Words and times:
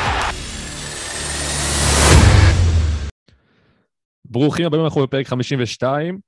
ברוכים 4.25 4.67
הבאים, 4.67 4.85
אנחנו 4.85 5.03
בפרק 5.03 5.27
52 5.29 6.21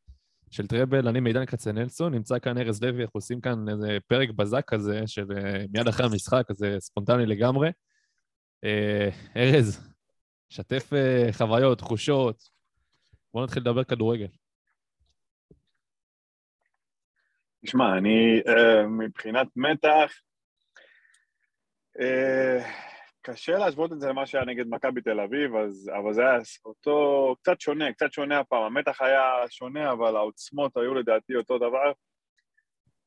של 0.50 0.66
טראבל, 0.66 1.08
אני 1.08 1.20
מידן 1.20 1.46
כצנלסון, 1.46 2.14
נמצא 2.14 2.38
כאן 2.38 2.58
ארז 2.58 2.82
לוי, 2.82 3.02
אנחנו 3.02 3.18
עושים 3.18 3.40
כאן 3.40 3.68
איזה 3.68 3.98
פרק 4.06 4.30
בזק 4.30 4.64
כזה, 4.66 5.06
של 5.06 5.26
אה, 5.36 5.64
מיד 5.72 5.88
אחרי 5.88 6.06
המשחק, 6.06 6.44
כזה 6.48 6.76
ספונטני 6.78 7.26
לגמרי. 7.26 7.70
אה, 8.64 9.08
ארז, 9.36 9.94
שתף 10.48 10.92
אה, 10.92 11.28
חוויות, 11.32 11.78
תחושות, 11.78 12.42
בואו 13.34 13.44
נתחיל 13.44 13.62
לדבר 13.62 13.84
כדורגל. 13.84 14.28
תשמע, 17.64 17.98
אני 17.98 18.40
מבחינת 18.88 19.46
מתח, 19.56 20.12
uh, 21.98 22.87
קשה 23.32 23.58
להשוות 23.58 23.92
את 23.92 24.00
זה 24.00 24.08
למה 24.08 24.26
שהיה 24.26 24.44
נגד 24.44 24.64
מכבי 24.68 25.00
תל 25.00 25.20
אביב, 25.20 25.56
אז, 25.56 25.90
אבל 25.98 26.12
זה 26.12 26.20
היה 26.20 26.38
אותו, 26.64 27.34
קצת 27.42 27.60
שונה, 27.60 27.92
קצת 27.92 28.12
שונה 28.12 28.38
הפעם. 28.38 28.62
המתח 28.62 29.02
היה 29.02 29.22
שונה, 29.48 29.92
אבל 29.92 30.16
העוצמות 30.16 30.76
היו 30.76 30.94
לדעתי 30.94 31.36
אותו 31.36 31.58
דבר. 31.58 31.92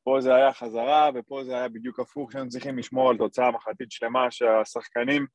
פה 0.03 0.17
זה 0.21 0.35
היה 0.35 0.53
חזרה, 0.53 1.09
ופה 1.15 1.43
זה 1.43 1.55
היה 1.55 1.69
בדיוק 1.69 1.99
הפוך, 1.99 2.31
שהיינו 2.31 2.49
צריכים 2.49 2.77
לשמור 2.77 3.09
על 3.09 3.17
תוצאה 3.17 3.51
מחצית 3.51 3.91
שלמה 3.91 4.31
שהשחקנים, 4.31 5.25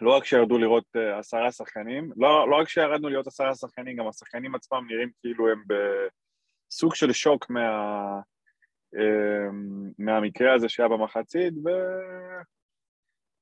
לא 0.00 0.16
רק 0.16 0.24
שירדו 0.24 0.58
לראות 0.58 0.84
uh, 0.96 1.18
עשרה 1.18 1.52
שחקנים, 1.52 2.12
לא, 2.16 2.50
לא 2.50 2.56
רק 2.56 2.68
שירדנו 2.68 3.08
לראות 3.08 3.26
עשרה 3.26 3.54
שחקנים, 3.54 3.96
גם 3.96 4.08
השחקנים 4.08 4.54
עצמם 4.54 4.86
נראים 4.88 5.10
כאילו 5.20 5.48
הם 5.48 5.62
ב... 5.66 5.74
סוג 6.70 6.94
של 6.94 7.12
שוק 7.12 7.50
מה, 7.50 7.70
אמ, 8.94 9.90
מהמקרה 9.98 10.54
הזה 10.54 10.68
שהיה 10.68 10.88
במחצית, 10.88 11.54
ו... 11.64 11.68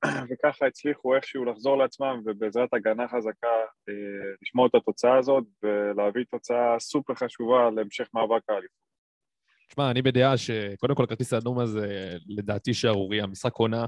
וככה 0.30 0.66
הצליחו 0.66 1.14
איכשהו 1.14 1.44
לחזור 1.44 1.78
לעצמם, 1.78 2.22
ובעזרת 2.24 2.74
הגנה 2.74 3.08
חזקה 3.08 3.46
אה, 3.88 3.94
לשמור 4.42 4.66
את 4.66 4.74
התוצאה 4.74 5.18
הזאת, 5.18 5.44
ולהביא 5.62 6.24
תוצאה 6.30 6.78
סופר 6.80 7.14
חשובה 7.14 7.70
להמשך 7.76 8.08
מאבק 8.14 8.42
האליפות. 8.48 8.84
תשמע, 9.68 9.90
אני 9.90 10.02
בדעה 10.02 10.36
שקודם 10.36 10.94
כל 10.94 11.04
הכרטיס 11.04 11.32
האדום 11.32 11.58
הזה, 11.58 12.16
לדעתי 12.28 12.74
שערוריה, 12.74 13.26
משחק 13.26 13.54
עונה. 13.54 13.84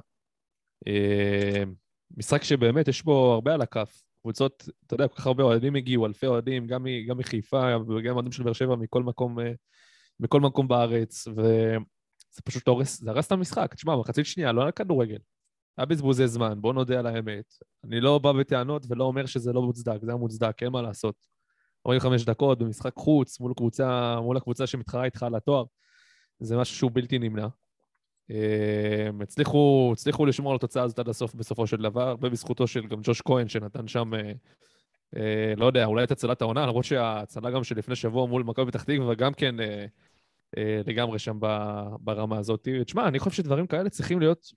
אה, 0.86 1.62
משחק 2.16 2.42
שבאמת 2.42 2.88
יש 2.88 3.02
בו 3.02 3.32
הרבה 3.32 3.54
על 3.54 3.62
הכף. 3.62 4.02
קבוצות, 4.20 4.68
אתה 4.86 4.94
יודע, 4.94 5.08
כל 5.08 5.14
כך 5.14 5.26
הרבה 5.26 5.42
אוהדים 5.42 5.74
הגיעו, 5.74 6.06
אלפי 6.06 6.26
אוהדים, 6.26 6.66
גם, 6.66 6.86
גם 7.08 7.18
מחיפה 7.18 7.76
וגם 7.88 8.14
אוהדים 8.14 8.32
של 8.32 8.42
באר 8.42 8.52
שבע 8.52 8.76
מכל 8.76 9.02
מקום, 9.02 9.40
אה, 9.40 9.52
מכל 10.20 10.40
מקום 10.40 10.68
בארץ, 10.68 11.28
וזה 11.28 12.42
פשוט 12.44 12.68
הורס, 12.68 13.00
זה 13.00 13.10
הרס 13.10 13.26
את 13.26 13.32
המשחק. 13.32 13.74
תשמע, 13.74 13.96
מחצית 13.96 14.26
שנייה, 14.26 14.52
לא 14.52 14.62
היה 14.62 14.72
כדורגל. 14.72 15.18
היה 15.78 15.86
בזבוזי 15.86 16.28
זמן, 16.28 16.60
בוא 16.60 16.74
נודה 16.74 16.98
על 16.98 17.06
האמת. 17.06 17.54
אני 17.84 18.00
לא 18.00 18.18
בא 18.18 18.32
בטענות 18.32 18.86
ולא 18.88 19.04
אומר 19.04 19.26
שזה 19.26 19.52
לא 19.52 19.62
מוצדק, 19.62 19.98
זה 20.02 20.10
היה 20.10 20.16
מוצדק, 20.16 20.62
אין 20.62 20.72
מה 20.72 20.82
לעשות. 20.82 21.26
45 21.86 22.24
דקות 22.24 22.58
במשחק 22.58 22.92
חוץ 22.96 23.40
מול 23.40 23.54
קבוצה, 23.56 24.20
מול 24.20 24.36
הקבוצה 24.36 24.66
שמתחרה 24.66 25.04
איתך 25.04 25.22
על 25.22 25.34
התואר, 25.34 25.64
זה 26.40 26.56
משהו 26.56 26.76
שהוא 26.76 26.90
בלתי 26.94 27.18
נמנע. 27.18 27.46
אה, 28.30 29.08
הצליחו, 29.20 29.90
הצליחו 29.92 30.26
לשמור 30.26 30.52
על 30.52 30.56
התוצאה 30.56 30.82
הזאת 30.82 30.98
עד 30.98 31.08
הסוף 31.08 31.34
בסופו 31.34 31.66
של 31.66 31.76
דבר, 31.76 32.08
הרבה 32.08 32.28
בזכותו 32.28 32.66
של 32.66 32.86
גם 32.86 32.98
ג'וש 33.02 33.22
כהן 33.22 33.48
שנתן 33.48 33.88
שם, 33.88 34.14
אה, 34.14 34.32
אה, 35.16 35.52
לא 35.56 35.66
יודע, 35.66 35.84
אולי 35.84 36.04
את 36.04 36.10
הצלת 36.10 36.42
העונה, 36.42 36.66
למרות 36.66 36.84
שההצלה 36.84 37.50
גם 37.50 37.64
שלפני 37.64 37.96
שבוע 37.96 38.26
מול 38.26 38.42
מכבי 38.42 38.66
פתח 38.66 38.82
תקווה 38.82 39.14
גם 39.14 39.34
כן 39.34 39.54
לגמרי 40.86 41.18
שם 41.18 41.38
ברמה 42.00 42.38
הזאת. 42.38 42.68
תשמע, 42.84 43.08
אני 43.08 43.18
חושב 43.18 43.36
שדברים 43.36 43.66
כאלה 43.66 43.90
צריכים 43.90 44.20
להיות 44.20 44.52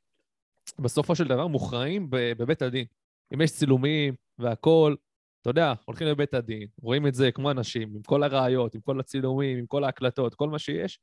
בסופו 0.79 1.15
של 1.15 1.27
דבר 1.27 1.47
מוכרעים 1.47 2.07
בבית 2.09 2.61
הדין. 2.61 2.85
אם 3.33 3.41
יש 3.41 3.51
צילומים 3.51 4.13
והכול, 4.37 4.97
אתה 5.41 5.49
יודע, 5.49 5.73
הולכים 5.85 6.07
לבית 6.07 6.33
הדין, 6.33 6.67
רואים 6.81 7.07
את 7.07 7.13
זה 7.13 7.31
כמו 7.31 7.51
אנשים, 7.51 7.95
עם 7.95 8.01
כל 8.01 8.23
הראיות, 8.23 8.75
עם 8.75 8.81
כל 8.81 8.99
הצילומים, 8.99 9.57
עם 9.57 9.65
כל 9.65 9.83
ההקלטות, 9.83 10.35
כל 10.35 10.49
מה 10.49 10.59
שיש, 10.59 10.99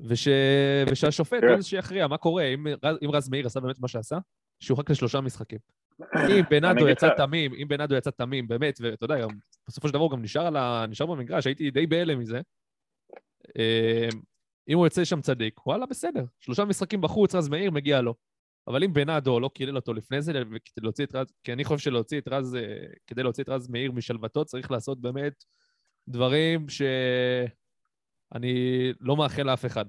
וש... 0.00 0.28
ושהשופט 0.90 1.40
כן. 1.40 1.48
הוא 1.48 1.60
זה 1.60 1.68
שיכריע 1.68 2.06
מה 2.06 2.16
קורה, 2.16 2.44
אם, 2.44 2.66
אם 3.04 3.10
רז 3.10 3.28
מאיר 3.28 3.46
עשה 3.46 3.60
באמת 3.60 3.78
מה 3.78 3.88
שעשה, 3.88 4.18
שיורחק 4.60 4.90
לשלושה 4.90 5.20
משחקים. 5.20 5.58
אם 6.14 6.44
בנאדו 6.50 6.88
יצא 6.88 7.08
תמים, 7.16 7.54
אם 7.54 7.68
בנאדו 7.68 7.94
יצא 7.94 8.10
תמים, 8.10 8.48
באמת, 8.48 8.78
ואתה 8.80 9.04
יודע, 9.04 9.20
גם 9.20 9.28
בסופו 9.68 9.88
של 9.88 9.94
דבר 9.94 10.02
הוא 10.02 10.10
גם 10.10 10.22
נשאר, 10.22 10.56
ה... 10.56 10.86
נשאר 10.88 11.06
במגרש, 11.06 11.46
הייתי 11.46 11.70
די 11.70 11.86
בהלם 11.86 12.18
מזה. 12.18 12.40
אה, 13.58 14.08
אם 14.68 14.76
הוא 14.76 14.86
יוצא 14.86 15.04
שם 15.04 15.20
צדיק, 15.20 15.66
וואלה, 15.66 15.86
בסדר. 15.86 16.24
שלושה 16.40 16.64
משחקים 16.64 17.00
בחוץ, 17.00 17.34
רז 17.34 17.48
מאיר, 17.48 17.70
מגיע 17.70 18.00
לו. 18.00 18.14
אבל 18.68 18.84
אם 18.84 18.92
בנאדו 18.92 19.40
לא 19.40 19.50
קילל 19.54 19.76
אותו 19.76 19.94
לפני 19.94 20.22
זה, 20.22 20.32
להוציא 20.82 21.04
את 21.06 21.14
רז, 21.14 21.32
כי 21.44 21.52
אני 21.52 21.64
חושב 21.64 21.84
שלהוציא 21.84 22.20
את 22.20 22.28
רז, 22.28 22.54
אה, 22.56 22.76
כדי 23.06 23.22
להוציא 23.22 23.44
את 23.44 23.48
רז 23.48 23.68
מאיר 23.70 23.92
משלוותו, 23.92 24.44
צריך 24.44 24.70
לעשות 24.70 25.00
באמת 25.00 25.44
דברים 26.08 26.68
שאני 26.68 27.48
לא 29.00 29.16
מאחל 29.16 29.42
לאף 29.42 29.66
אחד. 29.66 29.84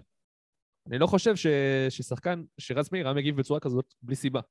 אני 0.87 0.97
לא 0.99 1.07
חושב 1.07 1.35
ש... 1.35 1.47
ששחקן, 1.89 2.43
שרז 2.57 2.89
מאיר 2.91 3.07
היה 3.07 3.13
מגיב 3.13 3.37
בצורה 3.37 3.59
כזאת 3.59 3.93
בלי 4.01 4.15
סיבה. 4.15 4.41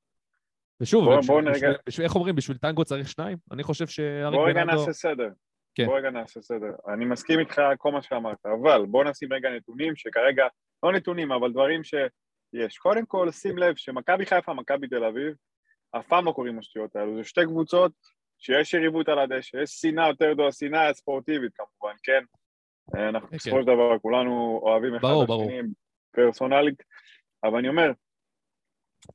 ושוב, 0.81 1.05
בוא- 1.05 1.17
בשביל- 1.17 1.35
בוא 1.35 1.41
נרגע- 1.41 1.53
בשביל- 1.57 1.75
בשביל- 1.87 2.05
איך 2.05 2.15
אומרים, 2.15 2.35
בשביל 2.35 2.57
טנגו 2.57 2.85
צריך 2.85 3.09
שניים? 3.09 3.37
אני 3.51 3.63
חושב 3.63 3.87
שאריק 3.87 4.35
בוא 4.39 4.49
רגע 4.49 4.63
בנאדו... 4.63 4.79
נעשה 4.79 4.93
סדר. 4.93 5.29
כן. 5.75 5.85
בוא 5.85 5.97
רגע 5.97 6.09
נעשה 6.09 6.41
סדר. 6.41 6.71
אני 6.93 7.05
מסכים 7.05 7.39
איתך 7.39 7.61
כל 7.77 7.91
מה 7.91 8.01
שאמרת, 8.01 8.45
אבל 8.45 8.85
בוא 8.85 9.03
נשים 9.03 9.33
רגע 9.33 9.49
נתונים 9.49 9.95
שכרגע, 9.95 10.45
לא 10.83 10.91
נתונים, 10.93 11.31
אבל 11.31 11.51
דברים 11.51 11.83
שיש. 12.51 12.77
קודם 12.77 13.05
כל, 13.05 13.31
שים 13.31 13.57
לב 13.57 13.75
שמכבי 13.75 14.25
חיפה, 14.25 14.53
מכבי 14.53 14.87
תל 14.87 15.03
אביב, 15.03 15.33
אף 15.91 16.07
פעם 16.07 16.25
לא 16.25 16.31
קוראים 16.31 16.59
השטויות 16.59 16.95
האלו. 16.95 17.17
זה 17.17 17.23
שתי 17.23 17.41
קבוצות 17.45 17.91
שיש 18.39 18.73
יריבות 18.73 19.09
על 19.09 19.19
הדשא, 19.19 19.57
יש 19.57 19.69
שנאה 19.69 20.07
יותר 20.07 20.33
גדולה, 20.33 20.51
שנאה 20.51 20.93
ספורטיבית 20.93 21.51
כמובן, 21.55 21.95
כן? 22.03 22.23
אה, 22.95 23.09
אנחנו 23.09 23.29
כן, 23.29 23.35
בסופו. 23.35 23.59
של 23.61 23.65
דבר 23.65 23.99
כולנו 23.99 24.59
אוהבים 24.63 24.95
אחד 24.95 25.07
את. 25.23 25.29
השני 25.29 25.61
פרסונלית, 26.11 26.83
אבל 27.43 27.57
אני 27.57 27.69
אומר, 27.69 27.91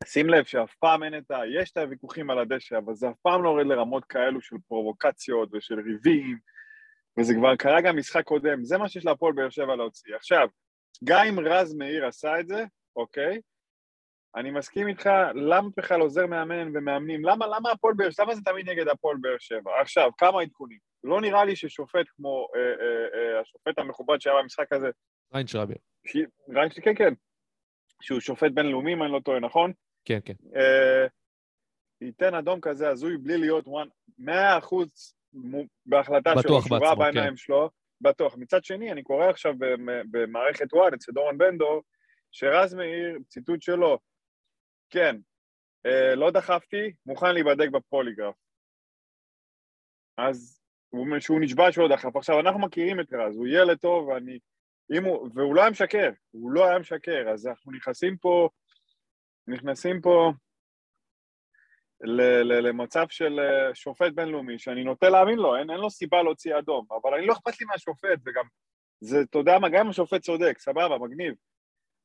שים 0.04 0.30
לב 0.30 0.44
שאף 0.44 0.74
פעם 0.74 1.02
אין 1.02 1.18
את 1.18 1.30
ה... 1.30 1.40
יש 1.60 1.72
את 1.72 1.76
הוויכוחים 1.76 2.30
על 2.30 2.38
הדשא, 2.38 2.78
אבל 2.78 2.94
זה 2.94 3.10
אף 3.10 3.16
פעם 3.22 3.42
לא 3.42 3.48
יורד 3.48 3.66
לרמות 3.66 4.04
כאלו 4.04 4.40
של 4.40 4.56
פרובוקציות 4.68 5.48
ושל 5.52 5.80
ריבים, 5.80 6.38
וזה 7.18 7.34
כבר 7.34 7.56
קרה 7.56 7.80
גם 7.80 7.96
משחק 7.96 8.24
קודם, 8.24 8.64
זה 8.64 8.78
מה 8.78 8.88
שיש 8.88 9.04
להפועל 9.04 9.32
באר 9.32 9.50
שבע 9.50 9.76
להוציא. 9.76 10.16
עכשיו, 10.16 10.48
גם 11.04 11.26
אם 11.26 11.40
רז 11.40 11.74
מאיר 11.74 12.06
עשה 12.06 12.40
את 12.40 12.48
זה, 12.48 12.64
אוקיי? 12.96 13.40
אני 14.36 14.50
מסכים 14.50 14.88
איתך, 14.88 15.10
למה 15.34 15.68
בכלל 15.76 16.00
עוזר 16.00 16.26
מאמן 16.26 16.76
ומאמנים? 16.76 17.24
למה, 17.24 17.46
למה 17.46 17.70
הפועל 17.70 17.94
באר 17.94 18.10
שבע? 18.10 18.24
למה 18.24 18.34
זה 18.34 18.40
תמיד 18.44 18.70
נגד 18.70 18.88
הפועל 18.88 19.16
באר 19.20 19.36
שבע? 19.38 19.80
עכשיו, 19.80 20.10
כמה 20.18 20.40
עדכונים. 20.42 20.78
לא 21.04 21.20
נראה 21.20 21.44
לי 21.44 21.56
ששופט 21.56 22.06
כמו 22.16 22.48
אה, 22.56 22.60
אה, 22.60 23.34
אה, 23.34 23.40
השופט 23.40 23.78
המכובד 23.78 24.20
שהיה 24.20 24.36
במשחק 24.42 24.72
הזה, 24.72 24.90
ריינשרבר. 25.34 25.74
ש... 26.06 26.16
רק 26.54 26.72
ש... 26.72 26.78
כן, 26.78 26.94
כן, 26.94 27.14
שהוא 28.02 28.20
שופט 28.20 28.50
בינלאומי, 28.54 28.92
אם 28.92 29.02
אני 29.02 29.12
לא 29.12 29.20
טועה, 29.24 29.40
נכון? 29.40 29.72
כן, 30.04 30.18
כן. 30.24 30.34
אה, 30.56 31.06
ייתן 32.00 32.34
אדום 32.34 32.60
כזה 32.60 32.88
הזוי 32.88 33.16
בלי 33.16 33.38
להיות 33.38 33.64
אחוז 34.58 35.14
מו- 35.32 35.64
בהחלטה 35.86 36.32
שלו, 36.42 36.60
תשובה 36.60 36.94
בעיניים 36.94 37.36
שלו, 37.36 37.70
בטוח. 38.00 38.36
מצד 38.36 38.64
שני, 38.64 38.92
אני 38.92 39.02
קורא 39.02 39.26
עכשיו 39.26 39.54
במ- 39.58 40.02
במערכת 40.10 40.74
וואן 40.74 40.94
אצל 40.94 41.12
דורון 41.12 41.38
בנדור, 41.38 41.82
שרז 42.32 42.74
מאיר, 42.74 43.18
ציטוט 43.28 43.62
שלו, 43.62 43.98
כן, 44.90 45.16
אה, 45.86 46.14
לא 46.14 46.30
דחפתי, 46.30 46.92
מוכן 47.06 47.34
להיבדק 47.34 47.68
בפוליגרף. 47.70 48.34
אז 50.16 50.62
הוא 50.88 51.06
שהוא 51.20 51.40
נשבע 51.40 51.72
שהוא 51.72 51.88
לא 51.88 51.96
דחף. 51.96 52.16
עכשיו, 52.16 52.40
אנחנו 52.40 52.60
מכירים 52.60 53.00
את 53.00 53.12
רז, 53.12 53.36
הוא 53.36 53.46
ילד 53.46 53.78
טוב, 53.78 54.08
ואני... 54.08 54.38
אם 54.96 55.04
הוא, 55.04 55.28
והוא 55.34 55.54
לא 55.54 55.60
היה 55.60 55.70
משקר, 55.70 56.10
הוא 56.30 56.52
לא 56.52 56.68
היה 56.68 56.78
משקר, 56.78 57.28
אז 57.32 57.46
אנחנו 57.46 57.72
נכנסים 57.72 58.16
פה, 58.16 58.48
נכנסים 59.46 60.00
פה 60.00 60.32
ל- 62.00 62.42
ל- 62.42 62.68
למצב 62.68 63.06
של 63.08 63.40
אה, 63.40 63.74
שופט 63.74 64.12
בינלאומי, 64.14 64.58
שאני 64.58 64.84
נוטה 64.84 65.08
להאמין 65.08 65.38
לו, 65.38 65.56
אין, 65.56 65.70
אין 65.70 65.80
לו 65.80 65.90
סיבה 65.90 66.22
להוציא 66.22 66.58
אדום, 66.58 66.86
אבל 67.02 67.14
אני 67.14 67.26
לא 67.26 67.32
אכפת 67.32 67.60
לי 67.60 67.66
מהשופט, 67.66 68.18
וגם, 68.26 68.44
זה, 69.00 69.16
אתה 69.30 69.38
יודע 69.38 69.58
מה, 69.58 69.68
גם 69.68 69.84
אם 69.84 69.90
השופט 69.90 70.20
צודק, 70.20 70.58
סבבה, 70.58 70.98
מגניב. 70.98 71.34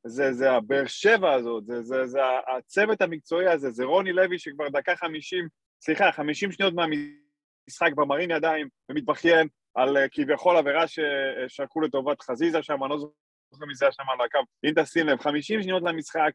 זה, 0.06 0.32
זה 0.32 0.50
הבאר 0.52 0.86
שבע 0.86 1.32
הזאת, 1.32 1.66
זה, 1.66 1.82
זה, 1.82 2.06
זה 2.06 2.20
הצוות 2.56 3.00
המקצועי 3.00 3.48
הזה, 3.48 3.70
זה 3.70 3.84
רוני 3.84 4.12
לוי 4.12 4.38
שכבר 4.38 4.68
דקה 4.68 4.96
חמישים, 4.96 5.48
סליחה, 5.80 6.12
חמישים 6.12 6.52
שניות 6.52 6.74
מהמשחק 6.74 7.92
כבר 7.92 8.04
מרים 8.04 8.30
ידיים 8.30 8.68
ומתבכיין 8.88 9.48
על 9.74 9.96
אה, 9.96 10.08
כביכול 10.08 10.56
עבירה 10.56 10.84
ששרקו 10.86 11.80
לטובת 11.80 12.22
חזיזה 12.22 12.62
שם, 12.62 12.84
אני 12.84 12.90
לא 12.90 12.98
זוכר 12.98 13.66
מי 13.66 13.74
זה 13.74 13.84
היה 13.84 13.92
שם 13.92 14.02
על 14.12 14.26
הקו. 14.26 14.38
אם 14.64 14.82
תשים 14.82 15.06
לב, 15.06 15.20
50 15.20 15.62
שניות 15.62 15.82
למשחק, 15.82 16.32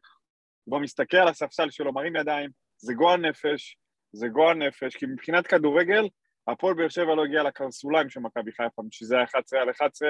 הוא 0.64 0.80
מסתכל 0.80 1.16
על 1.16 1.28
הספסל 1.28 1.70
שלו, 1.70 1.92
מרים 1.92 2.16
ידיים, 2.16 2.50
זה 2.76 2.94
גועל 2.94 3.20
נפש, 3.20 3.76
זה 4.12 4.28
גועל 4.28 4.56
נפש, 4.56 4.96
כי 4.96 5.06
מבחינת 5.06 5.46
כדורגל, 5.46 6.08
הפועל 6.48 6.74
באר 6.74 6.88
שבע 6.88 7.14
לא 7.14 7.24
הגיע 7.24 7.42
לקרסוליים 7.42 8.10
של 8.10 8.20
מכבי 8.20 8.52
חיפה, 8.52 8.82
שזה 8.90 9.16
היה 9.16 9.24
11 9.24 9.60
על 9.60 9.70
11, 9.70 10.08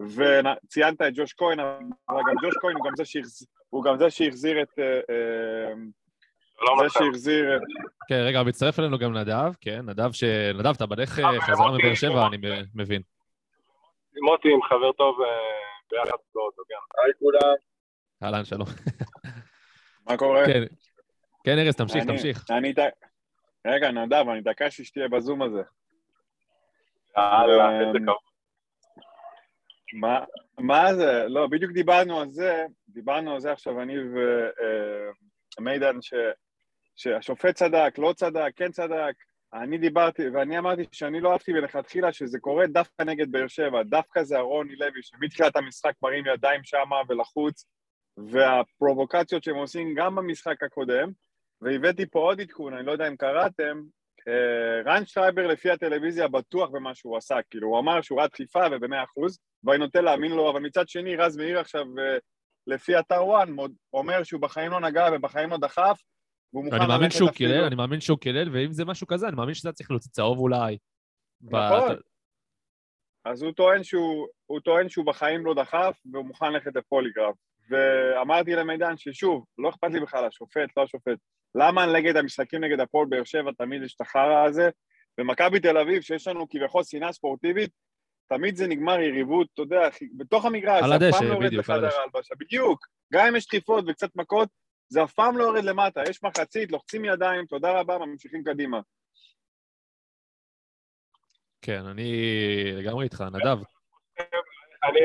וציינת 0.00 1.02
את 1.02 1.12
ג'וש 1.14 1.32
כהן, 1.32 1.60
אבל 1.60 2.20
גם 2.28 2.34
ג'וש 2.42 2.54
כהן 2.62 2.74
הוא 2.76 2.84
גם 2.84 2.92
זה 2.96 3.04
שהחזיר, 3.04 3.48
הוא 3.70 3.84
גם 3.84 3.98
זה 3.98 4.10
שהחזיר 4.10 4.62
את... 4.62 4.78
אה, 4.78 5.00
אה, 5.10 6.88
זה. 6.88 6.88
שהחזיר 6.88 7.56
את... 7.56 7.60
כן, 8.08 8.14
רגע, 8.14 8.42
מצטרף 8.42 8.78
אלינו 8.78 8.98
גם 8.98 9.16
נדב, 9.16 9.52
כן, 9.60 9.80
נדב 9.90 10.12
ש... 10.12 10.24
נדב, 10.54 10.72
אתה 10.76 10.86
בדרך 10.86 11.18
אה, 11.18 11.40
חזרה 11.40 11.70
מבאר 11.78 11.94
שבע, 11.94 12.26
אני 12.26 12.36
מבין. 12.74 13.02
מוטי 14.22 14.48
עם 14.52 14.62
חבר 14.62 14.92
טוב 14.92 15.16
ביחד 15.90 16.16
באוטו, 16.34 16.62
כן. 16.68 17.02
היי 17.04 17.12
כולם. 17.18 17.54
אהלן, 18.22 18.44
שלום. 18.44 18.66
מה 20.08 20.16
קורה? 20.16 20.46
כן, 20.46 20.62
כן, 21.44 21.58
ארז, 21.58 21.76
תמשיך, 21.76 22.02
אני- 22.02 22.06
תמשיך. 22.12 22.44
אני... 22.50 22.72
ד- 22.72 22.88
רגע, 23.66 23.90
נדב, 23.90 24.24
אני 24.28 24.38
התעקשתי 24.38 24.84
שתהיה 24.84 25.08
בזום 25.08 25.42
הזה. 25.42 25.62
יאללה, 27.16 27.64
אה, 27.68 27.80
איזה 27.80 27.98
כבוד. 27.98 28.16
מה, 29.92 30.24
מה 30.58 30.94
זה? 30.94 31.24
לא, 31.28 31.46
בדיוק 31.46 31.72
דיברנו 31.72 32.20
על 32.20 32.30
זה, 32.30 32.66
דיברנו 32.88 33.34
על 33.34 33.40
זה 33.40 33.52
עכשיו 33.52 33.82
אני 33.82 33.94
ומידן, 35.58 36.02
ש, 36.02 36.14
שהשופט 36.96 37.54
צדק, 37.54 37.94
לא 37.98 38.12
צדק, 38.16 38.52
כן 38.56 38.72
צדק. 38.72 39.14
אני 39.54 39.78
דיברתי, 39.78 40.28
ואני 40.28 40.58
אמרתי 40.58 40.82
שאני 40.92 41.20
לא 41.20 41.32
אהבתי 41.32 41.52
מלכתחילה 41.52 42.12
שזה 42.12 42.38
קורה 42.38 42.66
דווקא 42.66 43.02
נגד 43.02 43.32
באר 43.32 43.46
שבע, 43.46 43.82
דווקא 43.82 44.22
זה 44.22 44.36
אהרוני 44.36 44.76
לוי, 44.76 45.02
שמתחילת 45.02 45.56
המשחק 45.56 45.92
מרים 46.02 46.26
ידיים 46.26 46.60
שמה 46.64 46.96
ולחוץ, 47.08 47.66
והפרובוקציות 48.16 49.44
שהם 49.44 49.56
עושים 49.56 49.94
גם 49.94 50.14
במשחק 50.14 50.62
הקודם, 50.62 51.10
והבאתי 51.60 52.06
פה 52.06 52.18
עוד 52.18 52.40
עדכון, 52.40 52.74
אני 52.74 52.86
לא 52.86 52.92
יודע 52.92 53.08
אם 53.08 53.16
קראתם, 53.16 53.82
אה, 53.82 53.97
רן 54.84 55.06
שטרייבר 55.06 55.46
לפי 55.46 55.70
הטלוויזיה 55.70 56.28
בטוח 56.28 56.70
במה 56.70 56.94
שהוא 56.94 57.16
עשה, 57.16 57.36
כאילו 57.50 57.68
הוא 57.68 57.78
אמר 57.78 58.00
שהוא 58.02 58.18
ראה 58.18 58.26
דחיפה 58.26 58.62
ובמאה 58.72 59.04
אחוז, 59.04 59.38
ואני 59.64 59.78
נוטה 59.78 60.00
להאמין 60.00 60.32
לו, 60.32 60.50
אבל 60.50 60.60
מצד 60.60 60.88
שני 60.88 61.16
רז 61.16 61.36
מאיר 61.36 61.58
עכשיו 61.58 61.84
אה, 61.98 62.18
לפי 62.66 62.98
אתר 62.98 63.24
וואן 63.26 63.56
אומר 63.92 64.22
שהוא 64.22 64.40
בחיים 64.40 64.70
לא 64.70 64.80
נגע 64.80 65.06
ובחיים 65.12 65.50
לא 65.50 65.56
דחף, 65.56 66.02
והוא 66.52 66.64
מוכן 66.64 66.76
אני 66.76 66.86
מאמין 66.86 67.10
שהוא 67.10 67.30
קילל, 67.30 67.64
אני 67.64 67.74
מאמין 67.74 68.00
שהוא 68.00 68.18
קילל, 68.18 68.48
ואם 68.52 68.72
זה 68.72 68.84
משהו 68.84 69.06
כזה, 69.06 69.28
אני 69.28 69.36
מאמין 69.36 69.54
שזה 69.54 69.72
צריך 69.72 69.90
להוציא 69.90 70.10
צהוב 70.10 70.38
אולי. 70.38 70.78
נכון. 71.40 71.96
אז 73.24 73.42
הוא 73.42 73.52
טוען 74.64 74.88
שהוא 74.88 75.06
בחיים 75.06 75.46
לא 75.46 75.54
דחף 75.54 76.00
והוא 76.12 76.24
מוכן 76.24 76.52
ללכת 76.52 76.76
לפוליגרף. 76.76 77.34
ואמרתי 77.70 78.54
למידן 78.54 78.96
ששוב, 78.96 79.44
לא 79.58 79.68
אכפת 79.68 79.88
לי 79.92 80.00
בכלל 80.00 80.24
השופט, 80.24 80.76
לא 80.76 80.82
השופט. 80.82 81.18
למה 81.54 81.86
נגד 81.86 82.16
המשחקים 82.16 82.64
נגד 82.64 82.80
הפועל 82.80 83.06
באר 83.08 83.24
שבע 83.24 83.50
תמיד 83.58 83.82
יש 83.82 83.94
את 83.94 84.00
החרא 84.00 84.44
הזה? 84.44 84.70
במכבי 85.18 85.60
תל 85.60 85.78
אביב, 85.78 86.02
שיש 86.02 86.28
לנו 86.28 86.48
כביכול 86.48 86.84
שנאה 86.84 87.12
ספורטיבית, 87.12 87.70
תמיד 88.28 88.56
זה 88.56 88.66
נגמר 88.66 89.00
יריבות, 89.00 89.48
אתה 89.54 89.62
יודע, 89.62 89.88
בתוך 90.16 90.44
המגרש, 90.44 90.82
על 90.84 90.92
הדשא, 90.92 91.24
לא 91.24 91.38
בדיוק, 91.40 91.70
על 91.70 91.84
הדשא. 91.84 91.98
ההלבשה. 91.98 92.34
בדיוק. 92.38 92.86
גם 93.12 93.26
אם 93.26 93.36
יש 93.36 93.46
דחיפות 93.46 93.84
וקצת 93.88 94.16
מכות, 94.16 94.48
זה 94.88 95.04
אף 95.04 95.12
פעם 95.12 95.38
לא 95.38 95.44
יורד 95.44 95.64
למטה. 95.64 96.02
יש 96.10 96.22
מחצית, 96.22 96.72
לוחצים 96.72 97.04
ידיים, 97.04 97.46
תודה 97.46 97.80
רבה, 97.80 97.98
ממשיכים 97.98 98.44
קדימה. 98.44 98.80
כן, 101.62 101.86
אני 101.86 102.12
לגמרי 102.74 103.04
איתך, 103.04 103.24
נדב. 103.32 103.58
אני... 104.84 105.00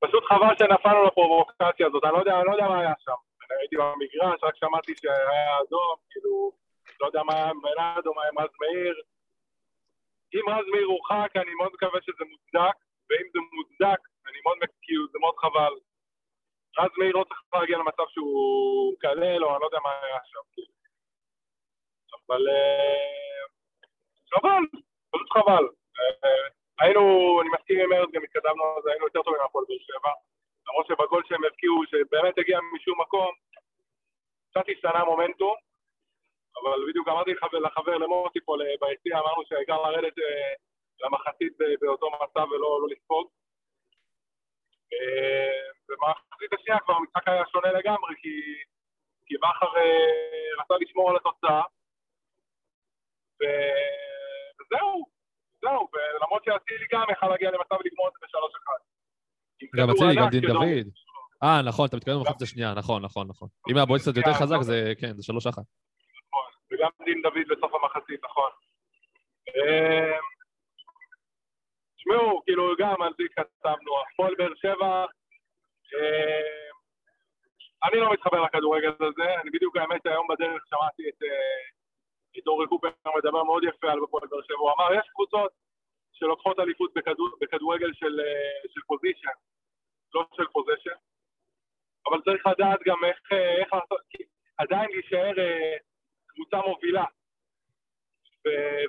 פשוט 0.00 0.24
חבל 0.24 0.54
שנפלנו 0.58 1.04
לפרובוקציה 1.06 1.86
הזאת, 1.86 2.04
אני 2.04 2.12
לא 2.12 2.18
יודע, 2.18 2.36
אני 2.36 2.46
לא 2.46 2.52
יודע 2.52 2.68
מה 2.68 2.80
היה 2.80 2.94
שם. 2.98 3.18
הייתי 3.60 3.76
במגרש, 3.76 4.38
רק 4.42 4.56
שמעתי 4.56 4.92
שהיה 4.96 5.58
אדום, 5.60 5.96
כאילו, 6.10 6.52
לא 7.00 7.06
יודע 7.06 7.22
מה 7.22 7.34
היה 7.34 7.46
עם 7.50 7.60
בנאדו, 7.62 8.14
מה 8.14 8.22
עם 8.28 8.38
רז 8.38 8.50
מאיר. 8.60 8.94
אם 10.34 10.44
רז 10.48 10.64
מאיר 10.72 10.86
הורחק, 10.86 11.30
אני 11.36 11.54
מאוד 11.54 11.70
מקווה 11.74 12.00
שזה 12.02 12.24
מוצדק, 12.30 12.76
ואם 13.10 13.26
זה 13.32 13.38
מוצדק, 13.52 14.00
אני 14.28 14.38
מאוד, 14.44 14.56
מק- 14.62 14.78
כאילו, 14.82 15.06
זה 15.12 15.18
מאוד 15.18 15.34
חבל. 15.38 15.72
רז 16.78 16.90
מאיר 16.98 17.12
לא 17.16 17.24
צריך 17.28 17.40
להגיע 17.54 17.78
למצב 17.78 18.04
שהוא 18.08 18.92
מקלל, 18.94 19.44
או 19.44 19.50
אני 19.50 19.60
לא 19.60 19.66
יודע 19.66 19.78
מה 19.84 19.90
היה 20.02 20.18
שם. 20.24 20.40
כאילו. 20.52 20.72
אבל... 22.26 22.48
אה, 22.48 23.44
חבל, 24.34 24.62
פשוט 25.10 25.30
חבל. 25.32 25.64
היינו, 26.80 27.02
אני 27.42 27.48
מסכים 27.54 27.80
עם 27.80 27.92
ארז, 27.92 28.08
גם 28.12 28.22
התקדמנו 28.22 28.64
זה, 28.82 28.90
היינו 28.90 29.06
יותר 29.06 29.22
טובים 29.22 29.40
מהפועל 29.42 29.64
באר 29.68 29.78
שבע. 29.78 30.12
למרות 30.68 30.86
שבגול 30.86 31.22
שהם 31.28 31.44
הבקיעו, 31.44 31.82
שבאמת 31.90 32.38
הגיע 32.38 32.58
משום 32.74 33.00
מקום, 33.00 33.32
קצת 34.50 34.64
השתנה 34.72 34.98
המומנטום, 35.00 35.54
אבל 36.62 36.78
בדיוק 36.88 37.08
אמרתי 37.08 37.34
לחבר, 37.34 37.58
לחבר 37.58 37.96
למוטי 37.96 38.40
פה 38.44 38.56
ביציע, 38.80 39.18
אמרנו 39.18 39.42
שהעיקר 39.48 39.82
לרדת 39.82 40.18
אה, 40.18 40.52
למחצית 41.00 41.52
באותו 41.80 42.10
מצב 42.10 42.46
ולא 42.52 42.80
לא 42.82 42.88
לספוג. 42.90 43.28
אה, 44.92 45.60
במחצית 45.88 46.52
השנייה 46.52 46.80
כבר 46.80 46.94
המשחק 46.94 47.28
היה 47.28 47.42
שונה 47.52 47.72
לגמרי, 47.72 48.14
כי, 48.22 48.64
כי 49.26 49.34
בכר 49.36 49.76
אה, 49.76 50.62
רצה 50.62 50.74
לשמור 50.80 51.10
על 51.10 51.16
התוצאה, 51.16 51.62
ו- 53.40 54.60
וזהו, 54.60 55.17
זהו, 55.62 55.88
ולמרות 55.92 56.44
שאצילי 56.44 56.86
גם 56.92 57.06
יכל 57.12 57.28
להגיע 57.28 57.50
למצב 57.50 57.76
לגמור 57.84 58.08
את 58.08 58.12
זה 58.12 58.18
בשלוש 58.26 58.52
אחד. 58.58 58.80
גם 59.76 59.90
אצילי, 59.90 60.14
גם 60.16 60.28
דין. 60.30 60.40
דוד. 60.40 60.88
אה, 61.42 61.62
נכון, 61.62 61.86
אתה 61.88 61.96
מתכוון 61.96 62.18
במחצית 62.18 62.42
השנייה, 62.42 62.74
נכון, 62.74 63.02
נכון, 63.02 63.28
נכון. 63.28 63.48
אם 63.70 63.76
היה 63.76 63.86
בועט 63.86 64.00
קצת 64.00 64.16
יותר 64.16 64.32
חזק, 64.32 64.56
זה, 64.60 64.92
כן, 65.00 65.12
זה 65.16 65.22
שלוש 65.22 65.46
אחת. 65.46 65.62
נכון, 66.28 66.50
וגם 66.70 66.90
דין 67.04 67.22
דוד 67.22 67.46
בסוף 67.50 67.72
המחצית, 67.74 68.20
נכון. 68.24 68.50
אה, 69.48 70.18
תשמעו, 71.96 72.42
כאילו, 72.44 72.74
גם 72.78 73.02
על 73.02 73.12
זה 73.18 73.24
התכתבנו, 73.24 73.92
הפועל 74.02 74.34
באר 74.38 74.54
שבע, 74.54 75.04
אה, 75.94 76.68
אני 77.84 78.00
לא 78.00 78.12
מתחבר 78.12 78.42
לכדורגל 78.42 78.92
הזה, 79.00 79.28
אני 79.42 79.50
בדיוק 79.50 79.76
האמת 79.76 80.06
היום 80.06 80.26
בדרך 80.28 80.62
שמעתי 80.70 81.02
את 81.08 81.22
את 82.38 82.46
אורי 82.46 82.66
קופר 82.66 82.88
מדבר 83.16 83.42
מאוד 83.42 83.64
יפה 83.64 83.90
על 83.92 84.04
הפועל 84.04 84.28
באר 84.28 84.42
שבע, 84.42 84.56
הוא 84.58 84.70
אמר, 84.78 84.94
יש 85.00 85.08
קבוצות 85.14 85.52
שלוקחות 86.12 86.58
אליפות 86.58 86.94
בכדור- 86.94 87.36
בכדורגל 87.40 87.92
של 87.94 88.20
אה, 88.20 88.68
של 88.68 88.80
פוזיישן, 88.86 89.36
לא 90.14 90.26
של 90.36 90.46
פוזיישן, 90.52 90.98
אבל 92.10 92.20
צריך 92.24 92.46
לדעת 92.46 92.80
גם 92.86 93.04
איך 93.04 93.32
אה, 93.32 93.54
איך 93.60 93.68
כי 94.10 94.22
עדיין 94.58 94.90
להישאר 94.90 95.38
אה, 95.38 95.76
קבוצה 96.26 96.56
מובילה. 96.66 97.04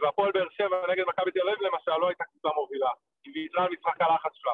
והפועל 0.01 0.31
באר 0.31 0.49
שבע 0.49 0.91
נגד 0.91 1.03
מכבי 1.07 1.31
תל 1.31 1.49
אביב 1.49 1.61
למשל 1.61 1.91
לא 2.01 2.07
הייתה 2.07 2.23
קבוצה 2.23 2.49
מובילה. 2.55 2.89
היא 3.23 3.33
ויתרה 3.35 3.63
על 3.65 3.71
משחק 3.71 4.01
הלחץ 4.01 4.31
שלה. 4.33 4.51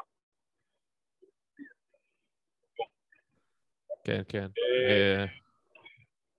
כן, 4.06 4.22
כן. 4.30 4.46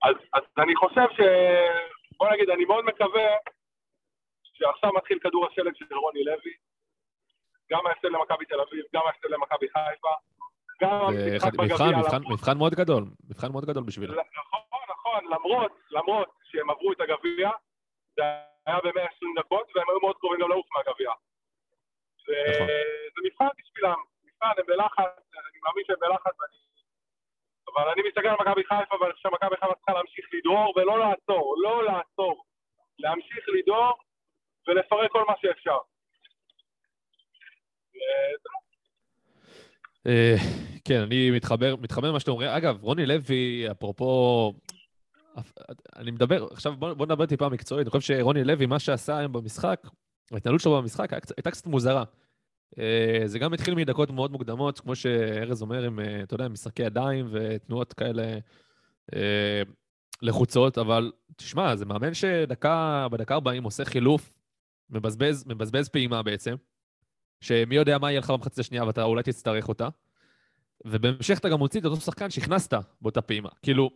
אז, 0.03 0.15
אז 0.33 0.43
אני 0.59 0.77
חושב 0.77 1.07
ש... 1.13 1.21
בוא 2.19 2.29
נגיד, 2.33 2.51
אני 2.51 2.65
מאוד 2.65 2.85
מקווה 2.85 3.27
שעכשיו 4.43 4.91
מתחיל 4.93 5.19
כדור 5.19 5.47
השלג 5.47 5.75
של 5.77 5.95
רוני 5.95 6.25
לוי. 6.25 6.55
גם 7.73 7.87
ההפסד 7.87 8.09
למכבי 8.09 8.45
תל 8.45 8.61
אביב, 8.61 8.85
גם 8.95 9.03
ההפסד 9.07 9.31
למכבי 9.31 9.67
חיפה. 9.69 10.09
גם 10.83 11.13
זה 11.17 11.33
המשחק 11.33 11.49
מבחן, 11.53 11.67
בגביע. 11.67 11.99
מבחן- 11.99 12.17
למרות- 12.17 12.33
מבחן 12.33 12.59
מאוד 12.59 12.75
גדול, 12.75 13.05
מבחן 13.31 13.53
מאוד 13.53 13.65
גדול 13.65 13.85
בשבילו. 13.87 14.15
נכון, 14.15 14.61
נכון, 14.91 15.25
למרות, 15.25 15.73
למרות 15.91 16.29
שהם 16.45 16.71
עברו 16.71 16.93
את 16.93 17.01
הגביע, 17.01 17.51
זה 18.17 18.23
היה 18.67 18.79
ב-120 18.85 19.27
דקות, 19.39 19.67
והם 19.75 19.85
היו 19.91 20.01
מאוד 20.01 20.17
קרובים 20.21 20.41
גם 20.41 20.49
לעוף 20.49 20.67
מהגביע. 20.77 21.11
נכון. 21.11 22.67
זה 23.15 23.21
מבחן 23.25 23.49
בשבילם, 23.59 23.95
מבחן, 24.25 24.51
הם 24.59 24.67
בלחץ, 24.67 25.13
אני 25.51 25.59
מאמין 25.65 25.85
שהם 25.87 25.97
בלחץ, 26.01 26.35
ואני... 26.41 26.66
אבל 27.77 27.89
אני 27.89 28.03
מסתכל 28.09 28.29
על 28.29 28.37
מכבי 28.41 28.63
חיפה, 28.65 28.95
ואני 29.01 29.13
חושב 29.13 29.29
שמכבי 29.29 29.57
חיפה 29.57 29.75
צריכה 29.75 29.93
להמשיך 29.93 30.27
לדהור 30.33 30.75
ולא 30.77 30.99
לעצור, 30.99 31.55
לא 31.63 31.85
לעצור. 31.85 32.45
להמשיך 32.99 33.45
לדהור 33.59 33.93
ולפרק 34.69 35.11
כל 35.11 35.25
מה 35.29 35.35
שאפשר. 35.41 35.79
אה, 40.07 40.37
כן, 40.85 41.01
אני 41.01 41.31
מתחבר, 41.31 41.77
מתחבר 41.77 42.09
למה 42.09 42.21
שאתם 42.21 42.33
אומרים. 42.33 42.49
אגב, 42.51 42.83
רוני 42.83 43.07
לוי, 43.07 43.71
אפרופו... 43.71 44.53
אני 45.97 46.11
מדבר, 46.11 46.47
עכשיו 46.51 46.77
בוא, 46.77 46.93
בוא 46.93 47.07
נדבר 47.07 47.27
טיפה 47.27 47.49
מקצועית. 47.49 47.87
אני 47.87 47.91
חושב 47.91 48.15
שרוני 48.19 48.45
לוי, 48.45 48.67
מה 48.67 48.79
שעשה 48.79 49.19
היום 49.19 49.33
במשחק, 49.33 49.81
ההתנהלות 50.33 50.61
שלו 50.61 50.83
במשחק 50.83 51.13
הייתה 51.13 51.51
קצת 51.51 51.67
מוזרה. 51.67 52.05
אה, 52.79 53.23
זה 53.27 53.39
גם 53.39 53.53
התחיל 53.53 53.75
מדקות 53.75 54.11
מאוד 54.11 54.33
מוקדמות, 54.33 54.81
כמו 54.81 54.97
שארז 54.97 55.63
אומר, 55.63 55.83
עם, 55.83 56.01
אה, 56.01 56.23
אתה 56.23 56.35
יודע, 56.35 56.49
משחקי 56.49 56.83
ידיים 56.83 57.29
ותנועות 57.31 57.93
כאלה 57.93 58.39
אה, 59.15 59.63
לחוצות, 60.23 60.79
אבל 60.79 61.13
תשמע, 61.37 61.77
זה 61.77 61.85
מאמן 61.85 62.15
שדקה, 62.15 63.07
בדקה 63.11 63.35
40 63.35 63.65
עושה 63.65 63.85
חילוף, 63.85 64.33
מבזבז, 64.91 65.45
מבזבז 65.47 65.89
פעימה 65.89 66.23
בעצם, 66.23 66.55
שמי 67.41 67.77
יודע 67.77 67.99
מה 67.99 68.11
יהיה 68.11 68.21
לך 68.21 68.31
במחצית 68.31 68.59
השנייה 68.59 68.85
ואתה 68.85 69.03
אולי 69.03 69.23
תצטרך 69.23 69.69
אותה. 69.69 69.89
ובהמשך 70.85 71.39
אתה 71.39 71.49
גם 71.49 71.59
מוציא 71.59 71.81
את 71.81 71.85
אותו 71.85 72.01
שחקן 72.01 72.31
שהכנסת 72.31 72.75
באותה 73.01 73.23
פעימה. 73.23 73.49
כאילו, 73.63 73.91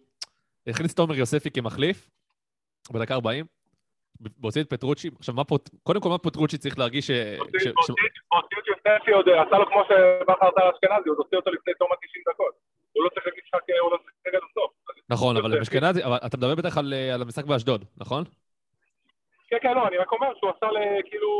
הכניס 0.66 0.94
את 0.94 0.98
עומר 0.98 1.14
יוספי 1.14 1.50
כמחליף, 1.50 2.10
בדקה 2.92 3.14
40, 3.14 3.46
והוציא 4.40 4.62
את 4.62 4.70
פטרוצ'י. 4.70 5.08
עכשיו, 5.18 5.34
מה 5.34 5.44
פוט... 5.44 5.70
קודם 5.82 6.00
כל, 6.00 6.08
מה 6.08 6.18
פטרוצ'י 6.18 6.58
צריך 6.58 6.78
להרגיש 6.78 7.06
ש... 7.06 7.10
הוציא 7.10 7.70
את 8.58 8.66
יוספי 8.72 9.12
עוד, 9.12 9.28
עשה 9.28 9.58
לו 9.58 9.66
כמו 9.66 9.82
שבכר 9.88 10.46
עשה 10.48 10.60
לאשכנזי, 10.66 11.08
עוד 11.08 11.18
הוציא 11.18 11.38
אותו 11.38 11.50
לפני 11.50 11.72
תום 11.78 11.88
ה-90 11.92 12.32
דקות. 12.32 12.54
הוא 12.92 13.04
לא 13.04 13.08
צריך 13.08 13.26
משחק, 13.44 13.60
הוא 13.82 13.92
לא 13.92 13.96
צריך 13.96 14.12
עד 14.26 14.42
הסוף. 14.50 14.72
נכון, 15.10 15.36
אבל. 15.36 15.58
אשכנזי, 15.60 16.00
אתה 16.26 16.36
מדבר 16.36 16.54
בטח 16.54 16.78
על, 16.78 16.94
על 17.14 17.22
המשחק 17.22 17.44
באשדוד, 17.44 17.84
נכון? 17.96 18.24
כן, 19.48 19.56
כן, 19.62 19.74
לא, 19.74 19.88
אני 19.88 19.96
רק 19.96 20.12
אומר 20.12 20.28
שהוא 20.38 20.50
עשה 20.50 20.66
כאילו... 21.10 21.30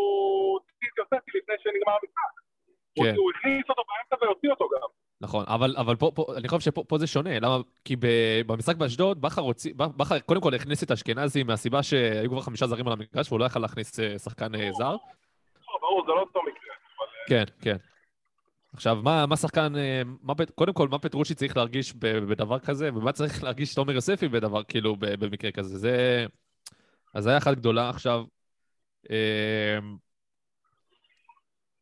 את 0.84 0.98
יוספי 0.98 1.30
לפני 1.38 1.54
שנגמר 1.62 1.92
המשחק. 1.92 2.32
הוא- 2.96 3.06
כן. 3.06 3.14
הוא 3.16 3.30
הכניס 3.34 3.64
אותו 3.68 3.82
באמצע 3.88 4.24
והוציא 4.24 4.50
אותו 4.50 4.68
גם. 4.74 4.88
נכון, 5.20 5.44
אבל, 5.48 5.74
אבל 5.76 5.96
פה, 5.96 6.12
פה, 6.14 6.26
אני 6.36 6.48
חושב 6.48 6.60
שפה 6.60 6.84
פה 6.88 6.98
זה 6.98 7.06
שונה, 7.06 7.40
למה? 7.40 7.58
כי 7.84 7.96
ב, 7.96 8.06
במשחק 8.46 8.76
באשדוד, 8.76 9.20
בכר 9.20 9.42
הוציא, 9.42 9.74
בכר 9.76 10.18
קודם 10.18 10.40
כל 10.40 10.54
הכניס 10.54 10.82
את 10.82 10.90
אשכנזי 10.90 11.42
מהסיבה 11.42 11.82
שהיו 11.82 12.30
כבר 12.30 12.40
חמישה 12.40 12.66
זרים 12.66 12.86
על 12.86 12.92
המגרש 12.92 13.28
והוא 13.28 13.40
לא 13.40 13.44
יכל 13.44 13.60
להכניס 13.60 14.00
אה, 14.00 14.18
שחקן 14.18 14.54
אה, 14.54 14.68
זר. 14.72 14.90
לא, 14.90 14.98
ברור, 15.80 16.02
זה 16.06 16.12
לא 16.12 16.20
אותו 16.20 16.40
מקרה. 16.42 16.74
אבל, 16.98 17.06
אה, 17.06 17.28
כן, 17.28 17.44
כן. 17.60 17.76
עכשיו, 18.74 18.96
מה, 19.02 19.26
מה 19.26 19.36
שחקן, 19.36 19.72
מה, 20.22 20.34
קודם 20.54 20.72
כל, 20.72 20.88
מה 20.88 20.98
פטרוצ'י 20.98 21.34
צריך 21.34 21.56
להרגיש 21.56 21.94
בדבר 21.94 22.58
כזה, 22.58 22.90
ומה 22.94 23.12
צריך 23.12 23.44
להרגיש 23.44 23.74
תומר 23.74 23.92
יוספי 23.92 24.28
בדבר, 24.28 24.62
כאילו, 24.62 24.96
במקרה 24.96 25.52
כזה. 25.52 25.78
זה... 25.78 26.26
אז 27.14 27.24
זה 27.24 27.30
היה 27.30 27.38
אחת 27.38 27.56
גדולה. 27.56 27.88
עכשיו, 27.88 28.24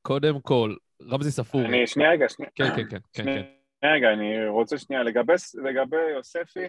קודם 0.02 0.40
כל, 0.40 0.74
רמזי 1.02 1.30
ספורי. 1.30 1.66
אני, 1.66 1.86
שנייה 1.86 2.10
רגע, 2.10 2.28
שנייה. 2.28 2.50
כן, 2.54 2.64
כן, 2.76 2.76
כן, 2.76 2.88
כן, 2.90 2.98
כן. 3.12 3.22
שנייה 3.22 3.94
רגע, 3.94 4.12
אני 4.12 4.46
רוצה 4.48 4.78
שנייה, 4.78 5.02
לגבי, 5.02 5.32
לגבי 5.64 6.10
יוספי, 6.14 6.64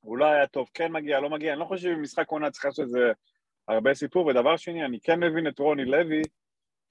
הוא 0.00 0.18
לא 0.18 0.24
היה 0.24 0.46
טוב, 0.46 0.68
כן 0.74 0.92
מגיע, 0.92 1.20
לא 1.20 1.30
מגיע, 1.30 1.52
אני 1.52 1.60
לא 1.60 1.64
חושב 1.64 1.82
שבמשחק 1.82 2.28
עונה 2.28 2.50
צריך 2.50 2.64
לעשות 2.64 2.84
איזה 2.84 3.12
הרבה 3.68 3.94
סיפור, 3.94 4.26
ודבר 4.26 4.56
שני, 4.56 4.84
אני 4.84 4.98
כן 5.02 5.20
מבין 5.20 5.48
את 5.48 5.58
רוני 5.58 5.84
לוי, 5.84 6.22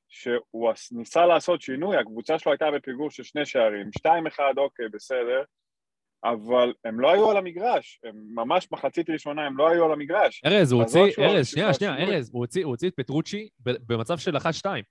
שהוא 0.07 0.71
ניסה 0.91 1.25
לעשות 1.25 1.61
שינוי, 1.61 1.97
הקבוצה 1.97 2.39
שלו 2.39 2.51
הייתה 2.51 2.71
בפיגור 2.71 3.11
של 3.11 3.23
שני 3.23 3.45
שערים, 3.45 3.89
שתיים 3.97 4.27
אחד, 4.27 4.53
אוקיי, 4.57 4.85
בסדר, 4.89 5.43
אבל 6.23 6.73
הם 6.85 6.99
לא 6.99 7.11
היו 7.11 7.31
על 7.31 7.37
המגרש, 7.37 7.99
הם 8.03 8.15
ממש 8.35 8.67
מחצית 8.71 9.09
ראשונה 9.09 9.45
הם 9.45 9.57
לא 9.57 9.69
היו 9.69 9.85
על 9.85 9.91
המגרש. 9.91 10.41
ארז, 10.45 10.71
הוא 10.71 10.81
הוציא, 10.81 11.11
שהוא- 11.11 11.25
ארז, 11.25 11.45
שהוא 11.47 11.53
שנייה, 11.73 11.73
שנייה. 11.73 11.97
ארז, 11.97 12.29
הוא 12.33 12.45
הוציא, 12.63 12.89
את 12.89 12.95
פטרוצ'י 12.95 13.49
במצב 13.59 14.17
של 14.17 14.35
1-2. 14.37 14.83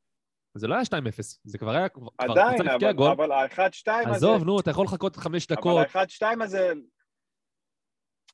זה 0.55 0.67
לא 0.67 0.75
היה 0.75 0.83
2-0, 0.83 1.23
זה 1.45 1.59
כבר 1.59 1.71
היה, 1.71 1.89
כבר 1.89 2.07
עדיין, 2.19 2.69
הבקיעה 2.69 2.91
אבל. 2.91 3.11
אבל 3.11 3.33
האחד-שתיים 3.33 4.09
הזה... 4.09 4.17
עזוב, 4.17 4.45
נו, 4.45 4.61
אתה 4.61 4.71
יכול 4.71 4.85
לחכות 4.85 5.17
חמש 5.17 5.47
אבל 5.47 5.57
דקות. 5.57 5.83
האחד-שתיים 5.83 6.43
הזה... 6.43 6.73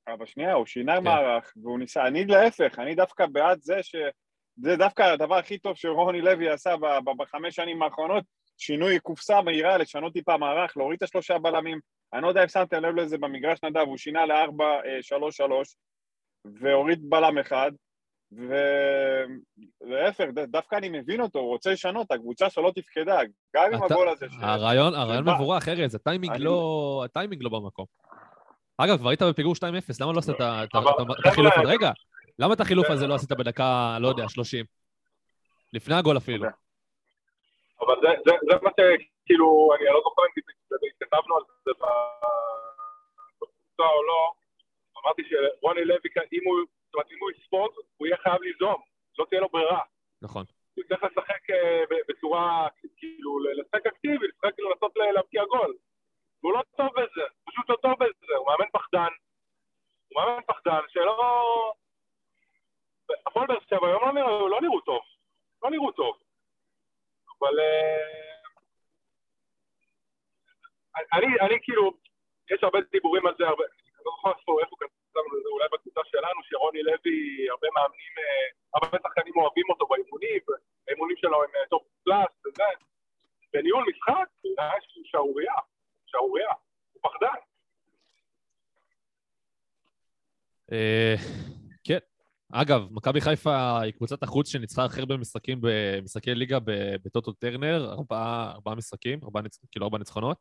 אבל 0.08 0.26
שנייה, 0.26 0.52
הוא 0.52 0.66
שינה 0.66 0.96
כן. 0.96 1.04
מערך, 1.04 1.52
והוא 1.62 1.78
ניסה... 1.78 2.06
אני 2.06 2.24
להפך, 2.24 2.78
אני 2.78 2.94
דווקא 2.94 3.26
בעד 3.26 3.58
זה 3.62 3.82
ש... 3.82 3.96
זה 4.56 4.76
דווקא 4.76 5.02
הדבר 5.02 5.34
הכי 5.34 5.58
טוב 5.58 5.76
שרוני 5.76 6.20
לוי 6.20 6.48
עשה 6.48 6.76
ב- 6.76 6.98
ב- 7.04 7.22
בחמש 7.22 7.54
שנים 7.54 7.82
האחרונות, 7.82 8.24
שינוי 8.58 8.98
קופסה 8.98 9.42
מהירה, 9.42 9.78
לשנות 9.78 10.12
טיפה 10.12 10.36
מערך, 10.36 10.76
להוריד 10.76 10.96
את 10.96 11.02
השלושה 11.02 11.38
בלמים. 11.38 11.80
אני 12.12 12.22
לא 12.22 12.28
יודע 12.28 12.42
אם 12.42 12.48
שמתם 12.48 12.84
לב 12.84 12.94
לזה 12.94 13.18
במגרש 13.18 13.58
נדב, 13.64 13.86
הוא 13.86 13.96
שינה 13.96 14.26
לארבע, 14.26 14.64
אה, 14.64 15.02
שלוש, 15.02 15.36
שלוש, 15.36 15.76
והוריד 16.60 17.10
בלם 17.10 17.38
אחד, 17.38 17.72
ולהפך, 19.80 20.24
ד- 20.34 20.50
דווקא 20.50 20.76
אני 20.76 20.88
מבין 20.88 21.20
אותו, 21.20 21.38
הוא 21.38 21.48
רוצה 21.48 21.72
לשנות, 21.72 22.10
הקבוצה 22.10 22.50
שלו 22.50 22.62
לא 22.62 22.70
תפקדה, 22.76 23.18
גם 23.56 23.64
עם 23.74 23.84
אתה- 23.84 23.94
הגול 23.94 24.08
הזה. 24.08 24.26
ש- 24.30 24.34
הרעיון, 24.42 24.94
הרעיון 24.94 25.24
שבא- 25.24 25.34
מבורך, 25.34 25.68
ארז, 25.68 25.94
הטיימינג 25.94 26.34
אני- 26.34 26.44
לא, 26.44 27.02
הטיימינג 27.04 27.42
לא 27.42 27.50
במקום. 27.50 27.86
אגב, 28.78 28.98
כבר 28.98 29.08
היית 29.08 29.22
בפיגור 29.22 29.54
2-0, 29.54 30.00
למה 30.00 30.12
לא 30.12 30.18
עשית 30.18 30.34
את 30.40 30.70
החילוף 31.26 31.54
הזה? 31.58 31.68
רגע, 31.72 31.90
למה 32.38 32.54
את 32.54 32.60
החילוף 32.60 32.90
הזה 32.90 33.06
לא 33.06 33.14
עשית 33.14 33.32
בדקה, 33.32 33.98
לא 34.00 34.08
יודע, 34.08 34.28
30? 34.28 34.64
לפני 35.72 35.94
הגול 35.94 36.16
אפילו. 36.16 36.44
אבל 37.80 37.94
זה, 38.02 38.08
מה 38.62 38.70
שכאילו, 38.70 39.70
אני 39.76 39.84
לא 39.94 40.00
זוכר 40.04 40.22
אם 40.22 40.42
התכתבנו 40.96 41.36
על 41.36 41.42
זה 41.64 41.70
בקבוצה 43.40 43.82
או 43.96 44.02
לא, 44.08 44.32
אמרתי 45.04 45.22
שרוני 45.28 45.84
לוי, 45.84 45.98
אם 46.32 46.40
הוא, 46.46 46.58
אומרת, 46.98 47.12
אם 47.12 47.18
הוא 47.20 47.30
יספוג, 47.30 47.70
הוא 47.96 48.06
יהיה 48.06 48.16
חייב 48.16 48.42
ליזום, 48.42 48.82
לא 49.18 49.24
תהיה 49.28 49.40
לו 49.40 49.48
ברירה. 49.48 49.82
נכון. 50.22 50.44
הוא 50.74 50.84
צריך 50.88 51.04
לשחק 51.04 51.50
אה, 51.50 51.82
בצורה, 52.08 52.68
כאילו, 52.96 53.38
לשחק 53.38 53.86
אקטיבי, 53.86 54.26
לשחק, 54.26 54.58
לנסות 54.58 54.96
ל- 54.96 55.12
להבקיע 55.14 55.44
גול. 55.44 55.76
והוא 56.42 56.52
לא 56.52 56.62
טוב 56.76 56.88
בזה, 56.96 57.22
פשוט 57.44 57.68
לא 57.68 57.76
טוב 57.76 57.92
בזה, 58.00 58.34
הוא 58.36 58.46
מאמן 58.46 58.70
פחדן. 58.72 59.12
הוא 60.08 60.22
מאמן 60.22 60.42
פחדן 60.46 60.80
שלא... 60.88 61.72
הפועל 63.26 63.46
באר 63.46 63.58
שבע 63.70 63.86
היום 63.86 64.02
לא 64.02 64.12
נראו, 64.12 64.48
לא 64.48 64.60
נראו 64.60 64.80
טוב. 64.80 65.02
לא 65.62 65.70
נראו 65.70 65.92
טוב. 65.92 66.18
אבל... 67.38 67.60
אה, 67.60 68.38
אני, 71.12 71.26
אני 71.40 71.58
כאילו, 71.62 71.92
יש 72.50 72.62
הרבה 72.62 72.78
דיבורים 72.92 73.26
על 73.26 73.34
זה, 73.38 73.48
הרבה, 73.48 73.64
אני 73.64 74.04
לא 74.04 74.12
זוכר 74.12 74.30
איפה 74.30 74.60
איפה 74.60 74.76
את 75.38 75.42
זה, 75.44 75.48
אולי 75.54 75.68
בקבוצה 75.72 76.00
שלנו, 76.10 76.40
שרוני 76.48 76.82
לוי, 76.82 77.16
הרבה 77.50 77.68
מאמנים, 77.74 78.12
אה, 78.18 78.46
הרבה 78.74 78.98
שחקנים 79.04 79.34
אוהבים 79.36 79.64
אותו 79.70 79.86
באימונים, 79.90 80.40
האימונים 80.88 81.16
שלו 81.20 81.42
הם 81.44 81.50
top 81.70 81.82
class 82.04 82.32
וזה. 82.46 82.70
בניהול 83.52 83.84
משחק, 83.90 84.28
נראה 84.44 84.72
שהוא 84.88 85.04
שערורייה, 85.06 85.58
שערורייה, 86.06 86.52
הוא 86.92 87.00
פחדן. 87.02 87.38
אה, 90.72 91.14
כן. 91.84 91.98
אגב, 92.52 92.80
מכבי 92.90 93.20
חיפה 93.20 93.80
היא 93.80 93.92
קבוצת 93.92 94.22
החוץ 94.22 94.48
שניצחה 94.52 94.84
הכי 94.84 95.00
הרבה 95.00 95.16
משחקים 95.16 95.58
במשחקי 95.62 96.34
ליגה 96.34 96.58
בטוטו 97.04 97.32
טרנר, 97.32 97.88
ארבעה 97.92 98.52
ארבעה 98.54 98.74
משחקים, 98.74 99.20
ארבעה 99.24 99.42
ניצ- 99.42 99.66
כאילו 99.70 99.86
ארבעה 99.86 99.98
ניצחונות. 99.98 100.36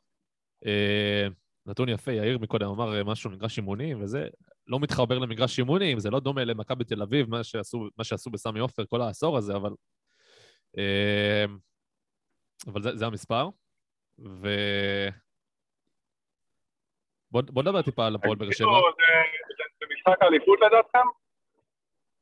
אה, 0.65 1.27
נתון 1.65 1.89
יפה, 1.89 2.11
יאיר 2.11 2.37
מקודם 2.37 2.67
אמר 2.69 3.03
משהו, 3.03 3.29
מגרש 3.31 3.57
אימונים, 3.57 4.03
וזה 4.03 4.27
לא 4.67 4.79
מתחבר 4.79 5.19
למגרש 5.19 5.59
אימונים, 5.59 5.99
זה 5.99 6.09
לא 6.09 6.19
דומה 6.19 6.43
למכבי 6.43 6.83
תל 6.83 7.01
אביב, 7.01 7.29
מה 7.29 7.43
שעשו, 7.43 7.87
מה 7.97 8.03
שעשו 8.03 8.29
בסמי 8.29 8.59
עופר 8.59 8.85
כל 8.85 9.01
העשור 9.01 9.37
הזה, 9.37 9.55
אבל... 9.55 9.71
אה, 10.77 11.45
אבל 12.67 12.81
זה, 12.81 12.95
זה 12.95 13.05
המספר. 13.05 13.49
ו... 14.19 14.47
בוא, 17.31 17.41
בוא 17.41 17.63
נדבר 17.63 17.81
טיפה 17.81 18.07
על 18.07 18.15
הפועל 18.15 18.35
באר 18.35 18.51
שבע. 18.51 18.67
זה- 18.69 19.85
משחק 19.99 20.21
האליפות 20.21 20.59
לדעתכם? 20.61 21.07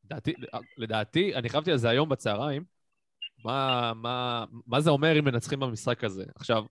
לדעתי, 0.06 0.34
לדעתי, 0.78 1.36
אני 1.36 1.50
חשבתי 1.50 1.72
על 1.72 1.78
זה 1.78 1.90
היום 1.90 2.10
בצהריים, 2.10 2.64
מה, 3.44 3.92
מה, 3.96 4.46
מה 4.68 4.82
זה 4.82 4.90
אומר 4.90 5.20
אם 5.20 5.26
מנצחים 5.26 5.60
במשחק 5.60 6.04
הזה. 6.04 6.24
עכשיו, 6.36 6.64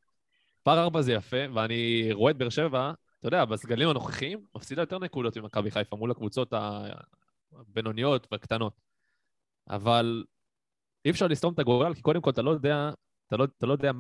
פער 0.63 0.79
ארבע 0.79 1.01
זה 1.01 1.13
יפה, 1.13 1.37
ואני 1.55 2.09
רואה 2.13 2.31
את 2.31 2.37
באר 2.37 2.49
שבע, 2.49 2.93
אתה 3.25 3.37
יודע, 3.37 3.45
בסגלים 3.45 3.89
הנוכחיים, 3.89 4.47
מפסידה 4.55 4.83
יותר 4.83 4.99
נקודות 4.99 5.37
ממכבי 5.37 5.71
חיפה 5.71 5.97
מול 5.97 6.11
הקבוצות 6.11 6.53
הבינוניות 7.53 8.27
והקטנות. 8.33 8.81
אבל 9.69 10.25
אי 11.05 11.11
אפשר 11.11 11.27
לסתום 11.27 11.55
את 11.55 11.59
הגורל, 11.59 11.95
כי 11.95 12.03
קודם 12.03 12.21
כל 12.21 12.31
אתה 12.31 12.43
לא 12.43 12.51
יודע, 12.51 12.91
אתה 13.27 13.37
לא, 13.37 13.45
אתה 13.45 13.67
לא 13.67 13.73
יודע 13.73 13.93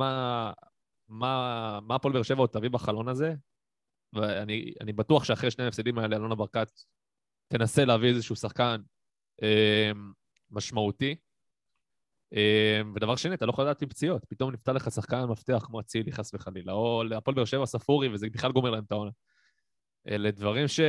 מה, 1.09 1.79
הפועל 1.91 2.15
באר 2.15 2.23
שבע 2.23 2.39
עוד 2.39 2.51
תביא 2.51 2.71
בחלון 2.71 3.09
הזה, 3.09 3.35
ואני 4.13 4.75
אני 4.81 4.93
בטוח 4.93 5.25
שאחרי 5.25 5.51
שני 5.51 5.65
ההפסדים 5.65 5.99
האלה, 5.99 6.17
אלונה 6.17 6.35
ברקת 6.35 6.71
תנסה 7.49 7.85
להביא 7.85 8.09
איזשהו 8.09 8.37
שחקן 8.37 8.81
אה, 9.43 9.91
משמעותי. 10.51 11.17
אה, 12.35 12.81
ודבר 12.95 13.17
שני, 13.17 13.35
אתה 13.35 13.47
לא 13.47 13.51
יכול 13.51 13.65
לדעת 13.65 13.83
עם 13.83 13.89
פציעות, 13.89 14.25
פתאום 14.25 14.53
נפתח 14.53 14.73
לך 14.73 14.91
שחקן 14.91 15.25
מפתח 15.25 15.65
כמו 15.67 15.81
אצילי, 15.81 16.13
חס 16.13 16.35
וחלילה, 16.35 16.73
או 16.73 17.05
להפועל 17.05 17.35
באר 17.35 17.45
שבע 17.45 17.67
ספורי, 17.67 18.09
וזה 18.09 18.27
בכלל 18.33 18.53
גומר 18.53 18.71
להם 18.71 18.85
את 18.85 18.93
העונה. 18.93 19.11
אלה 20.09 20.31
דברים 20.31 20.69
ש... 20.69 20.81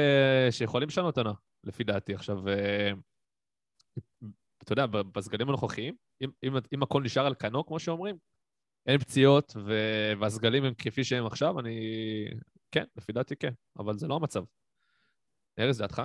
שיכולים 0.52 0.88
לשנות 0.88 1.18
עונה, 1.18 1.34
לפי 1.64 1.84
דעתי. 1.84 2.14
עכשיו, 2.14 2.48
אה, 2.48 2.92
אתה 4.64 4.74
יודע, 4.74 4.86
בסגלים 4.86 5.50
הנוכחיים, 5.50 5.96
אם, 6.22 6.30
אם, 6.44 6.54
אם 6.74 6.84
הכל 6.84 7.04
נשאר 7.04 7.25
על 7.25 7.36
כנו, 7.36 7.66
כמו 7.66 7.80
שאומרים, 7.80 8.18
אין 8.86 8.98
פציעות 8.98 9.54
ו... 9.66 9.74
והסגלים 10.20 10.64
הם 10.64 10.74
כפי 10.74 11.04
שהם 11.04 11.25
עכשיו, 11.25 11.60
אני... 11.60 11.80
כן, 12.72 12.84
לפי 12.96 13.14
דעתי 13.14 13.36
כן, 13.36 13.52
אבל 13.80 13.98
זה 13.98 14.08
לא 14.08 14.16
המצב. 14.16 14.44
ארז, 15.60 15.78
דעתך? 15.78 16.02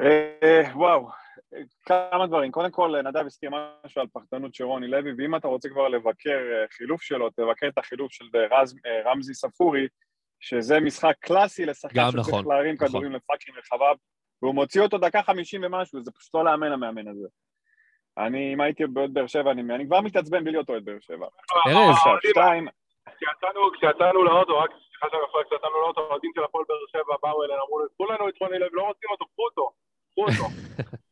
אה, 0.00 0.62
וואו, 0.74 1.08
כמה 1.86 2.26
דברים. 2.26 2.52
קודם 2.52 2.70
כל, 2.70 3.02
נדב 3.02 3.26
הזכיר 3.26 3.50
משהו 3.84 4.00
על 4.00 4.06
פחדנות 4.12 4.54
של 4.54 4.64
רוני 4.64 4.88
לוי, 4.88 5.12
ואם 5.18 5.36
אתה 5.36 5.48
רוצה 5.48 5.68
כבר 5.68 5.88
לבקר 5.88 6.38
אה, 6.52 6.64
חילוף 6.70 7.02
שלו, 7.02 7.30
תבקר 7.30 7.68
את 7.68 7.78
החילוף 7.78 8.12
של 8.12 8.24
רז, 8.50 8.76
אה, 8.86 9.10
רמזי 9.10 9.34
ספורי, 9.34 9.88
שזה 10.40 10.80
משחק 10.80 11.14
קלאסי 11.20 11.66
לשחקן 11.66 12.00
גם 12.00 12.10
שצריך 12.10 12.28
נכון, 12.28 12.44
להרים 12.48 12.74
נכון. 12.74 12.88
כדורים 12.88 13.12
לפאקינג 13.12 13.58
רחבה, 13.58 13.92
והוא 14.42 14.54
מוציא 14.54 14.82
אותו 14.82 14.98
דקה 14.98 15.22
חמישים 15.22 15.60
ומשהו, 15.64 16.02
זה 16.02 16.10
פשוט 16.10 16.34
לא 16.34 16.44
לאמן 16.44 16.72
המאמן 16.72 17.08
הזה. 17.08 17.28
אני, 18.18 18.54
אם 18.54 18.60
הייתי 18.60 18.86
באוהד 18.86 19.14
באר 19.14 19.26
שבע, 19.26 19.50
אני, 19.50 19.74
אני 19.74 19.86
כבר 19.86 20.00
מתעצבן 20.00 20.44
בלי 20.44 20.52
להיות 20.52 20.70
אוהד 20.70 20.84
באר 20.84 21.00
שבע. 21.00 21.26
ארז. 21.66 21.96
שתיים, 22.30 22.68
כשיצאנו- 23.76 24.24
לאוטו, 24.24 24.58
רק 24.58 24.70
סליחה 24.70 25.06
שאני 25.10 25.22
מפריע, 25.28 25.44
כשיצאנו 25.44 25.80
לאוטו, 25.80 26.00
האוהדים 26.00 26.30
של 26.34 26.44
הפועל 26.44 26.64
באר 26.68 26.76
שבע 26.92 27.14
באו 27.22 27.44
אלינו, 27.44 27.62
אמרו 27.66 27.78
לו, 27.78 27.86
קחו 27.94 28.06
לנו 28.06 28.28
את 28.28 28.34
רוני 28.40 28.58
לוי, 28.58 28.68
לא 28.72 28.82
רוצים 28.82 29.10
אותו, 29.10 29.24
קחו 29.26 29.42
אותו, 29.42 29.70
קחו 30.10 30.22
אותו. 30.22 30.46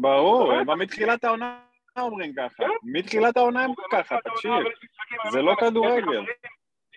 ברור, 0.00 0.52
הם 0.52 0.78
מתחילת 0.78 1.24
העונה 1.24 1.60
אומרים 1.98 2.32
ככה. 2.34 2.64
מתחילת 2.82 3.36
העונה 3.36 3.64
הם 3.64 3.70
ככה, 3.92 4.16
תקשיב. 4.24 4.52
זה 5.32 5.42
לא 5.42 5.54
כדורגל. 5.60 6.22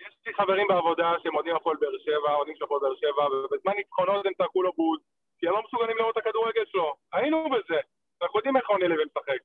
יש 0.06 0.16
לי 0.26 0.34
חברים 0.34 0.66
בעבודה 0.68 1.12
שהם 1.22 1.34
אוהדים 1.34 1.56
הפועל 1.56 1.76
באר 1.80 1.98
שבע, 2.04 2.34
אוהדים 2.34 2.56
של 2.56 2.64
הפועל 2.64 2.80
באר 2.80 2.94
שבע, 2.94 3.26
ובזמן 3.26 3.72
ניצחונות 3.76 4.26
הם 4.26 4.32
צעקו 4.34 4.62
לו 4.62 4.72
בוז, 4.72 5.00
כי 5.38 5.48
הם 5.48 5.52
לא 5.52 5.62
מסוגלים 5.66 5.96
לראות 5.96 6.18
את 6.18 6.26
הכדורגל 6.26 6.64
שלו. 6.66 6.94
היינו 7.12 7.50
בזה. 7.50 7.80
אנחנו 8.22 8.38
יודעים 8.38 8.56
איך 8.56 8.66
רוני 8.66 8.88
לוי 8.88 9.04
משחק. 9.04 9.38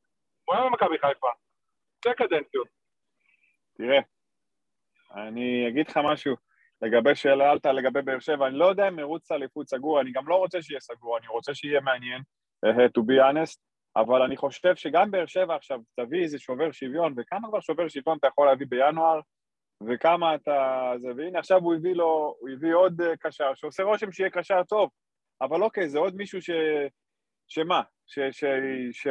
הוא 0.45 0.55
היה 0.55 0.65
במכבי 0.65 0.97
חיפה. 0.97 1.27
שתי 1.97 2.09
קדנציות. 2.17 2.67
תראה, 3.77 3.99
אני 5.15 5.67
אגיד 5.67 5.87
לך 5.87 5.99
משהו 6.03 6.35
לגבי 6.81 7.15
שאלת 7.15 7.65
לגבי 7.65 8.01
באר 8.01 8.19
שבע, 8.19 8.47
אני 8.47 8.57
לא 8.57 8.65
יודע 8.65 8.87
אם 8.87 8.95
מרוץ 8.95 9.31
אליפות 9.31 9.67
סגור, 9.67 10.01
אני 10.01 10.11
גם 10.11 10.27
לא 10.27 10.35
רוצה 10.35 10.61
שיהיה 10.61 10.79
סגור, 10.79 11.17
אני 11.17 11.27
רוצה 11.27 11.53
שיהיה 11.53 11.81
מעניין, 11.81 12.21
to 12.65 13.01
be 13.01 13.21
honest, 13.21 13.59
אבל 13.95 14.21
אני 14.21 14.37
חושב 14.37 14.75
שגם 14.75 15.11
באר 15.11 15.25
שבע 15.25 15.55
עכשיו 15.55 15.79
תביא 15.99 16.23
איזה 16.23 16.39
שובר 16.39 16.71
שוויון, 16.71 17.13
וכמה 17.17 17.47
כבר 17.47 17.59
שובר 17.59 17.87
שוויון 17.87 18.17
אתה 18.17 18.27
יכול 18.27 18.47
להביא 18.47 18.67
בינואר, 18.69 19.19
וכמה 19.87 20.35
אתה... 20.35 20.91
זה, 20.97 21.07
והנה 21.17 21.39
עכשיו 21.39 21.57
הוא 21.57 21.75
הביא 21.75 21.93
לו, 21.93 22.35
הוא 22.39 22.49
הביא 22.49 22.73
עוד 22.73 23.01
uh, 23.01 23.05
קשר, 23.19 23.51
שעושה 23.55 23.83
רושם 23.83 24.11
שיהיה 24.11 24.29
קשר 24.29 24.63
טוב, 24.63 24.89
אבל 25.41 25.63
אוקיי, 25.63 25.89
זה 25.89 25.99
עוד 25.99 26.15
מישהו 26.15 26.41
ש... 26.41 26.49
שמה? 27.47 27.81
ש... 28.07 28.19
ש... 28.19 28.43
ש... 28.91 29.07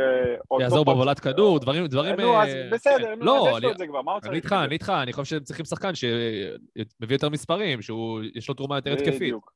יעזור 0.60 0.82
פצ- 0.82 0.86
בהובלת 0.86 1.20
כדור, 1.20 1.60
דברים, 1.60 1.86
דברים... 1.86 2.20
נו, 2.20 2.42
אז 2.42 2.48
אה, 2.48 2.68
בסדר, 2.72 3.14
כן. 3.14 3.18
נו, 3.18 3.24
לא, 3.24 3.48
אז 3.50 3.56
יש 3.56 3.64
לו 3.64 3.70
את 3.70 3.78
זה 3.78 3.86
כבר, 3.86 4.02
מה 4.02 4.12
הוא 4.12 4.20
צריך? 4.20 4.30
אני 4.30 4.36
איתך, 4.36 4.52
אני 4.52 4.74
איתך, 4.74 4.92
אני 5.02 5.12
חושב 5.12 5.30
שהם 5.30 5.44
צריכים 5.44 5.64
שחקן 5.64 5.94
שמביא 5.94 7.14
יותר 7.14 7.28
מספרים, 7.28 7.82
שיש 7.82 8.48
לו 8.48 8.54
תרומה 8.54 8.76
יותר 8.76 8.92
התקפית. 8.92 9.14
בדיוק. 9.14 9.55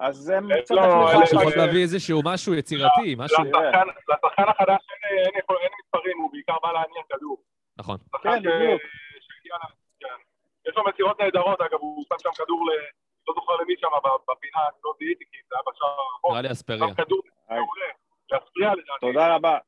אז 0.00 0.28
הם 0.30 0.48
קצת 0.62 0.74
עכשיו. 1.22 1.48
להביא 1.56 1.82
איזשהו 1.82 2.20
משהו 2.24 2.54
יצירתי, 2.54 3.14
משהו... 3.18 3.44
לשחקן 3.44 4.48
החדש 4.48 4.80
אין- 5.02 5.72
מספרים, 5.84 6.18
הוא 6.18 6.32
בעיקר 6.32 6.56
בא 6.62 6.72
להניע 6.72 7.02
כדור. 7.08 7.36
נכון. 7.78 7.96
כן, 8.22 8.38
בדיוק. 8.38 8.82
כן. 10.00 10.06
יש 10.68 10.76
לו 10.76 10.82
מסירות 10.88 11.20
נהדרות, 11.20 11.60
אגב, 11.60 11.78
הוא 11.80 12.04
שם 12.08 12.14
שם 12.18 12.44
כדור 12.44 12.66
ל... 12.66 12.70
לא 13.28 13.34
זוכר 13.34 13.52
למי 13.52 13.74
שם 13.78 13.88
בפינה, 14.28 14.58
אני 14.58 14.78
לא 14.84 14.92
זיהיתי 14.98 15.24
כי 15.30 15.36
זה 15.48 15.54
היה 15.56 15.62
בשער 15.72 15.88
הרחוק. 15.88 16.30
נראה 16.30 16.42
לי 16.42 16.52
אספריה. 16.52 16.94
תודה 19.00 19.34
רבה. 19.34 19.58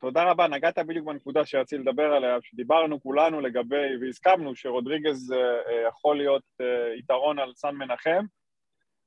תודה 0.00 0.30
רבה, 0.30 0.48
נגעת 0.48 0.78
בדיוק 0.78 1.06
בנקודה 1.06 1.46
שרציתי 1.46 1.82
לדבר 1.82 2.12
עליה, 2.12 2.36
שדיברנו 2.42 3.02
כולנו 3.02 3.40
לגבי, 3.40 3.96
והסכמנו 4.00 4.56
שרודריגז 4.56 5.32
אה, 5.32 5.38
אה, 5.38 5.88
יכול 5.88 6.16
להיות 6.16 6.42
אה, 6.60 6.94
יתרון 6.98 7.38
על 7.38 7.52
סן 7.54 7.74
מנחם. 7.74 8.24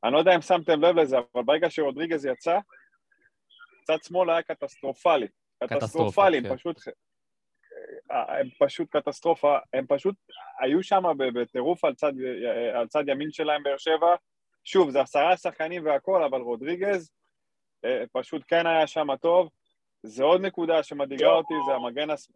אני 0.04 0.14
לא 0.14 0.18
יודע 0.18 0.36
אם 0.36 0.42
שמתם 0.42 0.82
לב 0.82 1.00
לזה, 1.00 1.18
אבל 1.18 1.44
ברגע 1.44 1.70
שרודריגז 1.70 2.26
יצא, 2.26 2.60
צד 3.84 4.04
שמאל 4.04 4.30
היה 4.30 4.42
קטסטרופלי. 4.42 5.28
קטסטרופלי, 5.64 6.38
הם 6.38 6.44
כן. 6.44 6.56
פשוט... 6.56 6.80
הם 8.10 8.50
פשוט 8.60 8.90
קטסטרופה, 8.96 9.58
הם 9.74 9.86
פשוט 9.88 10.16
היו 10.60 10.84
שם 10.84 11.04
בטירוף 11.18 11.86
על 11.86 11.96
צד, 11.96 12.14
על 12.74 12.88
צד 12.88 13.04
ימין 13.08 13.32
שלהם, 13.32 13.64
באר 13.64 13.78
שבע. 13.78 14.16
שוב, 14.64 14.90
זה 14.90 15.02
עשרה 15.02 15.38
שחקנים 15.38 15.86
והכל, 15.86 16.24
אבל 16.24 16.42
רודריגז 16.42 17.12
אה, 17.86 18.04
פשוט 18.14 18.42
כן 18.48 18.68
היה 18.68 18.88
שם 18.88 19.16
טוב. 19.16 19.50
זה 20.04 20.24
עוד 20.24 20.42
נקודה 20.42 20.84
שמדאיגה 20.84 21.26
לא. 21.26 21.38
אותי, 21.38 21.54
זה 21.66 21.74
המגן 21.74 22.10
הס... 22.10 22.32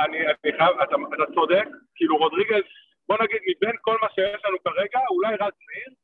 אני, 0.00 0.18
אני 0.26 0.58
חייב, 0.58 0.80
אתה, 0.84 0.96
אתה 1.14 1.32
צודק, 1.34 1.64
כאילו 1.94 2.16
רודריגז, 2.16 2.62
בוא 3.08 3.16
נגיד 3.22 3.38
מבין 3.42 3.76
כל 3.80 3.96
מה 4.02 4.08
שיש 4.14 4.44
לנו 4.44 4.56
כרגע, 4.64 5.00
אולי 5.10 5.34
רז 5.34 5.40
מאיר, 5.40 5.95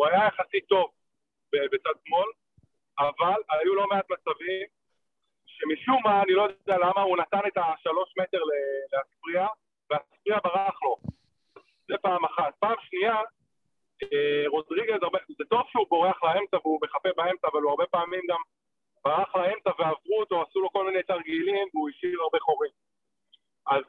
הוא 0.00 0.06
היה 0.06 0.26
יחסית 0.26 0.66
טוב 0.68 0.90
בצד 1.52 1.96
שמאל, 2.04 2.30
אבל 2.98 3.40
היו 3.50 3.74
לא 3.74 3.86
מעט 3.86 4.04
מצבים 4.10 4.66
שמשום 5.46 6.02
מה, 6.04 6.22
אני 6.22 6.32
לא 6.32 6.42
יודע 6.42 6.78
למה, 6.78 7.02
הוא 7.02 7.16
נתן 7.16 7.40
את 7.46 7.56
השלוש 7.56 8.14
מטר 8.18 8.38
ל- 8.38 8.96
לאספריה, 8.96 9.46
ואספריה 9.90 10.38
ברח 10.44 10.82
לו. 10.82 10.96
זה 11.88 11.94
פעם 12.02 12.24
אחת. 12.24 12.54
פעם 12.58 12.74
שנייה, 12.88 13.16
אה, 14.02 14.44
רודריגז, 14.46 15.00
זה 15.38 15.44
טוב 15.48 15.62
שהוא 15.70 15.86
בורח 15.88 16.24
לאמצע 16.24 16.56
והוא 16.56 16.80
מחפה 16.82 17.08
באמצע, 17.16 17.48
אבל 17.52 17.62
הוא 17.62 17.70
הרבה 17.70 17.86
פעמים 17.86 18.22
גם 18.28 18.40
ברח 19.04 19.36
לאמצע 19.36 19.70
ועברו 19.78 20.20
אותו, 20.20 20.42
עשו 20.42 20.60
לו 20.60 20.70
כל 20.72 20.86
מיני 20.86 21.02
תרגילים 21.02 21.68
והוא 21.74 21.88
השאיר 21.88 22.22
הרבה 22.22 22.38
חורים. 22.40 22.72
אז 23.66 23.82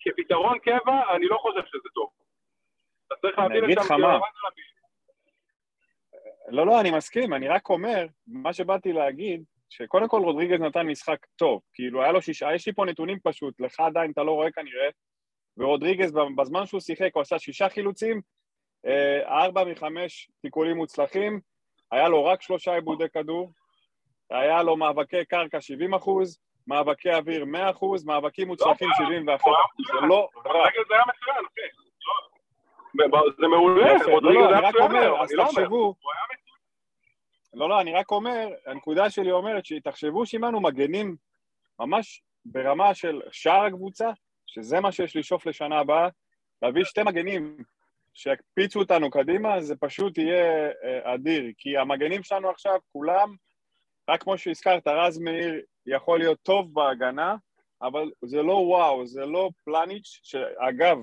כפתרון 0.00 0.58
קבע, 0.58 1.14
אני 1.16 1.26
לא 1.26 1.38
חושב 1.38 1.66
שזה 1.66 1.88
טוב. 1.94 2.10
אתה 3.06 3.14
צריך 3.20 3.38
אני 3.38 3.48
להביא 3.48 3.64
אגיד 3.64 3.78
לשם 3.78 3.84
לך 3.84 3.88
כאילו 3.88 4.08
מה. 4.08 4.18
לא, 6.48 6.66
לא, 6.66 6.80
אני 6.80 6.90
מסכים, 6.90 7.34
אני 7.34 7.48
רק 7.48 7.68
אומר, 7.68 8.06
מה 8.26 8.52
שבאתי 8.52 8.92
להגיד, 8.92 9.42
שקודם 9.68 10.08
כל 10.08 10.20
רודריגז 10.20 10.60
נתן 10.60 10.86
משחק 10.86 11.26
טוב, 11.36 11.60
כאילו 11.74 12.02
היה 12.02 12.12
לו 12.12 12.22
שישה, 12.22 12.54
יש 12.54 12.66
לי 12.66 12.72
פה 12.72 12.84
נתונים 12.84 13.18
פשוט, 13.22 13.60
לך 13.60 13.80
עדיין 13.80 14.10
אתה 14.10 14.22
לא 14.22 14.32
רואה 14.32 14.50
כנראה, 14.50 14.88
ורודריגז 15.56 16.12
בזמן 16.36 16.66
שהוא 16.66 16.80
שיחק 16.80 17.10
הוא 17.14 17.20
עשה 17.20 17.38
שישה 17.38 17.68
חילוצים, 17.68 18.20
אה, 18.86 19.42
ארבע 19.44 19.64
מחמש 19.64 20.30
תיקולים 20.42 20.76
מוצלחים, 20.76 21.40
היה 21.90 22.08
לו 22.08 22.24
רק 22.24 22.42
שלושה 22.42 22.74
עיבודי 22.74 23.08
כדור, 23.14 23.52
היה 24.30 24.62
לו 24.62 24.76
מאבקי 24.76 25.24
קרקע 25.24 25.60
70 25.60 25.94
אחוז, 25.94 26.38
מאבקי 26.66 27.12
אוויר 27.12 27.44
100 27.44 27.70
אחוז, 27.70 28.04
מאבקים 28.04 28.46
מוצלחים 28.48 28.88
71 28.98 29.40
אחוז, 29.40 29.86
זה 30.00 30.06
לא 30.06 30.28
רע. 30.36 30.52
רודריגז 30.52 30.90
היה 30.90 31.02
מצוין. 31.02 31.44
לא. 31.44 31.79
זה 33.40 33.46
מעולה, 33.48 33.92
יפה, 33.96 34.10
לא, 34.10 34.34
לא, 34.34 34.48
אני 34.48 34.58
היה 34.58 34.70
מצוין, 34.70 34.92
אני 34.92 35.36
לא 35.36 35.46
אומר. 35.46 35.92
לא, 37.54 37.68
לא, 37.68 37.80
אני 37.80 37.92
רק 37.92 38.10
אומר, 38.10 38.48
הנקודה 38.66 39.10
שלי 39.10 39.32
אומרת 39.32 39.66
שתחשבו 39.66 40.26
שאם 40.26 40.44
אנו 40.44 40.60
מגנים 40.60 41.16
ממש 41.80 42.22
ברמה 42.44 42.94
של 42.94 43.20
שאר 43.30 43.64
הקבוצה, 43.64 44.10
שזה 44.46 44.80
מה 44.80 44.92
שיש 44.92 45.16
לשאוף 45.16 45.46
לשנה 45.46 45.78
הבאה, 45.78 46.08
להביא 46.62 46.84
שתי 46.84 47.02
מגנים 47.02 47.56
שיקפיצו 48.14 48.78
אותנו 48.78 49.10
קדימה, 49.10 49.60
זה 49.60 49.76
פשוט 49.76 50.18
יהיה 50.18 50.70
אה, 50.84 51.14
אדיר, 51.14 51.44
כי 51.58 51.76
המגנים 51.76 52.22
שלנו 52.22 52.50
עכשיו, 52.50 52.78
כולם, 52.92 53.34
רק 54.08 54.22
כמו 54.22 54.38
שהזכרת, 54.38 54.86
רז 54.86 55.18
מאיר 55.18 55.60
יכול 55.86 56.18
להיות 56.18 56.38
טוב 56.42 56.74
בהגנה, 56.74 57.36
אבל 57.82 58.10
זה 58.24 58.42
לא 58.42 58.52
וואו, 58.52 59.06
זה 59.06 59.26
לא 59.26 59.50
פלניץ', 59.64 60.20
שאגב, 60.22 60.98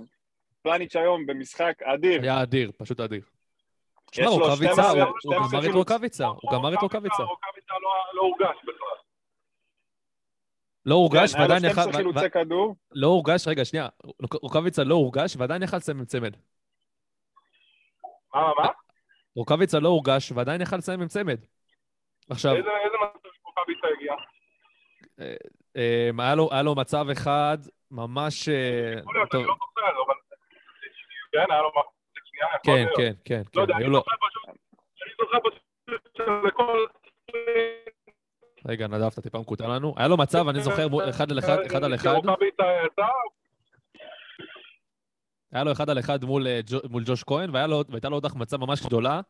פלניץ' 0.67 0.95
היום 0.95 1.25
במשחק 1.25 1.73
אדיר, 1.83 2.21
היה 2.21 2.41
אדיר, 2.43 2.71
פשוט 2.77 2.99
אדיר. 2.99 3.21
תשמע, 4.11 4.27
רוקאביצה, 4.27 4.73
12 4.73 5.03
הוא- 5.03 5.19
12 5.19 5.49
גמר 5.49 5.59
את 5.59 5.61
חילוץ. 5.61 5.75
רוקאביצה, 5.75 6.25
הוא 6.25 6.51
גמר 6.53 6.73
את 6.73 6.77
רוקאביצה. 6.81 7.23
רוקאביצה 7.23 7.73
לא- 7.81 8.13
לא 8.13 8.21
הורגש 8.21 8.57
בכלל. 8.63 8.97
לא 10.85 11.07
ועדיין 11.39 11.65
יכל... 11.65 11.81
12 11.81 11.93
חילוצי 11.93 12.25
ו- 12.25 12.31
כדור, 12.31 12.75
לא 12.91 13.07
הורגש, 13.07 13.47
רגע, 13.47 13.65
שנייה, 13.65 13.87
רוקאביצה 14.41 14.83
לא 14.83 14.95
הורגש 14.95 15.35
ועדיין 15.37 15.63
יכל 15.63 15.77
לסיים 15.77 15.97
עם 15.99 16.05
צמד. 16.05 16.35
מה, 18.33 18.51
מה? 18.59 18.69
רוקאביצה 19.35 19.79
לא 19.79 19.89
הורגש 19.89 20.31
ועדיין 20.31 20.61
יכל 20.61 20.75
לסיים 20.75 21.01
עם 21.01 21.07
צמד. 21.07 21.37
עכשיו, 22.29 22.55
איזה 22.55 22.69
מצב 22.69 23.29
רוקאביצה 23.45 23.87
הגיע? 23.97 24.13
אה, 25.75 26.09
היה 26.25 26.35
לו- 26.35 26.49
היה 26.51 26.61
לו 26.63 26.75
מצב 26.75 27.05
אחד 27.11 27.57
ממש... 27.91 28.49
אה, 28.49 28.93
יכול 28.99 29.15
להיות, 29.15 29.35
אני 29.35 29.43
לא 29.43 29.53
זוכר. 29.53 30.06
כן, 31.37 31.51
היה 31.51 31.61
לו 31.61 31.69
מחצית 31.69 32.23
שנייה, 32.25 32.47
יכול 32.55 32.73
כן, 32.73 32.83
להיות. 32.83 32.97
כן, 32.97 33.13
כן, 33.25 33.41
לא 33.55 33.61
יודע, 33.61 33.73
כן, 33.73 33.83
אני. 33.83 33.93
זוכר 33.93 34.15
פשוט... 34.27 34.45
אני 35.03 35.13
זוכר 35.21 35.37
פשוט 35.49 36.17
שלכל... 36.17 36.85
רגע, 38.65 38.87
נדב, 38.87 39.03
אתה 39.03 39.21
טיפה 39.21 39.39
מקוטע 39.39 39.67
לנו. 39.67 39.93
היה 39.97 40.07
לו 40.07 40.17
מצב, 40.17 40.47
אני 40.47 40.59
זוכר, 40.59 40.87
אחד 41.09 41.31
על 41.31 41.39
אחד, 41.39 41.57
אחד 41.65 41.83
על 41.83 41.95
אחד, 41.95 42.13
רוקאביצה 42.13 42.63
יצא, 42.85 43.05
היה 45.51 45.63
לו 45.63 45.71
אחד 45.71 45.89
על 45.89 45.99
אחד 45.99 46.23
מול, 46.23 46.47
אה, 46.47 46.59
ג'וש 47.05 47.23
כהן, 47.23 47.49
והייתה 47.55 48.09
לו 48.09 48.15
עוד 48.15 48.25
החמצה 48.25 48.57
ממש 48.57 48.85
גדולה. 48.85 49.21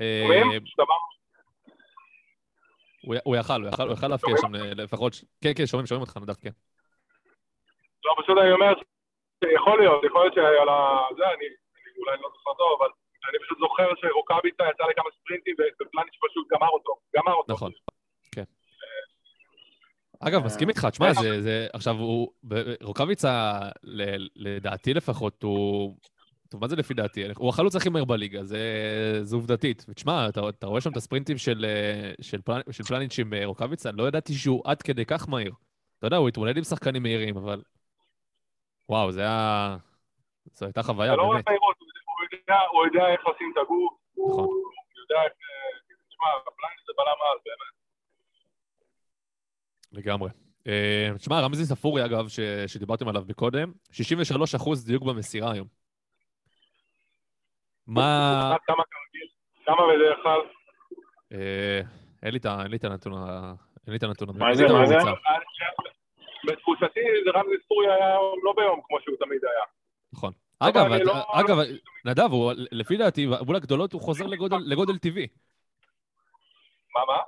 אה, 0.00 0.42
הוא 3.24 3.36
יכל, 3.36 3.60
הוא 3.60 3.68
יכל, 3.68 3.82
הוא 3.82 3.92
יכל 3.92 4.08
להפקיע 4.08 4.34
שם 4.40 4.54
אה, 4.54 4.74
לפחות... 4.74 5.12
כן, 5.40 5.52
כן, 5.56 5.66
שומעים, 5.66 5.86
שומעים 5.86 6.00
אותך, 6.00 6.16
נדב, 6.16 6.34
כן. 6.34 6.50
לא, 8.04 8.22
פשוט 8.22 8.38
אני 8.42 8.52
אומר 8.52 8.74
שיכול 9.44 9.78
להיות, 9.80 10.04
יכול 10.04 10.20
להיות 10.22 10.34
שעל 10.34 10.68
ה... 10.68 10.78
זה, 11.16 11.24
אני 11.26 11.46
אני 11.94 12.02
אולי 12.02 12.16
לא 12.22 12.28
זוכר 12.34 12.52
טוב, 12.58 12.68
אבל 12.78 12.90
אני 13.28 13.38
פשוט 13.44 13.58
זוכר 13.58 13.88
שרוקאביצה 14.00 14.64
יצא 14.70 14.84
לכמה 14.90 15.10
ספרינטים 15.20 15.54
ופלניץ' 15.80 16.18
פשוט 16.30 16.46
גמר 16.52 16.68
אותו. 16.68 16.92
גמר 17.16 17.32
אותו. 17.32 17.52
נכון, 17.52 17.72
כן. 18.32 18.44
אגב, 20.20 20.44
מסכים 20.44 20.68
איתך, 20.68 20.86
תשמע, 20.90 21.12
זה, 21.12 21.42
זה, 21.42 21.66
עכשיו, 21.72 21.94
הוא, 21.94 22.28
רוקאביצה, 22.82 23.60
לדעתי 24.36 24.94
לפחות, 24.94 25.42
הוא, 25.42 25.96
טוב, 26.48 26.60
מה 26.60 26.68
זה 26.68 26.76
לפי 26.76 26.94
דעתי? 26.94 27.24
הוא 27.36 27.48
החלוץ 27.48 27.76
הכי 27.76 27.88
מהיר 27.88 28.04
בליגה, 28.04 28.44
זה, 28.44 28.58
זה 29.22 29.36
עובדתית. 29.36 29.84
ותשמע, 29.88 30.28
אתה, 30.28 30.48
אתה 30.48 30.66
רואה 30.66 30.80
שם 30.80 30.90
את 30.90 30.96
הספרינטים 30.96 31.38
של, 31.38 31.64
אה, 31.68 32.12
של, 32.20 32.40
פלנ, 32.42 32.60
של 32.70 32.84
פלניץ' 32.84 33.18
עם 33.18 33.34
אה, 33.34 33.46
רוקאביצה, 33.46 33.90
לא 33.92 34.08
ידעתי 34.08 34.34
שהוא 34.34 34.62
עד 34.64 34.82
כדי 34.82 35.04
כך 35.04 35.28
מהיר. 35.28 35.52
אתה 35.98 36.06
יודע, 36.06 36.16
הוא 36.16 36.28
התמודד 36.28 36.56
עם 36.56 36.64
שחקנים 36.64 37.02
מהירים, 37.02 37.36
אבל... 37.36 37.62
וואו, 38.88 39.12
זה 39.12 39.20
היה... 39.20 39.76
זו 40.54 40.66
הייתה 40.66 40.82
חוויה, 40.82 41.12
אתה 41.12 41.16
לא 41.16 41.22
רואה 41.26 41.36
באמת. 41.42 41.58
הוא 41.58 41.72
יודע- 41.74 42.00
הוא 42.06 42.38
יודע- 42.38 42.60
הוא 42.70 42.86
יודע 42.86 43.12
איך 43.12 43.20
לשים 43.34 43.52
את 43.52 43.58
הגוף, 43.62 43.92
הוא 44.14 44.30
נכון. 44.30 44.48
יודע 44.96 45.22
איך... 45.24 45.32
אה, 45.32 45.94
תשמע, 46.08 46.26
פלניץ' 46.44 46.86
זה 46.86 46.92
בלם 46.96 47.18
על, 47.30 47.38
באמת. 47.44 47.74
לגמרי. 49.92 50.30
אה, 50.66 51.08
תשמע, 51.18 51.40
רמזי 51.40 51.64
ספורי, 51.64 52.04
אגב, 52.04 52.28
ש, 52.28 52.40
שדיברתם 52.66 53.08
עליו 53.08 53.22
מקודם, 53.28 53.72
63 53.92 54.54
אחוז 54.54 54.86
דיוק 54.86 55.02
במסירה 55.02 55.52
היום. 55.52 55.66
מה... 57.86 58.50
עד 58.54 58.60
כמה 58.66 58.82
כרגיל, 58.90 59.28
כמה 59.64 59.76
בדרך 59.94 60.18
כלל. 60.22 60.40
אה, 61.32 61.80
אין 62.22 62.32
לי 62.32 62.38
את 62.38 62.44
ה- 62.46 62.62
אין 62.62 62.70
לי 62.70 62.76
את 62.76 62.84
הנתון 62.84 63.12
ה... 63.12 63.54
אין 63.86 63.92
לי 63.92 63.96
את 63.96 64.02
הנתון 64.02 64.28
מה 64.38 64.54
זה, 64.54 64.66
את 64.66 64.70
מה 64.70 64.86
זה? 64.86 64.94
בתחושתי 66.46 67.00
רמזי 67.34 67.54
ספורי 67.64 67.86
היה 67.92 68.14
לא 68.42 68.52
ביום 68.56 68.80
כמו 68.86 68.98
שהוא 69.00 69.16
תמיד 69.20 69.44
היה. 69.44 69.64
נכון. 70.12 70.32
אגב, 70.60 70.92
את- 70.92 71.00
לא- 71.04 71.40
אגב, 71.40 71.56
נדב, 72.04 72.32
הוא- 72.32 72.52
לפי 72.72 72.96
דעתי, 72.96 73.26
מול 73.46 73.56
הגדולות 73.56 73.92
הוא 73.92 74.00
חוזר 74.00 74.26
לגודל- 74.26 74.62
לגודל 74.66 74.98
טבעי. 74.98 75.26
מה, 76.94 77.00
מה? 77.06 77.18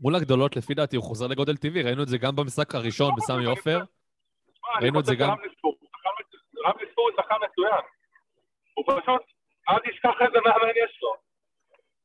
מול 0.00 0.14
הגדולות, 0.16 0.56
לפי 0.56 0.74
דעתי, 0.74 0.96
הוא 0.96 1.04
חוזר 1.04 1.26
לגודל 1.26 1.56
טבעי. 1.56 1.82
ראינו 1.82 2.02
את 2.02 2.08
זה 2.08 2.18
גם 2.18 2.36
במשחק 2.36 2.74
הראשון 2.74 3.10
בסמי 3.16 3.44
עופר. 3.44 3.78
ראינו 4.80 5.00
את 5.00 5.04
זה 5.04 5.14
גם. 5.14 5.36
ספורי- 5.58 5.76
רמזי 6.66 6.84
ספורי 6.92 7.12
שחקן 7.16 7.34
מצוין. 7.44 7.82
הוא 8.74 8.84
פשוט, 8.88 9.22
אל 9.68 9.78
תשכח 9.78 10.16
איזה 10.20 10.38
מאמן 10.44 10.68
יש 10.84 10.98
לו. 11.02 11.12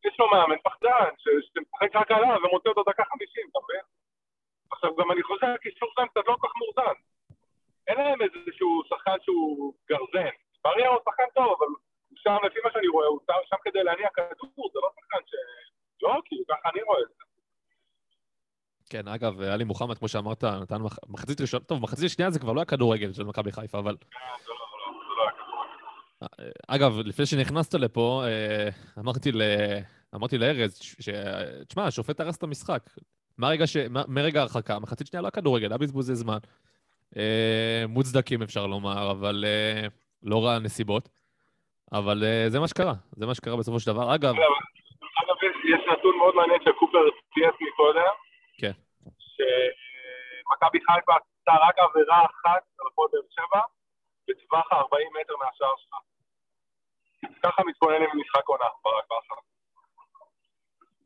יש 0.06 0.20
לו 0.20 0.32
מאמן 0.32 0.56
פחדן, 0.64 1.10
שמשחק 1.18 1.96
רק 1.96 2.12
עליו 2.12 2.30
ומוציא 2.44 2.70
אותו 2.70 2.84
דקה 2.92 3.04
חמישים, 3.06 3.44
אתה 3.52 3.60
מבין? 3.64 3.86
עכשיו 4.72 4.96
גם 4.96 5.12
אני 5.12 5.24
חושב 5.24 5.48
שהקישור 5.54 5.90
שלהם 5.94 6.08
קצת 6.08 6.22
לא 6.28 6.36
כל 6.40 6.48
כך 6.48 6.54
מאוזן. 6.60 6.96
אין 7.88 7.98
להם 7.98 8.20
איזשהו 8.22 8.82
שחקן 8.90 9.18
שהוא 9.26 9.74
גרזן. 9.90 10.34
בריה 10.64 10.90
הוא 10.90 11.00
שחקן 11.10 11.24
טוב, 11.36 11.48
אבל 11.60 11.68
הוא 11.68 11.78
שם, 12.24 12.38
לפי 12.48 12.60
מה 12.64 12.70
שאני 12.74 12.88
רואה, 12.88 13.08
הוא 13.08 13.20
שם- 13.28 13.46
שם 13.50 13.56
כדי 13.64 13.84
להניע 13.84 14.08
כדור, 14.16 14.70
זה 14.74 14.80
לא 14.84 14.90
שחקן 15.00 15.18
ש... 15.28 15.32
לא, 16.04 16.22
כאילו, 16.26 16.44
ככה 16.50 16.70
אני 16.74 16.82
רואה 16.84 17.00
את 17.02 17.08
זה. 17.08 17.24
כן, 18.90 19.08
אגב, 19.08 19.42
עלי 19.42 19.64
מוחמד, 19.64 19.98
כמו 19.98 20.08
שאמרת, 20.08 20.44
נתן 20.44 20.82
מח- 20.82 21.00
מחצית 21.10 21.42
ראשונה, 21.42 21.64
טוב, 21.64 21.82
מחצית 21.82 22.10
שנייה 22.12 22.32
זה 22.32 22.40
כבר 22.40 22.54
לא 22.54 22.60
היה 22.60 22.66
כדורגל 22.66 23.14
של 23.14 23.24
מכבי 23.24 23.52
חיפה, 23.52 23.80
אבל... 23.80 23.96
זה 24.02 24.08
לא, 24.50 24.56
לא, 24.56 25.26
לא 25.26 25.32
כדורגל. 25.32 26.52
אגב, 26.68 26.92
לפני 27.06 27.26
שנכנסת 27.26 27.74
לפה, 27.74 28.24
אה, 28.26 28.70
אמרתי 29.00 29.32
ל... 29.32 29.42
אמרתי 30.16 30.38
לארז. 30.38 30.78
ש- 30.78 31.10
תשמע, 31.68 31.84
השופט 31.86 32.20
הרס 32.20 32.38
את 32.38 32.44
המשחק. 32.44 32.82
מהרגע 33.38 33.68
ש... 33.68 33.78
מרגע 34.08 34.40
ההרחקה, 34.40 34.80
מחצית 34.80 35.08
שנייה 35.08 35.22
לא 35.22 35.28
היה 35.28 35.32
כדורגל, 35.32 35.68
היה 35.72 35.78
בזבוזי 35.78 36.16
זמן. 36.16 36.38
אה, 37.18 37.84
מוצדקים 37.90 38.42
אפשר 38.42 38.68
לומר, 38.68 39.12
אבל 39.12 39.46
אה, 39.48 39.88
לא 40.24 40.46
רע 40.46 40.54
הנסיבות. 40.56 41.10
אבל 41.92 42.24
אה, 42.24 42.46
זה 42.50 42.60
מה 42.60 42.68
שקרה, 42.68 42.94
זה 43.16 43.26
מה 43.26 43.36
שקרה 43.36 43.58
בסופו 43.58 43.80
של 43.80 43.92
דבר. 43.92 44.16
אגב, 44.16 44.34
אגב, 44.36 45.36
יש- 45.44 45.88
נתון 45.92 46.18
מאוד 46.18 46.36
מעניין 46.36 46.60
שקופר 46.66 47.00
צייץ 47.34 47.56
מקודם. 47.68 48.14
כן. 48.58 48.72
שמכבי 49.36 50.80
חיפה 50.80 51.14
עשתה 51.16 51.52
רק 51.68 51.76
עבירה 51.80 52.26
אחת 52.26 52.62
על 52.80 52.88
הפועל 52.92 53.10
באר 53.14 53.22
שבע, 53.30 53.62
בטווח 54.28 54.72
ה-40 54.74 55.20
מטר 55.22 55.34
מהשער 55.40 55.74
שלה. 55.78 55.98
ככה 57.44 57.62
מתכוננים 57.68 58.10
למשחק 58.14 58.46
עונה, 58.48 58.66
ברק 58.84 59.06
בכר. 59.06 59.36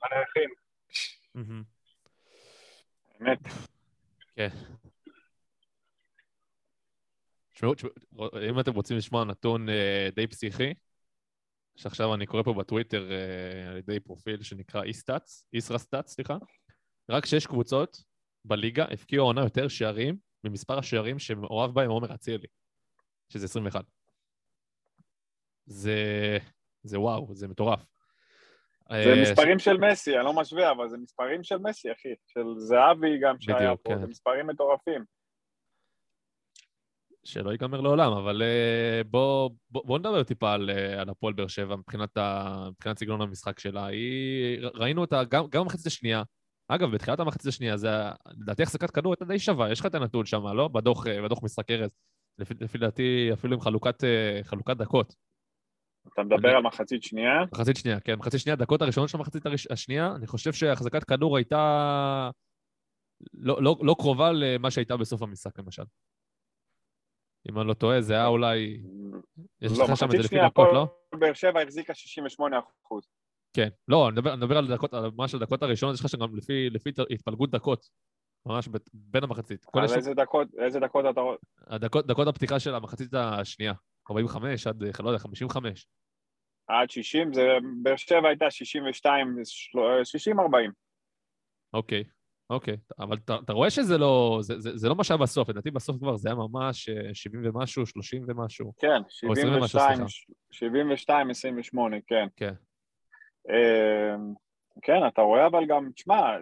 הנערכים. 0.03 0.49
אמת. 3.21 3.39
כן. 4.35 4.49
תשמעו, 7.53 7.73
תשמעו, 7.73 7.93
אם 8.49 8.59
אתם 8.59 8.73
רוצים 8.73 8.97
לשמוע 8.97 9.25
נתון 9.25 9.69
אה, 9.69 10.09
די 10.15 10.27
פסיכי, 10.27 10.73
שעכשיו 11.75 12.13
אני 12.13 12.25
קורא 12.25 12.43
פה 12.43 12.53
בטוויטר 12.53 13.11
אה, 13.11 13.69
על 13.69 13.77
ידי 13.77 13.99
פרופיל 13.99 14.43
שנקרא 14.43 14.83
אי-סטאצ, 14.83 15.45
ישרא-סטאצ, 15.53 16.07
סליחה, 16.07 16.37
רק 17.09 17.25
שש 17.25 17.45
קבוצות 17.45 18.03
בליגה 18.45 18.85
הפקיעו 18.85 19.23
העונה 19.23 19.41
יותר 19.41 19.67
שערים 19.67 20.17
ממספר 20.43 20.79
השערים 20.79 21.19
שמעורב 21.19 21.73
בהם 21.73 21.89
עומר 21.89 22.13
אצילי, 22.13 22.47
שזה 23.29 23.45
21. 23.45 23.85
זה, 25.65 26.37
זה 26.83 26.99
וואו, 26.99 27.35
זה 27.35 27.47
מטורף. 27.47 27.90
זה 28.91 29.13
אה, 29.13 29.21
מספרים 29.21 29.59
של 29.59 29.77
מסי, 29.77 30.15
אני 30.17 30.25
לא 30.25 30.33
משווה, 30.33 30.71
אבל 30.71 30.89
זה 30.89 30.97
מספרים 30.97 31.43
של 31.43 31.57
מסי, 31.57 31.91
אחי. 31.91 32.09
של 32.27 32.43
זהבי 32.57 33.19
גם 33.21 33.35
שהיה 33.39 33.75
פה, 33.75 33.89
כן. 33.89 33.99
זה 33.99 34.07
מספרים 34.07 34.47
מטורפים. 34.47 35.03
שלא 37.23 37.51
ייגמר 37.51 37.81
לעולם, 37.81 38.11
אבל 38.11 38.41
uh, 38.41 39.07
בוא, 39.07 39.49
בוא, 39.71 39.99
נדבר 39.99 40.23
טיפה 40.23 40.53
על, 40.53 40.69
uh, 40.69 41.01
על 41.01 41.09
הפועל 41.09 41.33
באר 41.33 41.47
שבע 41.47 41.75
מבחינת, 41.75 42.17
ה, 42.17 42.67
מבחינת 42.69 42.99
סגנון 42.99 43.21
המשחק 43.21 43.59
שלה. 43.59 43.85
היא, 43.85 44.59
ראינו 44.73 45.01
אותה 45.01 45.23
גם, 45.23 45.45
גם 45.49 45.61
במחצית 45.61 45.87
השנייה. 45.87 46.23
אגב, 46.67 46.91
בתחילת 46.91 47.19
המחצית 47.19 47.47
השנייה, 47.47 47.77
זה, 47.77 47.89
לדעתי 48.37 48.63
החזקת 48.63 48.91
כדור 48.91 49.13
הייתה 49.13 49.25
די 49.25 49.39
שווה, 49.39 49.71
יש 49.71 49.79
לך 49.79 49.85
את 49.85 49.95
הנתון 49.95 50.25
שם, 50.25 50.47
לא? 50.47 50.67
בדוח, 50.67 51.07
אה, 51.07 51.21
בדוח 51.21 51.43
משחק 51.43 51.71
ארז. 51.71 51.89
לפי, 52.37 52.53
לפי 52.61 52.77
דעתי, 52.77 53.29
אפילו 53.33 53.53
עם 53.53 53.61
חלוקת, 53.61 54.03
אה, 54.03 54.39
חלוקת 54.43 54.77
דקות. 54.77 55.15
אתה 56.07 56.23
מדבר 56.23 56.49
אני- 56.49 56.55
על 56.57 56.63
מחצית 56.63 57.03
שנייה? 57.03 57.33
מחצית 57.53 57.77
שנייה, 57.77 57.99
כן, 57.99 58.15
מחצית 58.15 58.39
שנייה, 58.39 58.55
דקות 58.55 58.81
הראשונות 58.81 59.09
של 59.09 59.17
המחצית 59.17 59.43
השנייה, 59.69 60.15
אני 60.15 60.27
חושב 60.27 60.53
שהחזקת 60.53 61.03
כדור 61.03 61.37
הייתה 61.37 62.29
לא, 63.33 63.63
לא, 63.63 63.75
לא 63.81 63.95
קרובה 63.99 64.31
למה 64.31 64.71
שהייתה 64.71 64.97
בסוף 64.97 65.21
המשחק, 65.21 65.59
למשל. 65.59 65.83
אם 67.49 67.59
אני 67.59 67.67
לא 67.67 67.73
טועה, 67.73 68.01
זה 68.01 68.13
היה 68.13 68.27
אולי... 68.27 68.81
יש 69.61 69.71
לא, 69.79 69.85
לך 69.85 69.97
שם 69.97 70.05
את 70.05 70.11
זה 70.11 70.17
לפי 70.17 70.35
דקות, 70.45 70.67
לא? 70.73 70.87
באר 71.19 71.33
שבע 71.33 71.61
החזיקה 71.61 71.93
68 71.93 72.59
אחוז. 72.85 73.07
כן. 73.53 73.69
לא, 73.87 74.07
אני 74.07 74.13
מדבר, 74.13 74.33
אני 74.33 74.37
מדבר 74.37 74.57
על 74.57 74.73
דקות, 74.73 74.93
על 74.93 75.11
ממש 75.15 75.33
על 75.33 75.39
דקות 75.39 75.63
הראשונות, 75.63 75.95
יש 75.95 76.01
לך 76.01 76.09
שם 76.09 76.19
גם 76.19 76.35
לפי, 76.35 76.69
לפי 76.69 76.89
התפלגות 77.09 77.51
דקות. 77.51 77.89
ממש 78.45 78.69
בין 78.93 79.23
המחצית. 79.23 79.65
על 79.73 79.83
איזה 79.83 80.13
דקות, 80.13 80.47
איזה 80.59 80.79
דקות 80.79 81.05
אתה 81.09 81.21
רואה? 81.21 81.35
הדקות, 81.67 82.07
דקות 82.07 82.27
הפתיחה 82.27 82.59
של 82.59 82.75
המחצית 82.75 83.13
השנייה. 83.13 83.73
45 84.09 84.67
עד, 84.67 84.83
אה, 84.83 84.89
לא 84.99 85.09
יודע, 85.09 85.19
55. 85.19 85.87
עד 86.67 86.89
60, 86.89 87.33
זה 87.33 87.47
באר 87.83 87.95
שבע 87.95 88.27
הייתה 88.27 88.51
62, 88.51 89.35
60-40. 90.03 90.71
אוקיי, 91.73 92.03
אוקיי. 92.49 92.77
אבל 92.99 93.17
אתה, 93.25 93.35
אתה 93.45 93.53
רואה 93.53 93.69
שזה 93.69 93.97
לא, 93.97 94.37
זה, 94.41 94.59
זה, 94.59 94.77
זה 94.77 94.89
לא 94.89 94.95
מה 94.95 95.03
שהיה 95.03 95.17
בסוף, 95.17 95.49
לדעתי 95.49 95.71
בסוף 95.71 95.97
כבר 95.97 96.17
זה 96.17 96.29
היה 96.29 96.35
ממש 96.35 96.89
אה, 96.89 97.13
70 97.13 97.41
ומשהו, 97.45 97.85
30 97.85 98.23
ומשהו. 98.27 98.73
כן, 98.77 99.01
או 99.27 99.31
20 99.31 99.53
ומשהו, 99.53 99.79
72, 99.79 100.07
סליחה. 100.07 100.33
72, 100.51 101.29
28, 101.29 101.97
כן. 102.07 102.27
כן. 102.35 102.53
אמ, 103.49 104.33
כן, 104.81 105.07
אתה 105.07 105.21
רואה 105.21 105.47
אבל 105.47 105.65
גם, 105.67 105.91
תשמע, 105.95 106.37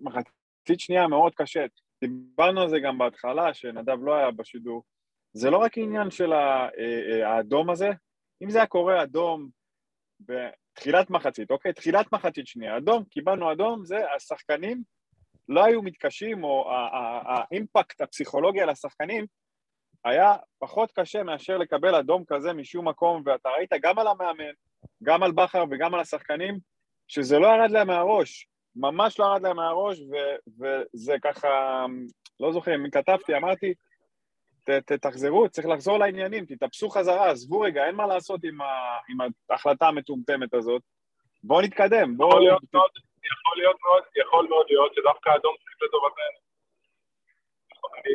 מחצית 0.00 0.80
שנייה 0.80 1.08
מאוד 1.08 1.34
קשה. 1.34 1.64
דיברנו 2.00 2.60
על 2.60 2.68
זה 2.68 2.80
גם 2.80 2.98
בהתחלה, 2.98 3.54
שנדב 3.54 3.98
לא 4.02 4.14
היה 4.14 4.30
בשידור. 4.30 4.82
זה 5.34 5.50
לא 5.50 5.58
רק 5.58 5.78
עניין 5.78 6.10
של 6.10 6.32
אה, 6.32 6.68
אה, 6.78 7.28
האדום 7.28 7.70
הזה, 7.70 7.90
אם 8.42 8.50
זה 8.50 8.58
היה 8.58 8.66
קורה 8.66 9.02
אדום 9.02 9.48
בתחילת 10.20 11.10
מחצית, 11.10 11.50
אוקיי? 11.50 11.72
תחילת 11.72 12.12
מחצית 12.12 12.46
שנייה, 12.46 12.76
אדום, 12.76 13.04
קיבלנו 13.04 13.52
אדום, 13.52 13.84
זה 13.84 13.96
השחקנים 14.16 14.82
לא 15.48 15.64
היו 15.64 15.82
מתקשים, 15.82 16.44
או 16.44 16.70
האימפקט 17.26 18.00
הפסיכולוגי 18.00 18.60
על 18.60 18.68
השחקנים 18.68 19.26
היה 20.04 20.36
פחות 20.58 20.92
קשה 20.92 21.22
מאשר 21.22 21.58
לקבל 21.58 21.94
אדום 21.94 22.24
כזה 22.26 22.52
משום 22.52 22.88
מקום, 22.88 23.22
ואתה 23.26 23.48
ראית 23.48 23.70
גם 23.82 23.98
על 23.98 24.06
המאמן, 24.06 24.52
גם 25.02 25.22
על 25.22 25.32
בכר 25.32 25.64
וגם 25.70 25.94
על 25.94 26.00
השחקנים, 26.00 26.58
שזה 27.08 27.38
לא 27.38 27.46
ירד 27.46 27.70
להם 27.70 27.86
מהראש, 27.86 28.48
ממש 28.76 29.18
לא 29.18 29.24
ירד 29.24 29.42
להם 29.42 29.56
מהראש, 29.56 30.00
ו- 30.00 30.62
וזה 30.94 31.14
ככה, 31.22 31.48
לא 32.40 32.52
זוכר, 32.52 32.74
אם 32.74 32.90
כתבתי, 32.90 33.36
אמרתי, 33.36 33.74
ת, 34.64 34.70
ת, 34.70 34.92
תחזרו, 34.92 35.48
צריך 35.48 35.66
לחזור 35.66 35.98
לעניינים, 35.98 36.44
תתאפסו 36.46 36.88
חזרה, 36.88 37.30
עזבו 37.30 37.60
רגע, 37.60 37.86
אין 37.86 37.94
מה 37.94 38.06
לעשות 38.06 38.40
עם, 38.44 38.60
ה, 38.60 38.98
עם 39.08 39.18
ההחלטה 39.50 39.88
המטומטמת 39.88 40.54
הזאת. 40.54 40.82
בואו 41.44 41.60
נתקדם, 41.60 42.16
בואו... 42.16 42.28
יכול 42.30 42.42
להיות 42.42 42.62
מאוד, 42.72 42.90
יכול 43.24 43.56
להיות 43.56 43.76
מאוד, 43.82 44.02
יכול 44.16 44.46
מאוד 44.48 44.66
להיות 44.68 44.94
שדווקא 44.94 45.30
האדום 45.30 45.54
צריך 45.56 45.76
לטובתנו. 45.82 46.44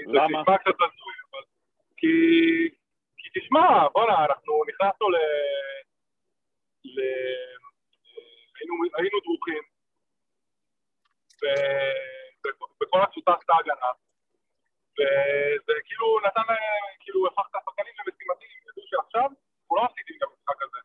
למה? 0.07 0.43
זה 0.47 0.57
קצת 0.57 0.75
הזוי, 0.81 1.15
אבל... 1.31 1.43
כי... 1.97 2.07
כי 3.17 3.39
תשמע, 3.39 3.87
בואנה, 3.93 4.25
אנחנו 4.25 4.61
נכנסנו 4.69 5.09
ל... 5.09 5.15
ל... 6.85 6.99
היינו, 8.59 8.73
היינו 8.97 9.19
דרוכים, 9.23 9.63
ו- 11.43 12.09
בכל 12.81 13.01
התפוצת 13.01 13.49
ההגנה, 13.49 13.91
וזה 14.99 15.73
כאילו 15.85 16.19
נתן 16.25 16.41
להם, 16.49 16.83
כאילו 16.99 17.27
הפך 17.27 17.43
את 17.51 17.55
השחקנים 17.55 17.93
למשימתיים, 17.99 18.51
ידעו 18.69 18.83
שעכשיו 18.91 19.21
אנחנו 19.21 19.75
לא 19.75 19.83
מפסידים 19.83 20.15
את 20.17 20.23
המשחק 20.23 20.63
הזה. 20.63 20.79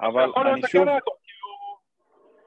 אבל 0.00 0.48
אני 0.52 0.62
שוב, 0.62 0.84
כאילו... 1.24 1.50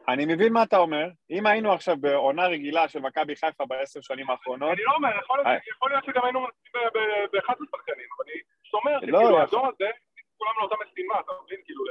אני 0.08 0.26
מבין 0.26 0.54
מה 0.54 0.64
אתה 0.64 0.78
אומר. 0.78 1.06
אם 1.30 1.46
היינו 1.46 1.72
עכשיו 1.74 1.98
בעונה 1.98 2.48
רגילה 2.48 2.88
של 2.88 3.00
מכבי 3.00 3.36
חיפה 3.36 3.66
בעשר 3.66 4.02
שנים 4.02 4.30
האחרונות, 4.30 4.70
אני 4.74 4.84
לא 4.84 4.92
אומר, 4.96 5.10
יכול 5.24 5.38
להיות- 5.38 5.48
אה. 5.48 5.58
יכול 5.76 5.90
להיות 5.92 6.06
שגם 6.06 6.24
היינו 6.24 6.40
מנסים 6.40 6.90
באחד 7.32 7.54
השחקנים, 7.64 8.08
אבל 8.18 8.26
אני 8.32 8.42
פשוט 8.64 8.74
אומר, 8.74 8.92
לא, 8.94 9.20
שכאילו, 9.20 9.40
האזור 9.40 9.68
הזה, 9.68 9.90
כולם 10.38 10.52
לאותה 10.60 10.76
משימה, 10.86 11.20
אתה 11.20 11.32
מבין? 11.46 11.60
כאילו, 11.66 11.84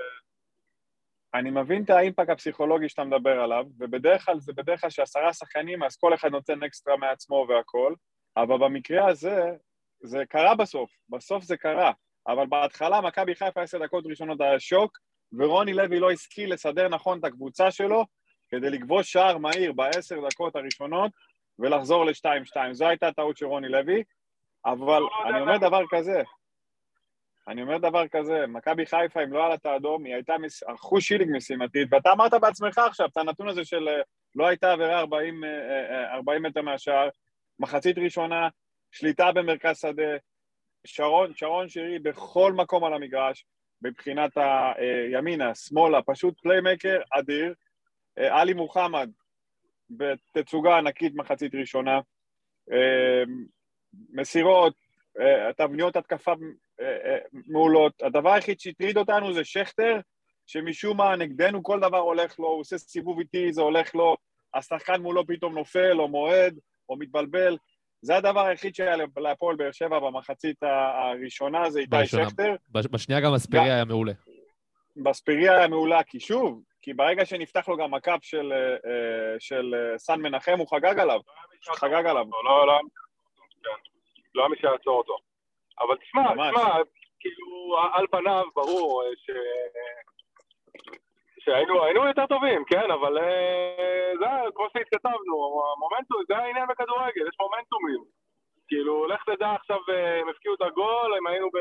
אני 1.34 1.50
מבין 1.50 1.84
את 1.84 1.90
האימפקט 1.90 2.30
הפסיכולוגי 2.30 2.88
שאתה 2.88 3.04
מדבר 3.04 3.40
עליו, 3.40 3.64
ובדרך 3.78 4.24
כלל 4.24 4.38
זה 4.38 4.52
בדרך 4.52 4.80
כלל 4.80 4.90
שעשרה 4.90 5.32
שחקנים, 5.32 5.82
אז 5.82 5.96
כל 5.96 6.14
אחד 6.14 6.28
נותן 6.30 6.62
אקסטרה 6.62 6.96
מעצמו 6.96 7.46
והכל, 7.48 7.94
אבל 8.36 8.58
במקרה 8.58 9.08
הזה, 9.08 9.52
זה 10.00 10.22
קרה 10.28 10.54
בסוף, 10.54 10.90
בסוף 11.08 11.44
זה 11.44 11.56
קרה. 11.56 11.92
אבל 12.26 12.46
בהתחלה 12.46 13.00
מכבי 13.00 13.34
חיפה 13.34 13.62
עשר 13.62 13.78
דקות 13.84 14.06
ראשונות 14.06 14.40
היה 14.40 14.60
שוק, 14.60 14.98
ורוני 15.32 15.72
לוי 15.72 15.98
לא 15.98 16.10
השכיל 16.10 16.52
לסדר 16.52 16.88
נכון 16.88 17.18
את 17.18 17.24
הקבוצה 17.24 17.70
שלו 17.70 18.04
כדי 18.50 18.70
לכבוש 18.70 19.12
שער 19.12 19.38
מהיר 19.38 19.72
בעשר 19.72 20.28
דקות 20.28 20.56
הראשונות 20.56 21.10
ולחזור 21.58 22.04
לשתיים-שתיים. 22.04 22.74
זו 22.74 22.86
הייתה 22.86 23.08
הטעות 23.08 23.36
של 23.36 23.46
רוני 23.46 23.68
לוי, 23.68 24.02
אבל 24.66 25.02
אני 25.26 25.40
אומר 25.40 25.56
דבר 25.56 25.82
כזה, 25.90 26.22
אני 27.48 27.62
אומר 27.62 27.78
דבר 27.78 28.08
כזה, 28.08 28.46
מכבי 28.46 28.86
חיפה, 28.86 29.22
אם 29.24 29.32
לא 29.32 29.38
היה 29.38 29.48
לה 29.48 29.54
את 29.54 29.66
האדום, 29.66 30.04
היא 30.04 30.14
הייתה 30.14 30.38
מס... 30.38 30.62
אחוז 30.74 31.02
שילינג 31.02 31.36
משימתית, 31.36 31.88
ואתה 31.90 32.12
אמרת 32.12 32.34
בעצמך 32.34 32.78
עכשיו, 32.78 33.06
את 33.06 33.16
הנתון 33.16 33.48
הזה 33.48 33.64
של 33.64 33.88
אה, 33.88 34.00
לא 34.34 34.46
הייתה 34.46 34.72
עבירה 34.72 34.98
40, 34.98 35.44
אה, 35.44 35.50
אה, 35.50 36.14
40 36.14 36.42
מטר 36.42 36.62
מהשער, 36.62 37.08
מחצית 37.58 37.98
ראשונה, 37.98 38.48
שליטה 38.90 39.32
במרכז 39.32 39.78
שדה, 39.78 40.16
שרון, 40.86 41.34
שרון 41.34 41.68
שירי 41.68 41.98
בכל 41.98 42.52
מקום 42.52 42.84
על 42.84 42.94
המגרש, 42.94 43.46
מבחינת 43.82 44.30
הימינה, 44.76 45.54
שמאלה, 45.54 46.02
פשוט 46.02 46.40
playmaker 46.40 47.00
אדיר, 47.10 47.54
אה, 48.18 48.40
עלי 48.40 48.52
מוחמד 48.52 49.10
בתצוגה 49.90 50.78
ענקית 50.78 51.14
מחצית 51.14 51.54
ראשונה, 51.54 52.00
אה, 52.72 53.22
מסירות, 54.10 54.74
אה, 55.20 55.52
תבניות 55.52 55.96
התקפה 55.96 56.32
אה, 56.80 56.86
אה, 56.86 57.18
מעולות. 57.46 58.02
הדבר 58.02 58.32
היחיד 58.32 58.60
שהטריד 58.60 58.96
אותנו 58.96 59.32
זה 59.34 59.44
שכטר, 59.44 60.00
שמשום 60.46 60.96
מה 60.96 61.16
נגדנו 61.16 61.62
כל 61.62 61.80
דבר 61.80 61.98
הולך 61.98 62.38
לו, 62.38 62.48
הוא 62.48 62.60
עושה 62.60 62.78
סיבוב 62.78 63.18
איטי, 63.18 63.52
זה 63.52 63.62
הולך 63.62 63.94
לו, 63.94 64.16
השחקן 64.54 65.00
מולו 65.00 65.26
פתאום 65.26 65.54
נופל 65.54 66.00
או 66.00 66.08
מועד 66.08 66.58
או 66.92 66.96
מתבלבל. 66.98 67.56
זה 68.02 68.16
הדבר 68.16 68.40
היחיד 68.46 68.74
שהיה 68.74 68.96
להפועל 69.16 69.56
באר 69.56 69.72
שבע 69.72 69.98
במחצית 69.98 70.56
הראשונה, 70.62 71.70
זה 71.70 71.80
איתי 71.80 71.90
בראשונה. 71.90 72.28
שכטר. 72.30 72.54
בש- 72.68 72.86
בשנייה 72.90 73.20
גם 73.20 73.34
אספריה 73.34 73.74
היה 73.74 73.84
מעולה. 73.84 74.12
בספריה 74.96 75.58
היה 75.58 75.68
מעולה, 75.68 76.02
כי 76.02 76.20
שוב, 76.20 76.62
כי 76.82 76.92
ברגע 76.94 77.24
שנפתח 77.26 77.68
לו 77.68 77.76
גם 77.76 77.94
הקאפ 77.94 78.24
של, 78.24 78.52
אה, 78.52 78.58
אה, 78.90 79.36
של 79.38 79.74
אה, 79.74 79.98
סן 79.98 80.20
מנחם, 80.20 80.58
הוא 80.58 80.68
חגג 80.70 80.98
עליו. 80.98 81.20
חגג 81.74 82.06
עליו. 82.06 82.24
לא, 82.44 82.66
לא, 82.66 82.78
כן. 83.62 83.70
לא 84.34 84.42
היה 84.42 84.48
מי 84.48 84.56
שיעצור 84.60 84.98
אותו. 84.98 85.16
אבל 85.80 85.96
תשמע. 85.96 86.22
תשמע, 86.32 86.74
כאילו, 87.20 87.76
על 87.92 88.06
פניו, 88.10 88.44
ברור 88.56 89.02
ש... 89.16 89.30
שהיינו 91.44 91.84
היינו 91.84 92.06
יותר 92.06 92.26
טובים, 92.26 92.64
כן, 92.64 92.90
אבל 92.90 93.18
אה, 93.18 94.12
זה 94.18 94.26
היה, 94.26 94.52
כמו 94.54 94.66
שהתכתבנו, 94.72 95.62
המומנטום, 95.72 96.22
זה 96.28 96.36
העניין 96.36 96.66
בכדורגל, 96.66 97.28
יש 97.28 97.36
מומנטומים. 97.40 98.04
כאילו, 98.68 99.06
לך 99.06 99.24
תדע 99.24 99.50
עכשיו, 99.50 99.78
אה, 99.88 100.20
הם 100.20 100.28
הפקיעו 100.28 100.54
את 100.54 100.62
הגול, 100.62 101.14
הם 101.18 101.26
היינו 101.26 101.50
ב... 101.50 101.56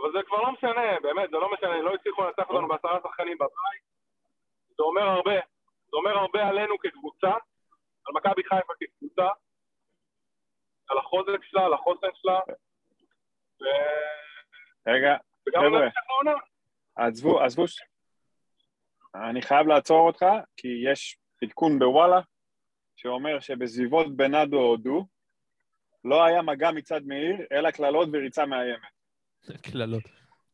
אבל 0.00 0.12
זה 0.12 0.18
כבר 0.26 0.40
לא 0.40 0.52
משנה, 0.52 1.00
באמת, 1.00 1.30
זה 1.30 1.36
לא 1.36 1.52
משנה, 1.52 1.82
לא 1.82 1.94
הצליחו 1.94 2.22
לנצח 2.22 2.50
אותנו 2.50 2.68
בעשרה 2.68 2.98
שחקנים 3.02 3.38
בבית. 3.38 3.82
זה 4.76 4.82
אומר 4.82 5.02
הרבה. 5.02 5.40
זה 5.90 5.96
אומר 5.96 6.18
הרבה 6.18 6.48
עלינו 6.48 6.78
כקבוצה, 6.78 7.32
על 8.06 8.14
מכבי 8.14 8.42
חיפה 8.44 8.72
כקבוצה, 8.80 9.28
על 10.88 10.98
החוזק 10.98 11.42
שלה, 11.42 11.64
על 11.64 11.72
החוסן 11.72 12.08
שלה, 12.14 12.40
ו- 13.62 13.66
רגע, 14.86 15.16
וגם 15.48 15.62
חבר'ה. 15.62 15.78
על 15.78 15.84
המשך 15.84 16.10
העונה. 16.10 16.32
עזבו, 16.96 17.40
עזבו, 17.40 17.68
ש- 17.68 17.82
אני 19.14 19.42
חייב 19.42 19.66
לעצור 19.66 20.06
אותך, 20.06 20.26
כי 20.56 20.68
יש 20.92 21.18
עדכון 21.42 21.78
בוואלה, 21.78 22.20
שאומר 22.96 23.40
שבסביבות 23.40 24.16
בנאדו 24.16 24.56
הודו, 24.56 25.06
לא 26.04 26.24
היה 26.24 26.42
מגע 26.42 26.70
מצד 26.70 27.00
מאיר, 27.06 27.36
אלא 27.52 27.70
קללות 27.70 28.08
וריצה 28.12 28.46
מאיימת. 28.46 28.80
קללות. 29.62 30.02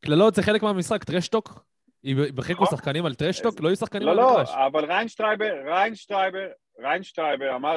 קללות 0.01 0.35
זה 0.35 0.43
חלק 0.43 0.63
מהמשחק, 0.63 1.05
טרשטוק? 1.05 1.65
יחלקו 2.05 2.63
נכון. 2.65 2.79
שחקנים 2.79 3.07
על 3.07 3.15
טרשטוק, 3.15 3.61
לא 3.61 3.69
יהיו 3.69 3.77
שחקנים 3.77 4.07
לא, 4.07 4.11
על 4.11 4.17
לא, 4.17 4.31
המגרש. 4.31 4.51
אבל 4.67 4.85
ריינשטרייבר, 4.85 5.53
ריינשטרייבר, 5.65 6.49
ריינשטרייבר 6.79 7.57
אמר 7.57 7.77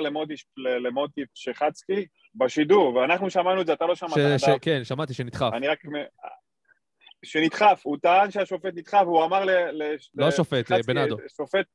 למוטי, 0.84 1.22
שחצקי 1.34 2.06
בשידור, 2.36 2.96
ואנחנו 2.96 3.30
שמענו 3.30 3.62
את 3.62 3.66
זה, 3.66 3.74
אתה 3.74 3.86
לא 3.86 3.96
שמעת. 3.96 4.14
כן, 4.62 4.84
שמעתי 4.84 5.14
שנדחף. 5.14 5.50
אני 5.54 5.68
רק... 5.68 5.80
שנדחף, 7.26 7.82
הוא 7.84 7.98
טען 8.02 8.32
שהשופט 8.32 8.74
נדחף, 8.76 9.02
והוא 9.06 9.26
אמר 9.26 9.46
ל... 9.46 9.52
ל- 9.52 9.96
לא 10.16 10.28
השופט, 10.28 10.72
בנאדו. 10.88 11.18
שופט... 11.38 11.66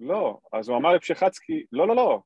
לא, 0.00 0.38
אז 0.52 0.68
הוא 0.68 0.78
אמר 0.78 0.92
לפשחצקי, 0.92 1.64
לא, 1.72 1.88
לא, 1.88 1.96
לא. 1.96 2.18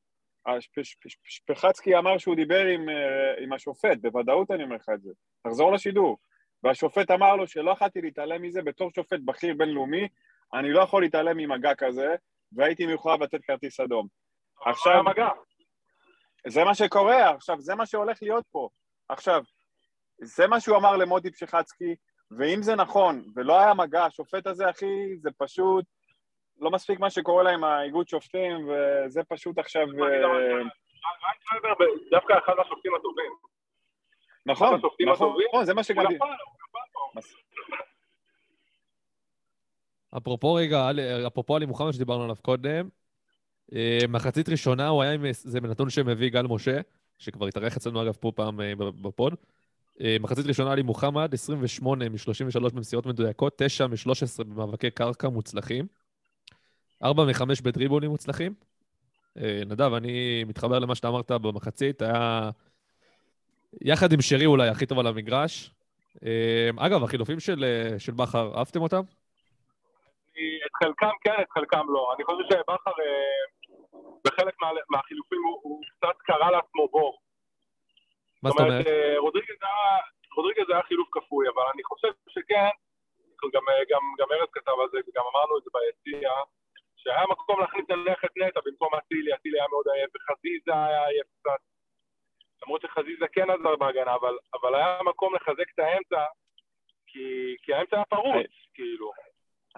שפחצקי 1.24 1.96
אמר 1.98 2.18
שהוא 2.18 2.36
דיבר 2.36 2.66
עם, 2.66 2.88
אה, 2.88 3.42
עם 3.42 3.52
השופט, 3.52 3.98
בוודאות 4.00 4.50
אני 4.50 4.64
אומר 4.64 4.76
לך 4.76 4.88
את 4.94 5.02
זה. 5.02 5.10
תחזור 5.42 5.72
לשידור. 5.72 6.18
והשופט 6.62 7.10
אמר 7.10 7.36
לו 7.36 7.46
שלא 7.46 7.70
יכולתי 7.70 8.00
להתעלם 8.00 8.42
מזה, 8.42 8.62
בתור 8.62 8.90
שופט 8.96 9.20
בכיר 9.24 9.54
בינלאומי, 9.58 10.08
אני 10.54 10.72
לא 10.72 10.82
יכול 10.82 11.02
להתעלם 11.02 11.36
ממגע 11.36 11.74
כזה, 11.74 12.14
והייתי 12.52 12.86
מחויב 12.86 13.22
לתת 13.22 13.44
כרטיס 13.44 13.80
אדום. 13.80 14.06
עכשיו, 14.66 15.04
מגע. 15.04 15.28
זה 16.46 16.64
מה 16.64 16.74
שקורה, 16.74 17.30
עכשיו, 17.30 17.60
זה 17.60 17.74
מה 17.74 17.86
שהולך 17.86 18.22
להיות 18.22 18.44
פה. 18.50 18.68
עכשיו, 19.08 19.42
זה 20.22 20.46
מה 20.46 20.60
שהוא 20.60 20.76
אמר 20.76 20.96
למוטי 20.96 21.30
פשחצקי, 21.30 21.94
ואם 22.30 22.62
זה 22.62 22.74
נכון, 22.74 23.24
ולא 23.36 23.60
היה 23.60 23.74
מגע, 23.74 24.04
השופט 24.04 24.46
הזה, 24.46 24.70
אחי, 24.70 25.16
זה 25.20 25.30
פשוט 25.38 25.84
לא 26.60 26.70
מספיק 26.70 27.00
מה 27.00 27.10
שקורה 27.10 27.42
להם, 27.42 27.64
האיגוד 27.64 28.08
שופטים, 28.08 28.68
וזה 28.68 29.24
פשוט 29.28 29.58
עכשיו... 29.58 29.82
אה, 29.82 30.62
ריינשטרייבר 31.24 31.84
דווקא 32.10 32.32
אחד 32.44 32.52
מהשופטים 32.58 32.92
הטובים. 32.94 33.32
נכון, 34.46 34.74
השופטים 34.74 35.08
נכון. 35.08 35.36
נכון, 35.48 35.64
זה 35.64 35.74
מה 35.74 35.82
פה. 36.18 36.24
אפרופו 40.16 40.54
רגע, 40.54 40.90
אפרופו 41.26 41.56
עלי 41.56 41.66
מוחמד 41.66 41.92
שדיברנו 41.92 42.24
עליו 42.24 42.36
קודם, 42.42 42.88
אה, 43.74 43.98
מחצית 44.08 44.48
ראשונה 44.48 44.88
הוא 44.88 45.02
היה 45.02 45.12
עם, 45.12 45.24
זה 45.32 45.60
נתון 45.60 45.90
שמביא 45.90 46.30
גל 46.30 46.46
משה, 46.46 46.80
שכבר 47.18 47.46
התארח 47.46 47.76
אצלנו 47.76 48.02
אגב 48.02 48.16
פה 48.20 48.32
פעם 48.34 48.60
אה, 48.60 48.72
ב 48.76 48.88
pod. 48.88 49.34
אה, 50.00 50.16
מחצית 50.20 50.46
ראשונה 50.46 50.72
עלי 50.72 50.82
מוחמד, 50.82 51.34
28 51.34 52.08
מ-33 52.08 52.74
במסירות 52.74 53.06
מדויקות, 53.06 53.52
9 53.56 53.86
מ-13 53.86 54.44
במאבקי 54.44 54.90
קרקע 54.90 55.28
מוצלחים, 55.28 55.86
4 57.04 57.24
מ-5 57.24 57.44
בדריבולים 57.62 58.10
מוצלחים. 58.10 58.54
אה, 59.38 59.62
נדב, 59.66 59.92
אני 59.94 60.44
מתחבר 60.44 60.78
למה 60.78 60.94
שאתה 60.94 61.08
אמרת 61.08 61.30
במחצית, 61.30 62.02
היה 62.02 62.50
יחד 63.80 64.12
עם 64.12 64.20
שרי 64.20 64.46
אולי 64.46 64.68
הכי 64.68 64.86
טוב 64.86 64.98
על 64.98 65.06
המגרש. 65.06 65.70
אה, 66.24 66.70
אגב, 66.76 67.04
החילופים 67.04 67.40
של, 67.40 67.64
של 67.98 68.12
בכר, 68.12 68.58
אהבתם 68.58 68.80
אותם? 68.82 69.00
את 70.66 70.74
חלקם 70.84 71.10
כן, 71.24 71.34
את 71.42 71.50
חלקם 71.54 71.86
לא. 71.88 72.14
אני 72.16 72.24
חושב 72.24 72.42
שבכר 72.50 72.90
בחלק 74.24 74.54
מה- 74.62 74.68
מהחילופים 74.90 75.38
הוא- 75.44 75.60
הוא 75.62 75.80
קצת 75.96 76.16
קרא 76.26 76.50
לעצמו 76.50 76.88
בור. 76.92 77.18
מה 78.42 78.50
זאת 78.50 78.60
אומרת? 78.60 78.86
אה, 78.86 79.18
רודריגז 79.18 80.68
היה- 80.70 80.82
חילוף 80.82 81.08
כפוי, 81.12 81.46
אבל 81.48 81.62
אני 81.74 81.82
חושב 81.84 82.12
שכן, 82.28 82.68
גם, 83.54 83.62
אה, 83.68 83.82
גם, 83.90 84.02
גם 84.18 84.28
ארז 84.32 84.48
כתב 84.52 84.72
על 84.82 84.88
זה, 84.92 84.98
וגם 85.08 85.24
אמרנו 85.32 85.58
את 85.58 85.62
זה 85.64 85.70
ביציע, 85.74 86.30
שהיה 86.96 87.24
מקום 87.30 87.60
להכניס 87.60 87.84
ללכת 87.88 88.28
נטע 88.36 88.60
במקום 88.64 88.94
אצילי, 88.94 89.34
אצילי 89.34 89.58
היה 89.60 89.68
מאוד 89.68 89.86
עייף, 89.94 90.10
וחזיזה 90.16 90.72
היה 90.86 91.06
עייף 91.06 91.26
קצת. 91.40 91.60
למרות 92.62 92.80
שחזיזה 92.82 93.26
כן 93.32 93.50
עזר 93.50 93.76
בהגנה, 93.76 94.14
אבל, 94.14 94.34
אבל 94.54 94.74
היה 94.74 94.98
מקום 95.04 95.34
לחזק 95.34 95.70
את 95.74 95.78
האמצע, 95.78 96.24
כי, 97.06 97.56
כי 97.62 97.74
האמצע 97.74 97.96
היה 97.96 98.04
פרוץ, 98.04 98.50
כאילו. 98.74 99.10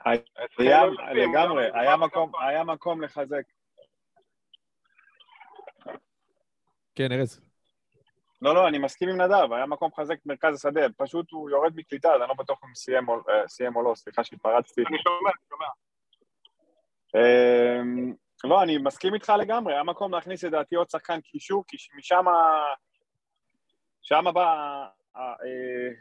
היה 0.07 0.87
לא 0.87 0.92
יוצאים, 0.92 1.33
לגמרי, 1.33 1.66
מקום, 1.96 2.33
היה 2.40 2.64
מקום 2.64 3.03
לחזק. 3.03 3.42
כן, 6.94 7.12
ארז. 7.12 7.53
לא, 8.44 8.54
לא, 8.54 8.68
אני 8.68 8.78
מסכים 8.78 9.09
עם 9.09 9.20
נדב, 9.20 9.52
היה 9.52 9.66
מקום 9.66 9.90
לחזק 9.92 10.18
את 10.20 10.26
מרכז 10.26 10.54
השדה, 10.54 10.80
פשוט 10.96 11.30
הוא 11.30 11.50
יורד 11.50 11.72
מקליטה, 11.76 12.09
אז 12.14 12.20
אני 12.20 12.28
לא 12.28 12.35
בטוח 12.35 12.61
אם 12.64 12.74
סיים 12.74 13.09
או- 13.09 13.28
אה, 13.30 13.48
סיים 13.48 13.76
או 13.76 13.83
לא, 13.83 13.94
סליחה 13.94 14.24
שהתפרצתי. 14.24 14.80
אני 14.88 14.98
שומע, 15.02 15.30
אני 15.30 15.48
שומע. 15.48 15.66
אמ, 17.14 18.14
לא, 18.44 18.62
אני 18.62 18.78
מסכים 18.78 19.14
איתך 19.14 19.33
לגמרי, 19.38 19.74
היה 19.74 19.83
מקום 19.83 20.14
להכניס 20.14 20.44
לדעתי 20.44 20.74
עוד 20.76 20.90
שחקן 20.90 21.20
קישור, 21.20 21.64
כי 21.68 21.76
משם 21.96 22.24
שם 24.02 24.24
בא 24.35 24.42
ה- 25.16 25.35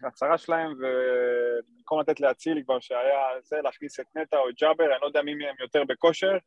ההצהרה 0.04 0.38
שלהם, 0.38 0.74
ובמקום 0.80 2.00
לתת 2.00 2.20
לאצילי 2.20 2.64
כבר 2.64 2.80
שהיה 2.80 3.20
זה, 3.42 3.62
להכניס 3.64 4.00
את 4.00 4.06
נטע 4.16 4.38
או 4.38 4.50
את 4.50 4.56
ג'אבר, 4.62 4.84
אני 4.86 5.02
לא 5.02 5.08
יודע 5.08 5.22
מי 5.22 5.36
מהם 5.36 5.56
יותר 5.60 5.84
בכושר, 5.88 6.38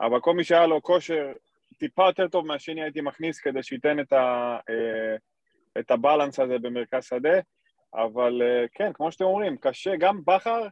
אבל 0.00 0.20
כל 0.20 0.34
מי 0.34 0.44
שהיה 0.44 0.66
לו 0.66 0.82
כושר 0.82 1.32
טיפה 1.82 2.06
יותר 2.06 2.28
טוב 2.28 2.46
מהשני 2.46 2.82
הייתי 2.82 3.00
מכניס 3.00 3.40
כדי 3.40 3.62
שייתן 3.62 4.00
את, 4.00 4.12
ה, 4.12 4.56
אה, 4.70 5.16
את 5.80 5.90
הבלנס 5.90 6.40
הזה 6.40 6.58
במרכז 6.58 7.04
שדה, 7.04 7.40
אבל 7.94 8.42
אה, 8.42 8.64
כן, 8.74 8.92
כמו 8.92 9.12
שאתם 9.12 9.24
אומרים, 9.24 9.56
קשה, 9.56 9.96
גם 9.96 10.20
בכר, 10.26 10.66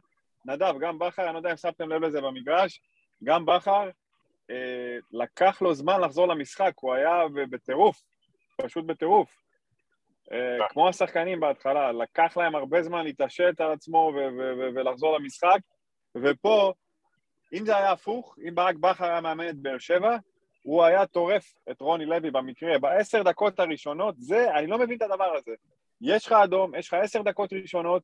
נדב, 0.45 0.73
גם 0.79 0.99
בכר, 0.99 1.25
אני 1.25 1.33
לא 1.33 1.39
יודע 1.39 1.51
אם 1.51 1.57
שמתם 1.57 1.89
לב 1.89 2.03
לזה 2.03 2.21
במגרש, 2.21 2.81
גם 3.23 3.45
בכר, 3.45 3.89
אה, 4.49 4.97
לקח 5.11 5.61
לו 5.61 5.73
זמן 5.73 6.01
לחזור 6.01 6.27
למשחק, 6.27 6.73
הוא 6.75 6.93
היה 6.93 7.23
בטירוף, 7.49 8.01
פשוט 8.61 8.85
בטירוף. 8.85 9.29
אה, 10.31 10.67
כמו 10.69 10.89
השחקנים 10.89 11.39
בהתחלה, 11.39 11.91
לקח 11.91 12.37
להם 12.37 12.55
הרבה 12.55 12.83
זמן 12.83 13.03
להתעשת 13.03 13.61
על 13.61 13.71
עצמו 13.71 14.11
ולחזור 14.75 15.17
למשחק, 15.17 15.59
ופה, 16.15 16.73
אם 17.53 17.65
זה 17.65 17.77
היה 17.77 17.91
הפוך, 17.91 18.35
אם 18.47 18.55
ברק 18.55 18.75
בכר 18.75 19.05
היה 19.05 19.21
מאמן 19.21 19.49
את 19.49 19.55
באר 19.55 19.77
שבע, 19.77 20.17
הוא 20.61 20.83
היה 20.83 21.05
טורף 21.05 21.53
את 21.71 21.81
רוני 21.81 22.05
לוי 22.05 22.31
במקרה. 22.31 22.79
בעשר 22.79 23.23
דקות 23.23 23.59
הראשונות, 23.59 24.15
זה, 24.17 24.55
אני 24.55 24.67
לא 24.67 24.77
מבין 24.77 24.97
את 24.97 25.01
הדבר 25.01 25.33
הזה. 25.35 25.51
יש 26.01 26.25
לך 26.25 26.31
אדום, 26.31 26.75
יש 26.75 26.87
לך 26.87 26.93
עשר 26.93 27.21
דקות 27.21 27.53
ראשונות, 27.53 28.03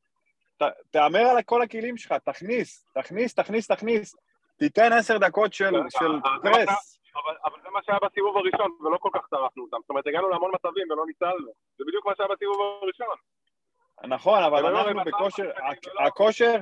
ת, 0.58 0.62
תהמר 0.90 1.20
על 1.20 1.42
כל 1.42 1.62
הכלים 1.62 1.96
שלך, 1.96 2.12
תכניס, 2.12 2.86
תכניס, 2.94 3.34
תכניס, 3.34 3.66
תכניס. 3.66 4.16
תיתן 4.58 4.92
עשר 4.92 5.18
דקות 5.18 5.52
של, 5.52 5.72
של 5.88 6.12
פרס. 6.42 6.98
אבל, 7.14 7.36
אבל 7.44 7.62
זה 7.62 7.68
מה 7.70 7.80
שהיה 7.82 7.98
בסיבוב 8.02 8.36
הראשון, 8.36 8.70
ולא 8.86 8.98
כל 9.00 9.10
כך 9.12 9.26
טרפנו 9.30 9.62
אותם. 9.64 9.76
זאת 9.80 9.90
אומרת, 9.90 10.06
הגענו 10.06 10.28
להמון 10.28 10.50
מצבים 10.54 10.90
ולא 10.90 11.06
ניצלנו. 11.06 11.50
זה 11.78 11.84
בדיוק 11.86 12.06
מה 12.06 12.12
שהיה 12.16 12.28
בסיבוב 12.28 12.56
הראשון. 12.82 13.16
נכון, 14.04 14.42
אבל 14.42 14.62
לא, 14.62 14.88
אנחנו 14.88 15.04
בכושר, 15.04 15.50
הכושר, 16.06 16.60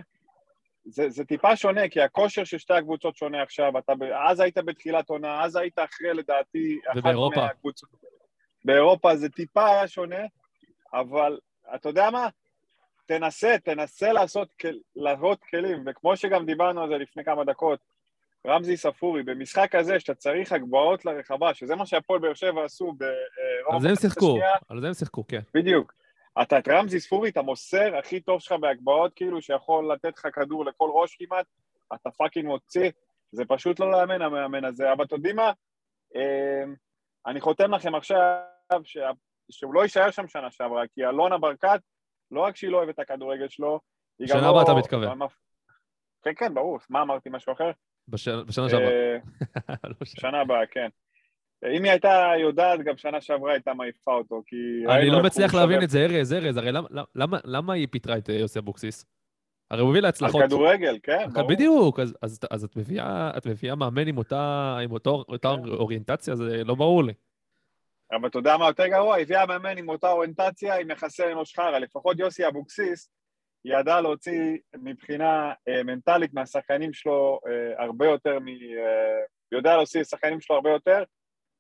זה, 0.87 1.11
זה 1.11 1.25
טיפה 1.25 1.57
שונה, 1.57 1.89
כי 1.89 2.01
הכושר 2.01 2.45
של 2.45 2.59
שתי 2.59 2.75
הקבוצות 2.75 3.17
שונה 3.17 3.43
עכשיו. 3.43 3.79
אתה, 3.79 3.93
אז 4.29 4.41
היית 4.41 4.59
בתחילת 4.59 5.09
עונה, 5.09 5.45
אז 5.45 5.57
היית 5.57 5.79
אחרי, 5.79 6.15
לדעתי, 6.15 6.79
אחת 6.89 6.97
ובאירופה? 6.97 7.41
מהקבוצות. 7.41 7.91
באירופה 8.65 9.17
זה 9.17 9.29
טיפה 9.29 9.67
היה 9.67 9.89
שונה, 9.89 10.25
אבל 10.95 11.39
אתה 11.75 11.89
יודע 11.89 12.11
מה? 12.11 12.29
תנסה, 13.07 13.57
תנסה 13.65 14.13
לעשות, 14.13 14.49
להראות 14.97 15.45
כלים, 15.45 15.85
וכמו 15.87 16.17
שגם 16.17 16.47
דיברנו 16.47 16.83
על 16.83 16.89
זה 16.89 16.99
לפני 16.99 17.25
כמה 17.25 17.45
דקות, 17.45 17.79
רמזי 18.47 18.77
ספורי, 18.77 19.23
במשחק 19.23 19.75
הזה 19.75 20.01
שאתה 20.01 20.15
צריך 20.15 20.53
הגבהות 20.53 21.05
לרחבה, 21.05 21.55
שזה 21.55 21.77
מה 21.77 21.87
שהפועל 21.87 22.21
באר 22.21 22.35
שבע 22.35 22.65
עשו 22.65 22.89
על 23.01 23.09
ברוב 23.69 23.83
זה 23.83 23.89
הם 23.89 23.97
שיחקו, 23.97 24.39
על 24.69 24.81
זה 24.81 24.87
הם 24.87 24.95
שיחקו, 24.95 25.27
כן. 25.29 25.41
בדיוק. 25.55 25.93
אתה 26.43 26.59
את 26.59 26.69
רמזי 26.69 27.01
ספורי, 27.01 27.31
אתה 27.31 27.43
מוסר 27.43 27.97
הכי 27.99 28.21
טוב 28.21 28.41
שלך 28.41 28.53
בהגבהות, 28.61 29.13
כאילו, 29.17 29.43
שיכול 29.43 29.93
לתת 29.93 30.19
לך 30.19 30.27
כדור 30.35 30.65
לכל 30.65 30.91
ראש 30.95 31.17
כמעט, 31.17 31.47
אתה 31.95 32.11
fucking 32.11 32.47
מוציא, 32.47 32.91
זה 33.33 33.45
פשוט 33.49 33.81
לא 33.81 33.91
לאמן 33.91 34.23
המאמן 34.23 34.65
הזה, 34.65 34.93
אבל 34.93 35.05
אתם 35.05 35.17
יודעים 35.17 35.37
מה? 35.37 35.53
אה, 36.17 36.65
אני 37.27 37.41
חותם 37.41 37.75
לכם 37.75 37.95
עכשיו 37.95 38.81
שה... 38.85 39.11
שהוא 39.51 39.75
לא 39.75 39.83
יישאר 39.83 40.11
שם 40.11 40.29
שנה 40.29 40.51
שעברה, 40.51 40.83
כי 40.95 41.05
אלונה 41.05 41.39
ברקת, 41.39 41.81
לא 42.31 42.41
רק 42.41 42.57
שהיא 42.57 42.71
לא 42.71 42.77
אוהבת 42.77 42.95
את 42.95 42.99
הכדורגל 42.99 43.49
שלו, 43.49 43.81
היא 44.19 44.29
גם 44.29 44.39
שנה 44.39 44.47
לא... 44.47 44.51
הבאה 44.51 44.63
אתה 44.63 44.75
מתכוון. 44.75 45.19
כן, 46.23 46.31
כן, 46.37 46.55
ברור. 46.55 46.79
מה 46.91 47.03
אמרתי, 47.03 47.29
משהו 47.33 47.53
אחר? 47.53 47.71
בש- 48.09 48.29
בשנה 48.29 48.69
שעברה. 48.69 48.89
אה, 48.89 49.17
לא. 49.91 49.95
שנה 50.05 50.41
הבאה, 50.41 50.67
כן. 50.67 50.89
אם 51.65 51.83
היא 51.85 51.91
הייתה 51.91 52.33
יודעת, 52.41 52.81
גם 52.81 52.97
שנה 52.97 53.21
שעברה 53.21 53.53
הייתה 53.53 53.75
מעיפה 53.75 54.13
אותו, 54.13 54.43
כי... 54.47 54.57
אני 54.89 55.11
לא 55.11 55.23
מצליח 55.23 55.55
להבין 55.55 55.83
את 55.83 55.91
זה, 55.91 56.05
ארז, 56.05 56.33
ארז, 56.33 56.57
הרי 56.57 56.73
למה- 56.73 56.89
למה- 57.15 57.39
למה 57.45 57.73
היא 57.73 57.89
פיטרה 57.91 58.19
את 58.19 58.31
אה, 58.31 58.35
יוסי 58.35 58.59
אבוקסיס? 58.59 59.07
הרי 59.71 59.81
הוא 59.83 59.91
הביא 59.91 60.01
להצלחות. 60.01 60.41
על 60.43 60.47
כדורגל, 60.49 60.99
כן, 61.03 61.27
ברור. 61.33 61.49
בדיוק, 61.49 62.01
אז, 62.01 62.15
אז, 62.23 62.41
אז 62.51 62.65
את, 62.65 62.77
מביאה, 62.77 63.31
את 63.37 63.47
מביאה 63.47 63.75
מאמן 63.75 64.07
עם 64.09 64.19
אותה, 64.19 64.77
עם 64.83 64.93
אותו, 64.93 65.25
אותה 65.29 65.55
כן. 65.65 65.69
אוריינטציה, 65.69 66.37
זה 66.37 66.65
לא 66.65 66.75
ברור 66.75 67.05
לי. 67.05 67.13
אבל 68.13 68.29
אתה 68.29 68.39
יודע 68.39 68.57
מה 68.57 68.67
יותר 68.67 68.87
גרוע? 68.87 69.19
הביאה 69.19 69.47
מאמן 69.47 69.79
עם 69.79 69.89
אותה 69.89 70.11
אוריינטציה, 70.11 70.81
עם 70.81 70.91
יחסי 70.91 71.23
אנוש 71.33 71.55
חרא. 71.57 71.79
לפחות 71.79 72.19
יוסי 72.19 72.49
אבוקסיס 72.49 73.11
ידע 73.65 74.01
להוציא 74.01 74.57
מבחינה 74.77 75.53
אה, 75.69 75.83
מנטלית 75.83 76.35
מהשחקנים 76.35 76.93
שלו 76.93 77.41
אה, 77.49 77.85
הרבה 77.85 78.07
יותר 78.07 78.39
מ... 78.39 78.49
אה, 78.49 79.23
יודע 79.53 79.77
להוציא 79.77 80.05
שחקנים 80.05 80.41
שלו 80.41 80.57
הרבה 80.57 80.71
יותר, 80.71 81.03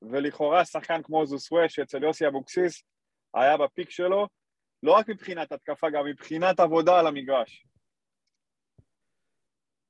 ולכאורה 0.03 0.65
שחקן 0.65 1.03
כמו 1.03 1.27
זוסווה, 1.27 1.69
שאצל 1.69 2.03
יוסי 2.03 2.27
אבוקסיס 2.27 2.83
היה 3.35 3.57
בפיק 3.57 3.91
שלו, 3.91 4.29
לא 4.83 4.93
רק 4.93 5.09
מבחינת 5.09 5.53
התקפה, 5.53 5.91
גם 5.91 6.05
מבחינת 6.07 6.61
עבודה 6.61 6.99
על 7.01 7.07
המגרש. 7.07 7.67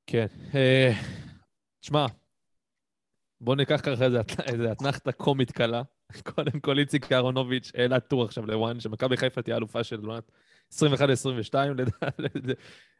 כן. 0.06 0.26
אה, 0.54 0.90
תשמע, 1.80 2.06
בוא 3.40 3.56
ניקח 3.56 3.80
ככה 3.80 4.04
איזה 4.04 4.20
את- 4.20 4.40
איזה 4.52 4.72
אתנחתה 4.72 5.12
קומית 5.12 5.50
קלה. 5.52 5.82
קודם 6.34 6.60
כל, 6.60 6.78
איציק 6.78 7.12
אהרונוביץ' 7.12 7.72
העלה 7.74 8.00
טור 8.00 8.24
עכשיו 8.24 8.46
לוואן, 8.46 8.80
שמכבי 8.80 9.16
חיפה 9.16 9.42
תהיה 9.42 9.56
אלופה 9.56 9.84
של 9.84 10.00
עונת 10.04 10.30
21-22, 10.74 10.74
לדע- 11.78 12.08
לד- 12.18 12.56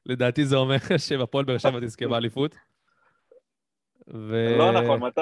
לדעתי 0.07 0.45
זה 0.47 0.57
אומר 0.57 0.77
שבפועל 0.99 1.45
באר 1.45 1.59
שבע 1.59 1.81
תזכה 1.81 2.09
באליפות. 2.09 2.55
ו... 4.15 4.55
לא 4.59 4.73
נכון, 4.73 5.01
מתי? 5.01 5.21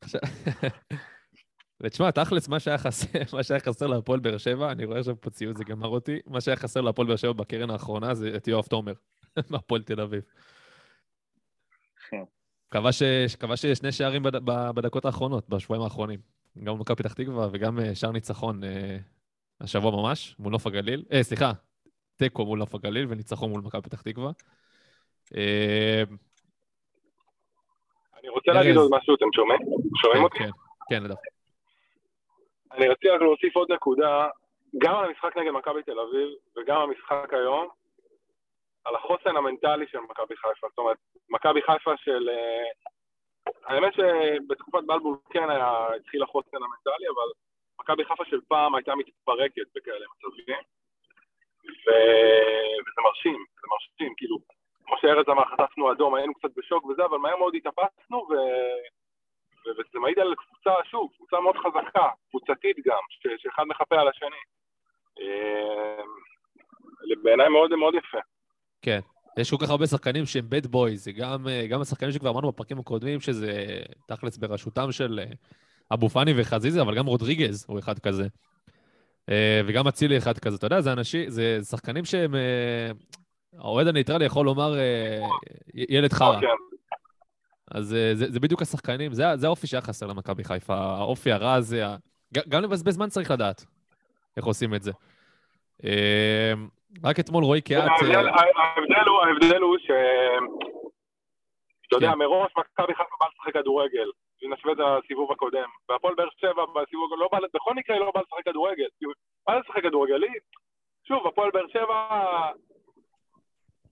ותשמע, 1.80 2.10
תכלס, 2.10 2.48
מה 2.48 2.60
שהיה 2.60 2.78
חסר, 2.78 3.18
מה 3.32 3.42
שהיה 3.42 3.60
חסר 3.60 3.86
להפועל 3.86 4.20
באר 4.20 4.38
שבע, 4.38 4.72
אני 4.72 4.84
רואה 4.84 4.98
עכשיו 4.98 5.20
פה 5.20 5.30
ציוד, 5.30 5.56
זה 5.56 5.64
גמר 5.64 5.88
אותי, 5.88 6.18
מה 6.26 6.40
שהיה 6.40 6.56
חסר 6.56 6.80
להפועל 6.80 7.08
באר 7.08 7.16
שבע 7.16 7.32
בקרן 7.32 7.70
האחרונה 7.70 8.14
זה 8.14 8.32
את 8.36 8.48
יואב 8.48 8.64
תומר, 8.64 8.92
מהפועל 9.50 9.82
תל 9.82 10.00
אביב. 10.00 10.22
כן. 12.10 12.22
כבש 12.70 13.02
כבש 13.40 13.66
שני 13.66 13.92
שערים 13.92 14.22
בד- 14.22 14.44
בדקות 14.44 15.04
האחרונות, 15.04 15.48
בשבועיים 15.48 15.84
האחרונים. 15.84 16.20
גם 16.64 16.74
במכבי 16.76 16.96
פתח 16.96 17.12
תקווה 17.12 17.48
וגם 17.52 17.80
אה, 17.80 17.94
שער 17.94 18.12
ניצחון 18.12 18.64
אה, 18.64 18.98
השבוע 19.60 19.90
ממש, 19.90 20.36
מול 20.38 20.52
נוף 20.52 20.66
הגליל. 20.66 21.04
אה, 21.12 21.22
סליחה, 21.22 21.52
תיקו 22.16 22.44
מול 22.44 22.58
נוף 22.58 22.74
הגליל 22.74 23.06
וניצחון 23.08 23.50
מול 23.50 23.60
מכבי 23.60 23.82
פתח 23.82 24.02
תקווה. 24.02 24.30
אה, 25.36 26.02
רוצה 28.42 28.58
ארז. 28.58 28.66
להגיד 28.66 28.76
עוד 28.76 28.90
משהו, 28.94 29.14
אתם 29.14 29.32
שומעים? 29.34 29.60
שומעים 30.02 30.24
אותי? 30.24 30.38
כן, 30.38 30.50
כן, 30.88 31.04
נדב. 31.04 31.14
אני 32.72 32.88
רציתי 32.88 33.08
רק 33.08 33.20
להוסיף 33.20 33.56
עוד 33.56 33.72
נקודה, 33.72 34.28
גם 34.78 34.94
על 34.94 35.04
המשחק 35.04 35.36
נגד 35.36 35.50
מכבי 35.50 35.82
תל 35.82 36.00
אביב 36.00 36.28
וגם 36.56 36.80
המשחק 36.80 37.34
היום, 37.34 37.68
על 38.84 38.94
החוסן 38.94 39.36
המנטלי 39.36 39.86
של 39.86 39.98
מכבי 39.98 40.36
חיפה. 40.36 40.66
זאת 40.68 40.78
אומרת, 40.78 40.96
מכבי 41.30 41.62
חיפה 41.62 41.92
של... 41.96 42.28
אה, 42.28 42.70
האמת 43.66 43.92
שבתקופת 43.94 44.84
בלבול 44.86 45.16
כן 45.30 45.50
היה, 45.50 45.86
התחיל 45.96 46.22
החוסן 46.22 46.56
המנטלי, 46.56 47.06
אבל 47.14 47.28
מכבי 47.80 48.04
חיפה 48.04 48.24
של 48.24 48.40
פעם 48.48 48.74
הייתה 48.74 48.94
מתפרקת 48.94 49.66
בכאלה 49.74 50.06
מצבים, 50.16 50.56
ו... 51.64 51.90
וזה 52.84 53.00
מרשים, 53.04 53.44
זה 53.60 53.66
מרשים, 53.72 54.14
כאילו, 54.16 54.38
כמו 54.84 54.96
שארז 55.00 55.28
אמר, 55.28 55.44
חטפנו 55.44 55.92
אדום, 55.92 56.14
היינו 56.14 56.34
קצת 56.34 56.50
בשוק 56.56 56.84
וזה, 56.84 57.04
אבל 57.04 57.18
מהר 57.18 57.36
מאוד 57.36 57.54
התאפסנו, 57.54 58.18
ו... 58.18 58.32
וזה 59.70 59.98
מעיד 60.00 60.18
על 60.18 60.34
קבוצה, 60.34 60.70
שוב, 60.90 61.10
קבוצה 61.16 61.40
מאוד 61.40 61.56
חזקה, 61.56 62.08
קבוצתית 62.30 62.76
גם, 62.86 63.02
ש- 63.08 63.42
שאחד 63.42 63.62
מחפה 63.66 64.00
על 64.00 64.08
השני. 64.08 64.42
אה, 65.20 66.02
בעיניי 67.22 67.48
מאוד 67.48 67.74
מאוד 67.74 67.94
יפה. 67.94 68.18
כן. 68.82 69.00
יש 69.38 69.50
כל 69.50 69.56
כך 69.60 69.70
הרבה 69.70 69.86
שחקנים 69.86 70.26
שהם 70.26 70.44
bad 70.50 70.66
boys, 70.66 70.94
זה 70.94 71.12
גם, 71.12 71.48
אה, 71.48 71.66
גם 71.66 71.80
השחקנים 71.80 72.12
שכבר 72.12 72.30
אמרנו 72.30 72.52
בפרקים 72.52 72.78
הקודמים, 72.78 73.20
שזה 73.20 73.80
תכלס 74.08 74.36
בראשותם 74.36 74.92
של 74.92 75.20
אה, 75.22 75.32
אבו 75.92 76.08
פאני 76.08 76.32
וחזיזה, 76.36 76.82
אבל 76.82 76.96
גם 76.96 77.06
רודריגז 77.06 77.66
הוא 77.68 77.78
אחד 77.78 77.98
כזה. 77.98 78.24
וגם 79.66 79.88
אצילי 79.88 80.18
אחד 80.18 80.38
כזה. 80.38 80.56
אתה 80.56 80.66
יודע, 80.66 80.80
זה 80.80 80.92
אנשים, 80.92 81.30
זה 81.30 81.58
שחקנים 81.62 82.04
שהם... 82.04 82.34
האוהד 83.58 83.86
הניטרלי 83.86 84.24
יכול 84.24 84.46
לומר 84.46 84.78
אה, 84.78 85.18
ילד 85.74 86.12
חרא. 86.12 86.40
כן. 86.40 86.46
אז 87.70 87.94
אה, 87.94 88.14
זה, 88.14 88.30
זה 88.30 88.40
בדיוק 88.40 88.62
השחקנים, 88.62 89.12
זה, 89.12 89.24
זה 89.34 89.46
האופי 89.46 89.66
שהיה 89.66 89.80
חסר 89.80 90.06
למכבי 90.06 90.44
חיפה, 90.44 90.74
האופי 90.74 91.32
הרע 91.32 91.54
הזה, 91.54 91.84
גם 92.48 92.62
לבזבז 92.62 92.94
זמן 92.94 93.08
צריך 93.08 93.30
לדעת 93.30 93.64
איך 94.36 94.44
עושים 94.44 94.74
את 94.74 94.82
זה. 94.82 94.92
אה, 95.84 96.52
רק 97.04 97.20
אתמול 97.20 97.44
רועי 97.44 97.60
קיאט... 97.60 97.88
אה, 97.88 98.18
ההבדל- 99.26 99.62
הוא, 99.62 99.78
ש... 99.78 99.90
אתה 101.88 101.96
יודע, 101.96 102.12
כן. 102.12 102.18
מראש 102.18 102.52
מכבי 102.58 102.94
חיפה 102.94 103.14
בא 103.20 103.26
לשחק 103.34 103.52
כדורגל, 103.54 104.08
אם 104.44 104.52
נשווה 104.52 104.72
את 104.72 104.78
הסיבוב 105.04 105.32
הקודם, 105.32 105.68
והפועל 105.88 106.14
באר 106.14 106.28
שבע 106.40 106.62
בסיבוב, 106.74 107.10
לא 107.18 107.28
בא, 107.32 107.38
בכל 107.54 107.74
מקרה 107.74 107.96
היא 107.96 108.04
לא 108.04 108.12
בא 108.14 108.20
לשחק 108.20 108.44
כדורגל, 108.44 108.84
בא 109.46 109.58
לשחק 109.58 109.82
כדורגל, 109.82 110.22
היא, 110.22 110.40
שוב, 111.08 111.26
הפועל 111.26 111.50
באר 111.54 111.66
שבע, 111.72 112.18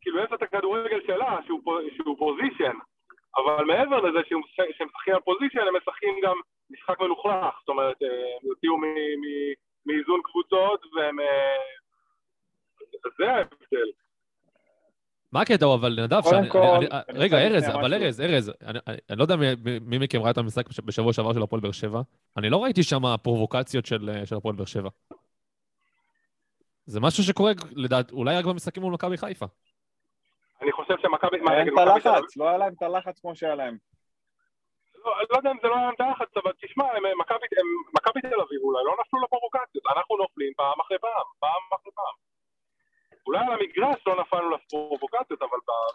כאילו 0.01 0.19
יש 0.25 0.31
לה 0.31 0.37
את 0.37 0.43
הכדורגל 0.43 1.01
שלה, 1.07 1.39
שהוא, 1.47 1.61
שהוא 1.97 2.17
פוזיישן, 2.19 2.77
אבל 3.37 3.65
מעבר 3.65 4.01
לזה 4.01 4.19
שהם 4.29 4.41
שהם 4.79 4.87
משחקים 4.89 5.15
על 5.15 5.21
פוזיישן, 5.21 5.59
הם 5.69 5.77
משחקים 5.77 6.15
גם 6.25 6.37
משחק 6.71 7.01
מלוכלך, 7.01 7.55
זאת 7.61 7.69
אומרת, 7.69 8.03
אה, 8.03 8.09
הם 8.09 8.49
יוציאו 8.49 8.77
מאיזון 9.87 10.21
קבוצות, 10.25 10.81
והם... 10.97 11.21
אה, 11.21 11.57
זה 13.19 13.31
ההבדל. 13.33 13.91
מה 15.33 15.41
הקטע 15.41 15.65
הוא, 15.67 15.75
אבל 15.75 16.01
נדב, 16.05 16.21
קודם 16.23 16.37
שאני- 16.37 16.51
כל, 16.51 16.59
אני- 16.59 16.87
אני 16.91 17.01
אני- 17.09 17.19
רגע, 17.19 17.39
ארז, 17.39 17.69
אבל 17.69 17.95
משהו. 17.95 18.05
ארז, 18.05 18.21
ארז, 18.21 18.53
אני- 18.67 18.79
אני 19.11 19.19
לא 19.19 19.23
יודע 19.25 19.37
מי- 19.81 19.99
מכם 19.99 20.23
ראה 20.23 20.31
את 20.31 20.39
המשחק 20.39 20.69
בש- 20.69 20.81
בשבוע 20.81 21.13
שעבר 21.13 21.33
של 21.33 21.43
הפועל 21.43 21.61
באר 21.63 21.73
שבע. 21.73 22.01
אני 22.37 22.51
לא 22.51 22.63
ראיתי 22.65 22.83
שם 22.83 23.03
פרובוקציות 23.23 23.87
של 23.87 24.11
של 24.25 24.37
הפועל 24.37 24.55
באר 24.57 24.67
שבע. 24.67 24.89
זה 26.87 27.01
משהו 27.01 27.25
שקורה, 27.25 27.53
לדעת, 27.77 28.13
אולי 28.13 28.37
רק 28.37 28.45
במשחקים 28.45 28.83
מול 28.83 28.93
מכבי 28.93 29.17
חיפה. 29.17 29.47
אני 30.63 30.73
חושב 30.73 30.95
שמכבי... 31.03 31.37
אין 31.37 31.61
נגד 31.61 31.73
את? 31.73 31.79
הלחץ, 31.79 32.37
לא 32.37 32.49
היה 32.49 32.59
להם 32.59 32.73
את 32.77 32.83
הלחץ 32.83 33.21
כמו 33.21 33.37
שהיה 33.37 33.55
להם. 33.55 33.77
לא 35.05 35.13
לא 35.31 35.37
יודע 35.37 35.51
אם 35.51 35.57
זה 35.63 35.69
לא 35.69 35.75
היה 35.75 35.85
להם 35.85 35.95
את 35.95 36.01
הלחץ, 36.01 36.37
אבל 36.37 36.53
תשמע, 36.63 36.85
מכבי 37.95 38.21
תל 38.21 38.41
אביב 38.41 38.61
אולי 38.63 38.83
לא 38.85 38.97
נפלו 39.01 39.23
לפרובוקציות, 39.25 39.85
אנחנו 39.97 40.17
נופלים 40.17 40.53
פעם 40.57 40.81
אחרי 40.81 40.99
פעם, 40.99 41.27
פעם 41.41 41.63
אחרי 41.81 41.93
פעם. 41.95 42.15
אולי 43.27 43.39
על 43.39 43.53
המגרש 43.53 44.01
לא 44.07 44.21
נפלנו 44.21 44.51
לפרובוקציות, 44.51 45.43
אבל 45.43 45.59
ב- 45.69 45.95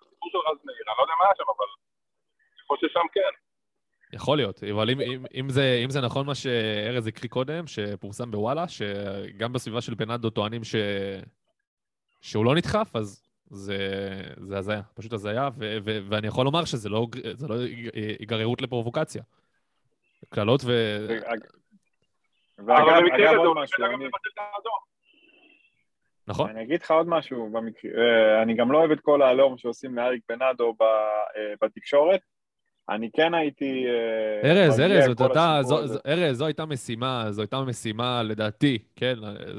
בסיפור 0.00 0.28
של 0.32 0.38
רז 0.38 0.58
מאיר, 0.64 0.84
אני 0.88 0.96
לא 0.98 1.02
יודע 1.02 1.14
מה 1.18 1.24
היה 1.24 1.34
שם, 1.36 1.44
אבל 1.56 1.68
אני 2.54 2.62
חושב 2.68 2.86
ששם 2.88 3.08
כן. 3.12 3.32
יכול 4.12 4.36
להיות, 4.36 4.64
אבל 4.64 4.90
אם, 4.90 5.00
אם, 5.00 5.24
אם, 5.34 5.48
זה, 5.48 5.80
אם 5.84 5.90
זה 5.90 6.00
נכון 6.00 6.26
מה 6.26 6.34
שארז 6.34 7.06
הקריא 7.06 7.30
קודם, 7.30 7.66
שפורסם 7.66 8.30
בוואלה, 8.30 8.68
שגם 8.68 9.52
בסביבה 9.52 9.80
של 9.80 9.94
בנאדו 9.94 10.30
טוענים 10.30 10.64
ש... 10.64 10.74
שהוא 12.20 12.44
לא 12.44 12.54
נדחף, 12.54 12.96
אז 12.96 13.25
זה, 13.50 13.78
זה 14.40 14.58
הזיה, 14.58 14.80
פשוט 14.94 15.12
הזיה, 15.12 15.48
ו, 15.58 15.78
ו, 15.84 15.98
ואני 16.08 16.26
יכול 16.26 16.44
לומר 16.44 16.64
שזה 16.64 16.88
לא, 16.88 17.06
זה 17.34 17.48
לא 17.48 17.54
היגררות 18.18 18.62
לפרובוקציה. 18.62 19.22
קללות 20.28 20.60
ו... 20.64 21.06
ואגב, 22.58 23.02
אגב 23.14 23.36
עוד 23.36 23.56
משהו, 23.56 23.84
אני-. 23.84 24.08
נכון? 26.28 26.50
אני 26.50 26.62
אגיד 26.62 26.82
לך 26.82 26.90
עוד 26.90 27.08
משהו, 27.08 27.50
במקרה, 27.52 27.90
אה, 27.90 28.42
אני 28.42 28.54
גם 28.54 28.72
לא 28.72 28.78
אוהב 28.78 28.90
את 28.90 29.00
כל 29.00 29.22
העליהום 29.22 29.58
שעושים 29.58 29.94
לאריק 29.94 30.22
בנאדו 30.28 30.72
ב- 30.80 30.82
אה, 30.82 31.54
בתקשורת. 31.62 32.20
אני 32.88 33.10
כן 33.16 33.34
הייתי... 33.34 33.84
אה, 33.86 34.50
ארז, 34.50 34.80
ארז, 34.80 35.04
זאת 35.04 35.20
הייתה, 35.20 35.58
זו. 35.62 35.86
זו, 35.86 35.98
ארז, 36.06 36.36
זו 36.36 36.46
הייתה 36.46 36.66
משימה, 36.66 37.26
זו 37.30 37.42
הייתה 37.42 37.60
משימה, 37.60 38.22
לדעתי, 38.22 38.78
כן, 38.96 39.14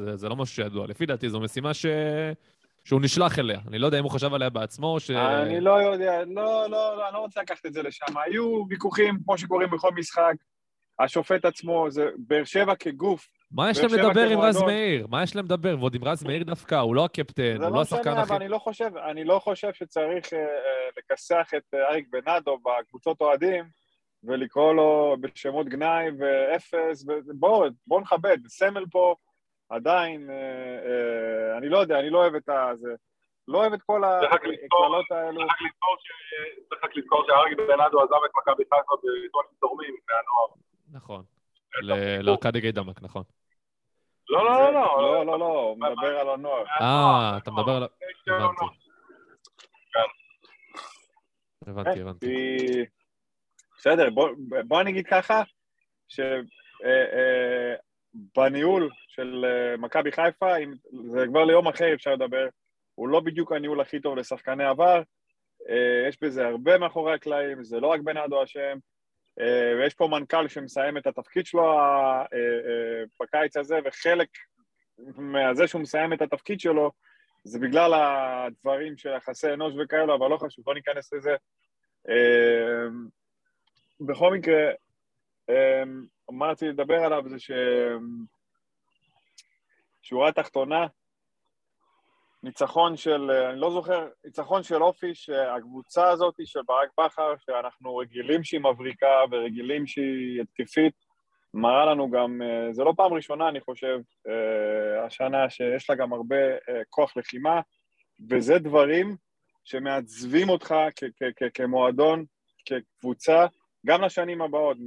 זה, 0.06 0.16
זה 0.16 0.30
לא 0.30 0.36
משהו 0.36 0.56
שידוע. 0.56 0.88
לפי 0.88 1.06
דעתי, 1.06 1.30
זו 1.30 1.40
משימה 1.40 1.74
ש... 1.74 1.86
שהוא 2.88 3.02
נשלח 3.02 3.40
אליה. 3.40 3.60
אני 3.68 3.80
לא 3.80 3.86
יודע 3.86 4.00
אם 4.00 4.04
הוא 4.04 4.12
חשב 4.12 4.34
עליה 4.34 4.50
בעצמו, 4.50 4.88
או 4.88 5.00
ש... 5.00 5.12
אני 5.12 5.62
לא 5.62 5.72
יודע, 5.72 6.26
לא, 6.26 6.70
לא, 6.70 6.70
לא, 6.70 7.08
אני 7.08 7.14
לא 7.14 7.20
רוצה 7.20 7.42
לקחת 7.42 7.66
את 7.66 7.74
זה 7.74 7.84
לשם. 7.84 8.18
היו 8.26 8.64
ויכוחים, 8.70 9.18
כמו 9.26 9.38
שקורים 9.38 9.70
בכל 9.70 9.92
משחק. 9.96 10.34
השופט 11.00 11.46
עצמו, 11.46 11.86
זה 11.90 12.10
באר 12.18 12.44
שבע 12.44 12.76
כגוף. 12.76 13.28
מה 13.52 13.70
יש 13.70 13.80
להם 13.80 13.94
לדבר 13.94 14.30
עם 14.30 14.40
רז. 14.40 14.62
מאיר? 14.62 15.08
מה 15.10 15.24
יש 15.24 15.36
להם 15.36 15.46
לדבר? 15.46 15.76
ועוד 15.80 15.96
עם 15.96 16.04
רז 16.04 16.24
מאיר 16.24 16.44
דווקא, 16.44 16.76
הוא 16.76 16.96
לא 16.96 17.06
הקפטן, 17.06 17.58
זה 17.58 17.64
הוא 17.66 17.72
לא 17.72 17.76
לא 17.76 17.82
השחקן 17.82 18.00
משנה, 18.00 18.22
הכי... 18.22 18.34
אבל 18.34 18.42
אני 18.42 18.48
לא 18.50 18.58
חושב, 18.58 18.92
אני 19.12 19.24
לא 19.24 19.40
חושב 19.40 19.74
שצריך 19.74 20.34
אה, 20.34 20.40
אה, 20.40 20.46
לכסח 20.98 21.52
את 21.58 21.74
אה, 21.74 21.90
אריק 21.90 22.08
בנאדו 22.10 22.58
בקבוצות 22.58 23.22
אוהדים 23.22 23.66
ולקרוא 24.24 24.74
לו 24.74 25.16
בשמות 25.22 25.70
גנאי 25.70 26.06
ואפס, 26.20 27.06
ובואו, 27.08 27.66
בואו 27.88 28.02
נכבד, 28.02 28.38
סמל 28.48 28.84
פה 28.92 29.16
עדיין, 29.70 30.30
אה, 30.30 30.36
אה, 30.86 31.58
אני 31.58 31.70
לא 31.70 31.78
יודע, 31.78 32.00
אני 32.00 32.10
לא 32.10 32.18
אוהב 32.18 32.36
את 32.36 32.50
ה... 32.50 32.72
זה, 32.76 32.90
לא 33.48 33.58
אוהב 33.58 33.74
את 33.74 33.82
כל 33.86 34.04
הקללות 34.04 35.12
האלו. 35.12 35.42
צריך 36.70 36.84
רק 36.84 36.96
לזכור 36.98 37.24
ש- 37.24 37.28
שאריק 37.28 37.58
בנאדו 37.58 38.02
עזב 38.02 38.14
את 38.26 38.32
מכבי 38.38 38.64
חיפה 38.64 38.96
בטונים 38.96 39.30
תורמים 39.60 39.96
מהנוער. 40.10 40.48
נכון. 40.92 41.24
לארכדי 42.22 42.62
גיידמק, 42.62 43.02
נכון. 43.02 43.24
לא, 44.30 44.46
לא, 44.46 44.54
זה- 44.58 44.62
לא, 44.62 44.72
לא. 44.74 45.02
לא, 45.02 45.26
לא, 45.26 45.40
לא, 45.40 45.46
הוא 45.46 45.78
מדבר 45.80 46.20
על 46.20 46.30
הנוער. 46.30 46.64
אה, 46.82 47.38
אתה 47.38 47.52
מדבר 47.52 47.72
על... 47.72 47.84
לפני 47.84 48.08
שתי 48.22 48.32
הבנתי. 48.32 48.66
הבנתי, 51.68 52.02
הבנתי. 52.02 52.86
בסדר, 53.78 54.10
בוא, 54.10 54.30
בוא 54.68 54.82
אני 54.82 54.90
אגיד 54.92 55.08
ככה, 55.08 55.42
שבניהול 58.18 58.90
של 59.08 59.46
אה, 59.46 59.78
מכבי 59.78 60.12
חיפה, 60.12 60.58
אם, 60.58 60.74
זה 61.12 61.26
כבר 61.28 61.46
ליום 61.46 61.68
אחר 61.68 61.94
אפשר 61.94 62.14
לדבר, 62.14 62.48
הוא 62.96 63.10
לא 63.10 63.20
בדיוק 63.20 63.52
הניהול 63.52 63.82
הכי 63.82 64.00
טוב 64.00 64.18
לשחקני 64.18 64.64
עבר, 64.64 65.02
אה, 65.70 66.08
יש 66.10 66.18
בזה 66.22 66.48
הרבה 66.48 66.78
מאחורי 66.78 67.14
הקלעים, 67.14 67.64
זה 67.64 67.80
לא 67.80 67.88
רק 67.88 68.02
בנאדו 68.02 68.44
אשם, 68.44 68.78
אה, 69.40 69.74
ויש 69.80 69.94
פה 69.94 70.08
מנכ"ל 70.08 70.48
שמסיים 70.48 70.98
את 70.98 71.08
התפקיד 71.08 71.46
שלו 71.46 71.80
בקיץ 73.22 73.58
הזה, 73.58 73.80
וחלק 73.86 74.30
מהזה 75.18 75.68
שהוא 75.68 75.82
מסיים 75.82 76.14
את 76.14 76.22
התפקיד 76.22 76.60
שלו, 76.60 76.92
זה 77.44 77.60
בגלל 77.60 77.94
הדברים 77.94 78.98
של 78.98 79.10
יחסי 79.10 79.54
אנוש 79.54 79.74
וכאלו, 79.80 80.16
אבל 80.16 80.28
לא 80.30 80.38
חשוב, 80.38 80.66
בוא 80.66 80.74
ניכנס 80.74 81.14
לזה. 81.14 81.36
בכל 84.02 84.34
מקרה, 84.34 84.72
מה 86.32 86.48
רציתי 86.48 86.72
לדבר 86.72 87.04
עליו 87.04 87.24
זה 87.30 87.40
ש... 87.40 87.52
שורה 90.02 90.32
תחתונה, 90.32 90.88
ניצחון 92.44 92.98
של, 92.98 93.32
אני 93.32 93.60
לא 93.60 93.72
זוכר, 93.72 94.08
ניצחון 94.26 94.64
של 94.64 94.84
אופי 94.84 95.16
שהקבוצה 95.16 96.10
הזאת 96.10 96.36
של 96.46 96.60
ברק 96.68 96.90
בכר, 97.00 97.34
שאנחנו 97.40 97.98
רגילים 97.98 98.44
שהיא 98.44 98.60
מבריקה 98.60 99.08
ורגילים 99.32 99.88
שהיא 99.88 100.42
התקפית, 100.42 100.94
מראה 101.54 101.86
לנו 101.86 102.12
גם, 102.12 102.42
אה, 102.42 102.74
זה 102.74 102.84
לא 102.84 102.94
פעם 102.98 103.14
ראשונה 103.14 103.50
אני 103.50 103.62
חושב, 103.62 104.00
אה, 104.28 105.06
השנה 105.06 105.50
שיש 105.50 105.90
לה 105.90 105.96
גם 105.96 106.14
הרבה 106.14 106.36
אה, 106.36 106.82
כוח 106.90 107.18
לחימה, 107.18 107.62
וזה 108.30 108.60
דברים 108.60 109.16
שמעצבים 109.64 110.50
אותך 110.50 110.76
כמועדון, 111.54 112.26
כקבוצה, 112.66 113.46
גם 113.86 114.02
לשנים 114.02 114.42
הבאות. 114.42 114.78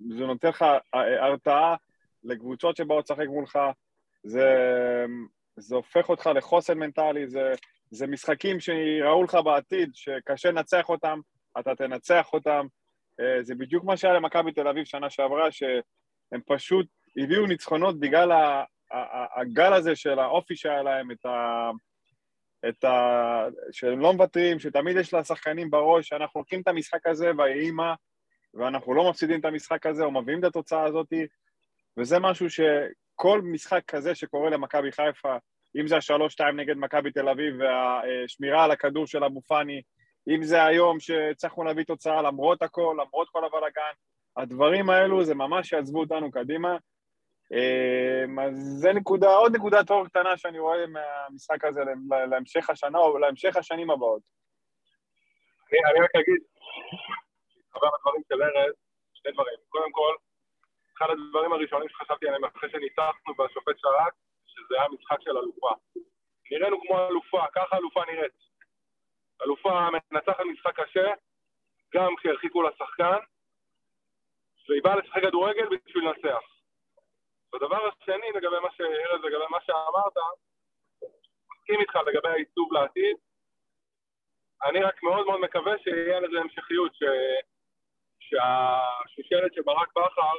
זה 0.00 0.26
נותן 0.26 0.48
לך 0.48 0.62
אה, 0.62 1.24
הרתעה 1.24 1.74
לקבוצות 2.24 2.76
שבאות 2.76 3.04
לשחק 3.04 3.26
מולך, 3.28 3.58
זה, 4.22 4.46
זה 5.56 5.76
הופך 5.76 6.08
אותך 6.08 6.30
לחוסן 6.34 6.78
מנטלי, 6.78 7.28
זה, 7.28 7.52
זה 7.90 8.06
משחקים 8.06 8.60
שיראו 8.60 9.24
לך 9.24 9.38
בעתיד, 9.44 9.90
שקשה 9.94 10.50
לנצח 10.50 10.88
אותם, 10.88 11.20
אתה 11.60 11.74
תנצח 11.74 12.32
אותם. 12.32 12.66
אה, 13.20 13.42
זה 13.42 13.54
בדיוק 13.54 13.84
מה 13.84 13.96
שהיה 13.96 14.14
למכבי 14.14 14.52
תל 14.52 14.68
אביב 14.68 14.84
שנה 14.84 15.10
שעברה, 15.10 15.50
שהם 15.50 16.40
פשוט 16.46 16.86
הביאו 17.16 17.46
ניצחונות 17.46 18.00
בגלל 18.00 18.32
הגל 19.36 19.72
הזה 19.72 19.96
של 19.96 20.18
האופי 20.18 20.56
שהיה 20.56 20.82
להם, 20.82 21.10
את 21.10 21.26
ה... 21.26 21.70
את 22.68 22.84
ה... 22.84 23.44
שהם 23.72 24.00
לא 24.00 24.12
מוותרים, 24.12 24.58
שתמיד 24.58 24.96
יש 24.96 25.14
לשחקנים 25.14 25.70
בראש, 25.70 26.08
שאנחנו 26.08 26.40
לוקחים 26.40 26.60
את 26.60 26.68
המשחק 26.68 27.06
הזה 27.06 27.30
ויהי 27.38 27.70
מה, 27.70 27.94
ואנחנו 28.58 28.94
לא 28.94 29.10
מפסידים 29.10 29.40
את 29.40 29.44
המשחק 29.44 29.86
הזה, 29.86 30.04
או 30.04 30.10
מביאים 30.10 30.38
את 30.38 30.44
התוצאה 30.44 30.84
הזאת, 30.84 31.12
וזה 31.98 32.18
משהו 32.18 32.46
שכל 32.50 33.40
משחק 33.42 33.82
כזה 33.86 34.14
שקורה 34.14 34.50
למכבי 34.50 34.92
חיפה, 34.92 35.36
אם 35.80 35.86
זה 35.86 35.96
השלוש-שתיים 35.96 36.60
נגד 36.60 36.76
מכבי 36.76 37.10
תל 37.10 37.28
אביב 37.28 37.54
והשמירה 37.58 38.64
על 38.64 38.70
הכדור 38.70 39.06
של 39.06 39.24
אבו 39.24 39.40
פאני, 39.40 39.82
אם 40.28 40.42
זה 40.42 40.64
היום 40.64 41.00
שהצלחנו 41.00 41.64
להביא 41.64 41.84
תוצאה 41.84 42.22
למרות 42.22 42.62
הכל, 42.62 42.96
למרות 43.00 43.28
כל 43.28 43.44
הבלאגן, 43.44 43.92
הדברים 44.36 44.90
האלו 44.90 45.24
זה 45.24 45.34
ממש 45.34 45.72
יעזבו 45.72 46.00
אותנו 46.00 46.30
קדימה. 46.30 46.76
אמ, 47.52 48.38
אז 48.38 48.54
זה 48.80 48.92
נקודה, 48.92 49.34
עוד 49.34 49.56
נקודת 49.56 49.90
אור 49.90 50.06
קטנה 50.06 50.36
שאני 50.36 50.58
רואה 50.58 50.86
מהמשחק 50.86 51.64
הזה 51.64 51.80
לה- 51.84 52.26
להמשך 52.26 52.70
השנה 52.70 52.98
או 52.98 53.18
להמשך 53.18 53.56
השנים 53.56 53.90
הבאות. 53.90 54.22
אני 55.72 56.04
רק 56.04 56.10
אגיד, 56.16 56.42
חבר 57.78 57.88
הדברים 57.94 58.22
של 58.28 58.42
ארז, 58.42 58.74
שני 59.14 59.32
דברים. 59.32 59.58
קודם 59.68 59.92
כל, 59.92 60.14
אחד 60.96 61.06
הדברים 61.10 61.52
הראשונים 61.52 61.88
שחשבתי 61.88 62.26
עליהם 62.26 62.44
אחרי 62.44 62.70
שניצחנו 62.70 63.34
והשופט 63.38 63.78
שרק, 63.78 64.12
שזה 64.46 64.74
היה 64.74 64.88
משחק 64.88 65.16
של 65.20 65.30
אלופה. 65.30 65.70
נראינו 66.50 66.80
כמו 66.80 67.08
אלופה, 67.08 67.44
ככה 67.54 67.76
אלופה 67.76 68.04
נראית. 68.04 68.32
אלופה 69.42 69.88
מנצחת 69.90 70.40
משחק 70.52 70.80
קשה, 70.80 71.12
גם 71.94 72.16
כשהרחיקו 72.16 72.62
לשחקן, 72.62 73.18
והיא 74.68 74.82
באה 74.82 74.96
לשחק 74.96 75.22
כדורגל 75.22 75.66
בשביל 75.66 76.04
לנצח. 76.04 76.42
והדבר 77.52 77.88
השני, 77.88 78.30
לגבי 78.34 78.60
מה 78.62 78.68
שארז, 78.76 79.24
לגבי 79.24 79.46
מה 79.50 79.58
שאמרת, 79.60 80.16
מסכים 81.52 81.80
איתך 81.80 81.96
לגבי 82.06 82.28
העיצוב 82.28 82.72
לעתיד, 82.72 83.16
אני 84.64 84.82
רק 84.82 85.02
מאוד 85.02 85.26
מאוד 85.26 85.40
מקווה 85.40 85.78
שיהיה 85.78 86.20
לזה 86.20 86.40
המשכיות, 86.40 86.94
ש... 86.94 87.02
שהשושלת 88.28 89.54
של 89.54 89.62
ברק 89.62 89.88
בכר 89.96 90.36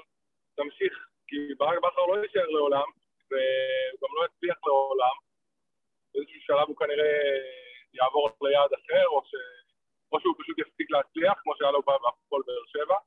תמשיך, 0.56 0.94
כי 1.28 1.36
ברק 1.58 1.78
בכר 1.78 2.06
לא 2.06 2.24
יישאר 2.24 2.50
לעולם, 2.50 2.90
וגם 3.30 4.12
לא 4.18 4.26
יצליח 4.26 4.58
לעולם. 4.66 5.18
באיזשהו 6.14 6.42
שלב 6.42 6.68
הוא 6.68 6.78
כנראה 6.78 7.14
יעבור 7.94 8.30
ליעד 8.42 8.74
אחר, 8.74 9.08
או, 9.08 9.22
ש... 9.26 9.34
או 10.12 10.20
שהוא 10.20 10.36
פשוט 10.40 10.60
יפסיק 10.60 10.92
להצליח, 10.92 11.34
כמו 11.44 11.54
שהיה 11.58 11.72
לו 11.72 11.82
בהפועל 11.82 12.42
באר 12.48 12.66
שבע. 12.68 12.98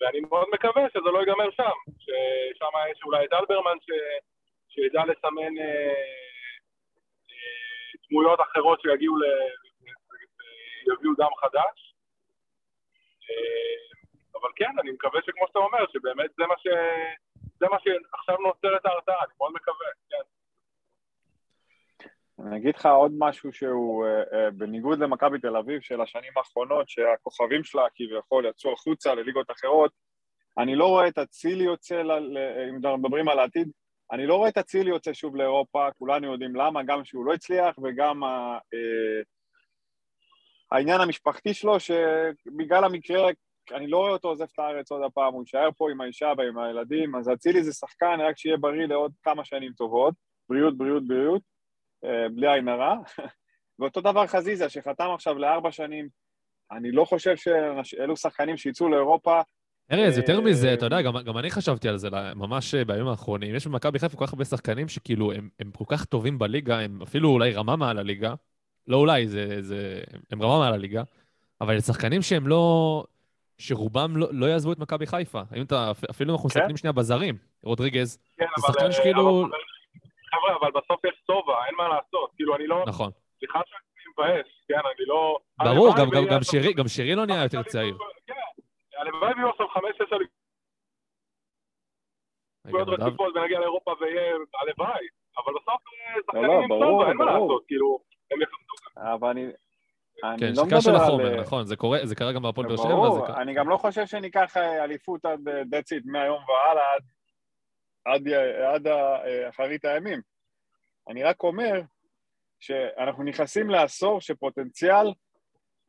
ואני 0.00 0.20
מאוד 0.20 0.46
מקווה 0.52 0.82
שזה 0.92 1.10
לא 1.14 1.18
ייגמר 1.18 1.50
שם, 1.50 1.76
ששם 1.98 2.74
יש 2.90 3.02
אולי 3.04 3.24
את 3.24 3.32
אלברמן 3.32 3.78
ש... 3.80 3.90
שידע 4.68 5.02
לסמן 5.04 5.58
אה, 5.58 6.04
דמויות 8.10 8.40
אחרות 8.40 8.80
שיגיעו 8.80 9.16
ל... 9.16 9.24
יביאו 10.86 11.14
דם 11.14 11.34
חדש. 11.40 11.94
אה, 13.30 13.79
אבל 14.40 14.50
כן, 14.56 14.70
אני 14.82 14.90
מקווה 14.90 15.20
שכמו 15.22 15.46
שאתה 15.46 15.58
אומר, 15.58 15.86
שבאמת 15.92 16.30
זה 16.36 16.46
מה 16.46 16.54
ש... 16.58 16.66
זה 17.60 17.66
מה 17.70 17.76
שעכשיו 17.78 18.36
נוצר 18.36 18.76
את 18.76 18.86
ההרתעה, 18.86 19.24
אני 19.24 19.32
מאוד 19.38 19.52
מקווה, 19.52 19.86
כן. 20.10 20.24
אני 22.46 22.56
אגיד 22.56 22.76
לך 22.76 22.86
עוד 22.86 23.12
משהו 23.18 23.52
שהוא 23.52 24.06
אה, 24.06 24.22
אה, 24.32 24.50
בניגוד 24.50 24.98
למכבי 24.98 25.38
תל 25.38 25.56
אביב 25.56 25.80
של 25.80 26.00
השנים 26.00 26.32
האחרונות, 26.36 26.88
שהכוכבים 26.88 27.64
שלה 27.64 27.82
כביכול 27.94 28.46
יצאו 28.46 28.72
החוצה 28.72 29.14
לליגות 29.14 29.50
אחרות, 29.50 29.92
אני 30.58 30.76
לא 30.76 30.86
רואה 30.86 31.08
את 31.08 31.18
אצילי 31.18 31.64
יוצא, 31.64 32.02
ל, 32.02 32.12
ל, 32.12 32.38
אם 32.68 32.74
אנחנו 32.74 32.98
מדברים 32.98 33.28
על 33.28 33.38
העתיד, 33.38 33.70
אני 34.12 34.26
לא 34.26 34.36
רואה 34.36 34.48
את 34.48 34.58
אצילי 34.58 34.90
יוצא 34.90 35.12
שוב 35.12 35.36
לאירופה, 35.36 35.88
כולנו 35.98 36.32
יודעים 36.32 36.56
למה, 36.56 36.82
גם 36.82 37.04
שהוא 37.04 37.24
לא 37.24 37.32
הצליח 37.32 37.78
וגם 37.82 38.24
ה, 38.24 38.58
אה, 38.74 39.22
העניין 40.72 41.00
המשפחתי 41.00 41.54
שלו, 41.54 41.76
שבגלל 41.80 42.84
המקרה, 42.84 43.30
אני 43.72 43.86
לא 43.86 43.98
רואה 43.98 44.10
אותו 44.10 44.28
עוזב 44.28 44.46
את 44.54 44.58
הארץ 44.58 44.90
עוד 44.90 45.02
הפעם, 45.02 45.32
הוא 45.34 45.42
יישאר 45.42 45.68
פה 45.76 45.90
עם 45.90 46.00
האישה 46.00 46.32
ועם 46.38 46.58
הילדים, 46.58 47.14
אז 47.14 47.28
אצילי 47.28 47.64
זה 47.64 47.72
שחקן, 47.72 48.18
רק 48.20 48.38
שיהיה 48.38 48.56
בריא 48.56 48.86
לעוד 48.86 49.12
כמה 49.22 49.44
שנים 49.44 49.72
טובות, 49.72 50.14
בריאות, 50.48 50.78
בריאות, 50.78 51.06
בריאות, 51.06 51.42
אה, 52.04 52.28
בלי 52.34 52.52
עין 52.52 52.68
הרע. 52.68 52.96
ואותו 53.78 54.00
דבר 54.00 54.26
חזיזה, 54.26 54.68
שחתם 54.68 55.10
עכשיו 55.14 55.38
לארבע 55.38 55.72
שנים, 55.72 56.08
אני 56.72 56.92
לא 56.92 57.04
חושב 57.04 57.34
שאלו 57.84 58.16
שחקנים 58.16 58.56
שיצאו 58.56 58.88
לאירופה 58.88 59.40
ארז, 59.92 60.18
יותר 60.18 60.36
אה, 60.36 60.40
מזה, 60.40 60.74
אתה 60.74 60.86
יודע, 60.86 61.02
גם, 61.02 61.14
גם 61.26 61.38
אני 61.38 61.50
חשבתי 61.50 61.88
על 61.88 61.96
זה 61.96 62.08
ממש 62.34 62.74
אה, 62.74 62.84
בימים 62.84 63.06
האחרונים. 63.06 63.54
יש 63.54 63.66
במכבי 63.66 63.98
חיפה 63.98 64.16
כל 64.16 64.26
כך 64.26 64.32
הרבה 64.32 64.44
שחקנים 64.44 64.88
שכאילו, 64.88 65.32
הם, 65.32 65.48
הם 65.60 65.70
כל 65.70 65.84
כך 65.88 66.04
טובים 66.04 66.38
בליגה, 66.38 66.78
הם 66.78 67.02
אפילו 67.02 67.28
אולי 67.28 67.52
רמה 67.52 67.76
מעל 67.76 67.98
הליגה. 67.98 68.34
לא 68.86 68.96
אולי, 68.96 69.28
זה, 69.28 69.62
זה, 69.62 70.00
הם 70.30 70.42
רמה 70.42 70.58
מעל 70.58 70.72
הליגה, 70.72 71.02
אבל 71.60 71.80
שחקנים 71.80 72.22
שהם 72.22 72.48
לא... 72.48 73.04
שרובם 73.60 74.16
לא, 74.16 74.26
לא 74.30 74.46
יעזבו 74.46 74.72
את 74.72 74.78
מכבי 74.78 75.06
חיפה. 75.06 75.42
אם 75.56 75.62
אתה, 75.62 75.90
אפילו 76.10 76.30
אם 76.30 76.34
אנחנו 76.34 76.48
כן. 76.48 76.58
מסתכלים 76.58 76.76
שנייה 76.76 76.92
בזרים, 76.92 77.34
רודריגז, 77.62 78.18
כן, 78.38 78.46
זה 78.56 78.66
שחקן 78.66 78.86
אה, 78.86 78.92
שכאילו... 78.92 79.42
אבל- 79.42 79.50
חבר'ה, 80.30 80.56
אבל 80.60 80.70
בסוף 80.80 81.04
יש 81.04 81.22
סובה, 81.26 81.66
אין 81.66 81.74
מה 81.78 81.88
לעשות. 81.88 82.30
כאילו, 82.36 82.56
אני 82.56 82.66
לא... 82.66 82.84
נכון. 82.86 83.10
סליחה 83.38 83.60
שאני 83.66 84.12
מבאס, 84.12 84.46
כן, 84.68 84.74
אני 84.74 85.06
לא... 85.06 85.38
ברור, 85.64 85.94
גם, 85.98 86.10
גם, 86.10 86.24
גם, 86.30 86.42
שירי, 86.42 86.72
גם 86.72 86.88
שירי 86.88 87.14
לא 87.14 87.26
נהיה 87.26 87.42
יותר 87.42 87.62
צעיר. 87.62 87.96
כן, 88.26 88.34
הלוואי 88.98 89.32
ויהיו 89.34 89.50
עכשיו 89.50 89.68
חמש? 89.68 90.00
רצופות 93.00 93.36
ונגיע 93.36 93.60
לאירופה 93.60 93.92
ויהיה 94.00 94.34
הלוואי, 94.62 95.06
אבל 95.38 95.52
בסוף 95.54 95.80
אה, 95.92 96.16
לא, 96.16 96.22
שחקנים 96.26 96.50
עם 96.50 96.80
סובה, 96.84 97.08
אין 97.08 97.16
מה. 97.16 97.24
לעשות, 97.24 97.64
כאילו, 97.66 97.98
הם 98.30 98.42
יכבדו 98.42 99.14
אבל 99.14 99.28
אני 99.28 99.46
כן, 100.38 100.52
לא 100.56 100.64
שקע 100.66 100.80
של 100.80 100.90
על... 100.90 100.96
החומר, 100.96 101.40
נכון, 101.40 101.66
זה 101.66 101.76
קורה, 101.76 101.98
זה 102.04 102.14
קרה 102.14 102.32
גם 102.32 102.42
בהפועל 102.42 102.66
באר 102.68 102.76
שבע, 102.76 102.88
זה 102.88 102.94
ברור, 102.94 103.26
קרה. 103.26 103.42
אני 103.42 103.54
גם 103.54 103.68
לא 103.68 103.76
חושב 103.76 104.06
שניקח 104.06 104.56
אה, 104.56 104.84
אליפות 104.84 105.24
עד 105.24 105.40
דציט 105.70 106.02
מהיום 106.06 106.42
והלאה, 106.48 106.94
עד, 106.94 107.02
עד, 108.04 108.28
עד 108.74 108.86
אה, 108.86 109.48
אחרית 109.48 109.84
הימים. 109.84 110.20
אני 111.08 111.22
רק 111.22 111.42
אומר 111.42 111.80
שאנחנו 112.60 113.24
נכנסים 113.24 113.70
לעשור 113.70 114.20
שפוטנציאל 114.20 115.12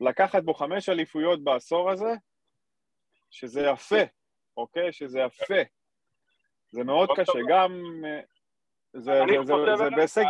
לקחת 0.00 0.42
בו 0.42 0.54
חמש 0.54 0.88
אליפויות 0.88 1.44
בעשור 1.44 1.90
הזה, 1.90 2.14
שזה 3.30 3.60
יפה, 3.60 4.02
אוקיי? 4.56 4.92
שזה 4.92 5.20
יפה. 5.20 5.62
זה 6.70 6.84
מאוד 6.84 7.08
קשה. 7.16 7.38
גם... 7.48 7.82
אה, 8.04 8.20
זה, 8.94 9.22
זה, 9.28 9.54
זה, 9.76 10.06
זה, 10.06 10.22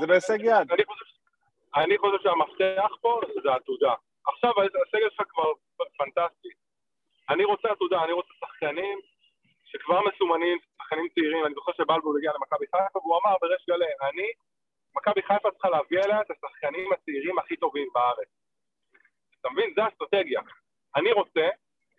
זה 0.00 0.06
בהישג 0.06 0.38
יד. 0.40 0.72
אני 0.72 0.84
חושב, 0.84 1.15
אני 1.76 1.98
חושב 1.98 2.18
שהמפתח 2.22 2.90
פה 3.00 3.20
זה 3.42 3.52
עתודה. 3.52 3.94
עכשיו 4.26 4.50
הסגל 4.86 5.10
שלך 5.10 5.22
כבר 5.28 5.52
פנטסטי. 5.98 6.48
אני 7.30 7.44
רוצה 7.44 7.68
עתודה, 7.70 8.04
אני 8.04 8.12
רוצה 8.12 8.32
שחקנים 8.40 8.98
שכבר 9.64 10.00
מסומנים, 10.08 10.58
שחקנים 10.78 11.08
צעירים. 11.14 11.46
אני 11.46 11.54
זוכר 11.54 11.72
שבלבול 11.72 12.16
הגיע 12.18 12.32
למכבי 12.32 12.66
חיפה 12.66 12.98
והוא 12.98 13.18
אמר 13.20 13.36
בריש 13.40 13.66
גלי, 13.68 13.92
אני, 14.02 14.28
מכבי 14.96 15.22
חיפה 15.22 15.50
צריכה 15.50 15.70
להביא 15.70 15.98
אליה 16.04 16.20
את 16.20 16.30
השחקנים 16.30 16.92
הצעירים 16.92 17.38
הכי 17.38 17.56
טובים 17.56 17.88
בארץ. 17.94 18.28
אתה 19.40 19.48
מבין? 19.50 19.72
זה 19.76 19.84
האסטרטגיה. 19.84 20.40
אני 20.96 21.12
רוצה 21.12 21.48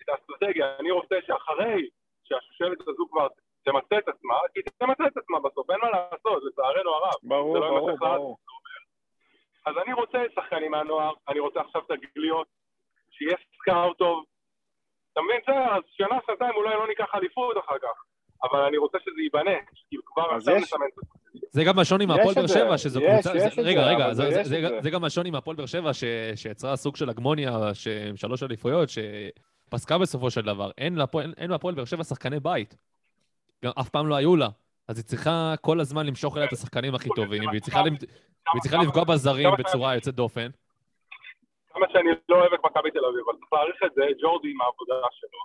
את 0.02 0.10
האסטרטגיה, 0.10 0.76
אני 0.80 0.92
רוצה 0.92 1.16
שאחרי 1.28 1.90
שהשושלת 2.24 2.82
הזו 2.88 3.08
כבר 3.12 3.28
תמצה 3.64 3.98
את 3.98 4.08
עצמה, 4.08 4.36
כי 4.54 4.62
תמצה 4.62 5.08
את 5.08 5.18
עצמה 5.18 5.40
בסוף, 5.40 5.70
אין 5.70 5.80
מה 5.82 5.90
לעשות, 5.90 6.44
לצערנו 6.44 6.90
הרב. 6.92 7.14
ברור, 7.24 7.58
לא 7.58 7.70
ברור. 7.70 7.98
ברור. 7.98 8.38
אז 9.68 9.76
אני 9.86 9.94
רוצה 9.94 10.18
שחקנים 10.36 10.72
מהנוער, 10.72 11.12
אני 11.30 11.40
רוצה 11.40 11.60
עכשיו 11.62 11.82
את 11.86 11.92
הגליות, 11.92 12.48
שיהיה 13.12 13.36
סקאוט 13.62 13.98
טוב. 13.98 14.24
אתה 15.14 15.22
מבין? 15.22 15.40
זה, 15.48 15.76
אז 15.76 15.84
שנה, 15.98 16.18
שנתיים 16.28 16.56
אולי 16.56 16.74
לא 16.76 16.88
ניקח 16.88 17.06
אליפות 17.16 17.58
אחר 17.58 17.78
כך, 17.82 18.04
אבל 18.44 18.60
אני 18.60 18.78
רוצה 18.78 18.98
שזה 19.02 19.22
ייבנה, 19.22 19.52
כאילו 19.88 20.04
כבר 20.06 20.24
עכשיו 20.36 20.56
יש- 20.56 20.64
נסמן 20.64 20.86
את 20.90 20.96
זה. 20.96 21.48
זה 21.52 21.64
גם 21.64 21.80
השוני 21.80 22.06
מהפועל 22.06 22.36
באר 22.36 22.48
שבע, 22.48 22.78
שזו 22.78 23.00
קבוצה... 23.02 23.32
רגע, 23.64 23.86
רגע, 23.86 24.14
זה- 24.84 24.90
גם- 24.90 25.04
השוני 25.04 25.32
מהפועל 25.32 25.56
באר 25.58 25.66
שבע, 25.66 25.94
ש- 25.94 26.04
שיצרה 26.36 26.76
סוג 26.76 26.96
של 26.96 27.10
הגמוניה, 27.10 27.52
עם 28.10 28.16
שלוש 28.18 28.44
אליפויות, 28.44 28.90
שפסקה 28.90 29.98
בסופו 29.98 30.32
של 30.32 30.42
דבר. 30.42 30.72
אין 30.78 30.96
להפועל- 30.96 31.76
באר 31.76 31.86
שבע 31.86 32.04
שחקני 32.04 32.40
בית. 32.40 32.76
גם 33.66 33.72
אף 33.80 33.90
פעם 33.90 34.08
לא 34.08 34.16
היו 34.16 34.36
לה. 34.36 34.48
אז 34.90 34.98
היא 34.98 35.06
צריכה 35.06 35.54
כל 35.62 35.80
הזמן 35.80 36.06
למשוך 36.06 36.38
אליה 36.38 36.48
את 36.48 36.54
השחקנים 36.54 36.96
הכי 36.96 37.10
טובים, 37.16 37.48
והיא 37.48 37.62
צריכה 37.62 37.80
למ- 37.80 37.96
והיא 38.52 38.62
צריכה 38.62 38.78
לפגוע 38.84 39.04
בזרים 39.04 39.50
בצורה 39.60 39.96
יוצאת 39.96 40.14
דופן. 40.16 40.48
כמה 41.74 41.86
שאני 41.92 42.10
לא 42.30 42.36
אוהב 42.36 42.54
את 42.54 42.60
מכבי 42.66 42.92
תל 42.92 43.06
אביב, 43.06 43.22
אבל 43.26 43.38
צריך 43.40 43.54
להעריך 43.54 43.80
את 43.86 43.94
זה, 43.96 44.04
ג'ורדי 44.22 44.50
עם 44.52 44.62
העבודה 44.62 44.96
שלו. 45.12 45.40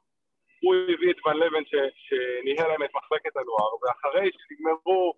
הוא 0.63 0.75
הביא 0.95 1.11
את 1.11 1.27
ון 1.27 1.37
לבן 1.37 1.65
ש- 1.71 1.93
שניהל 2.07 2.69
להם 2.69 2.83
את 2.83 2.91
מחלקת 2.95 3.37
הנוער, 3.37 3.71
ואחרי 3.83 4.31
שנגמרו, 4.39 5.15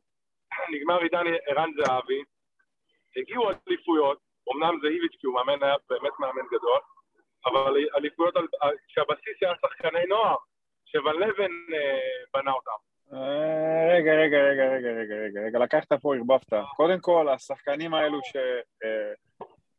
נגמר 0.74 0.98
עידן 1.02 1.24
ערן 1.48 1.70
זהבי, 1.78 2.22
הגיעו 3.16 3.44
אליפויות, 3.68 4.18
אמנם 4.54 4.74
זה 4.82 4.88
איביץ' 4.88 5.16
כי 5.20 5.26
הוא 5.26 5.34
מאמן, 5.34 5.62
היה 5.62 5.74
באמת 5.90 6.12
מאמן 6.18 6.46
גדול, 6.46 6.80
אבל 7.46 7.76
אליפויות 7.96 8.36
על- 8.36 8.48
על- 8.60 8.76
שהבסיס 8.88 9.36
היה 9.42 9.52
שחקני 9.62 10.04
נוער, 10.08 10.36
שוון 10.92 11.16
לבן 11.22 11.52
אה, 11.74 11.98
בנה 12.34 12.52
אותם. 12.52 12.78
אה, 13.12 13.94
רגע, 13.94 14.12
רגע, 14.12 14.38
רגע, 14.38 14.64
רגע, 14.64 14.88
רגע, 14.88 15.14
רגע, 15.14 15.40
רגע, 15.46 15.58
לקחת 15.58 15.92
פה, 15.92 16.14
ערבבת. 16.16 16.52
קודם 16.76 17.00
כל, 17.00 17.28
השחקנים 17.28 17.94
האלו 17.94 18.18
ש... 18.22 18.36
אה, 18.84 19.12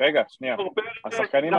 רגע, 0.02 0.24
שנייה. 0.28 0.56
השחקנים 1.06 1.54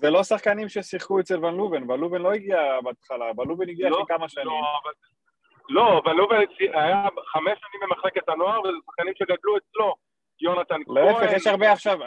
זה 0.00 0.10
לא 0.10 0.22
שחקנים 0.22 0.68
ששיחקו 0.68 1.20
אצל 1.20 1.44
ון 1.44 1.54
לובן, 1.54 1.90
ון 1.90 2.00
לובן 2.00 2.22
לא 2.22 2.32
הגיע 2.32 2.80
בהתחלה, 2.84 3.24
ון 3.38 3.48
לובן 3.48 3.68
הגיע 3.68 3.88
לא, 3.88 3.96
אחרי 3.96 4.16
כמה 4.16 4.28
שנים. 4.28 4.46
לא. 4.46 4.62
לא, 5.68 6.00
אבל 6.04 6.12
לובן 6.12 6.36
היה 6.60 7.08
חמש 7.26 7.58
שנים 7.58 7.80
במחלקת 7.82 8.28
הנוער, 8.28 8.60
וזה 8.60 8.76
שחקנים 8.86 9.14
שגדלו 9.16 9.56
אצלו. 9.56 9.94
יונתן 10.40 10.84
כהן. 10.84 11.06
להפך, 11.06 11.32
יש 11.36 11.46
הרבה 11.46 11.72
עכשיו... 11.72 11.98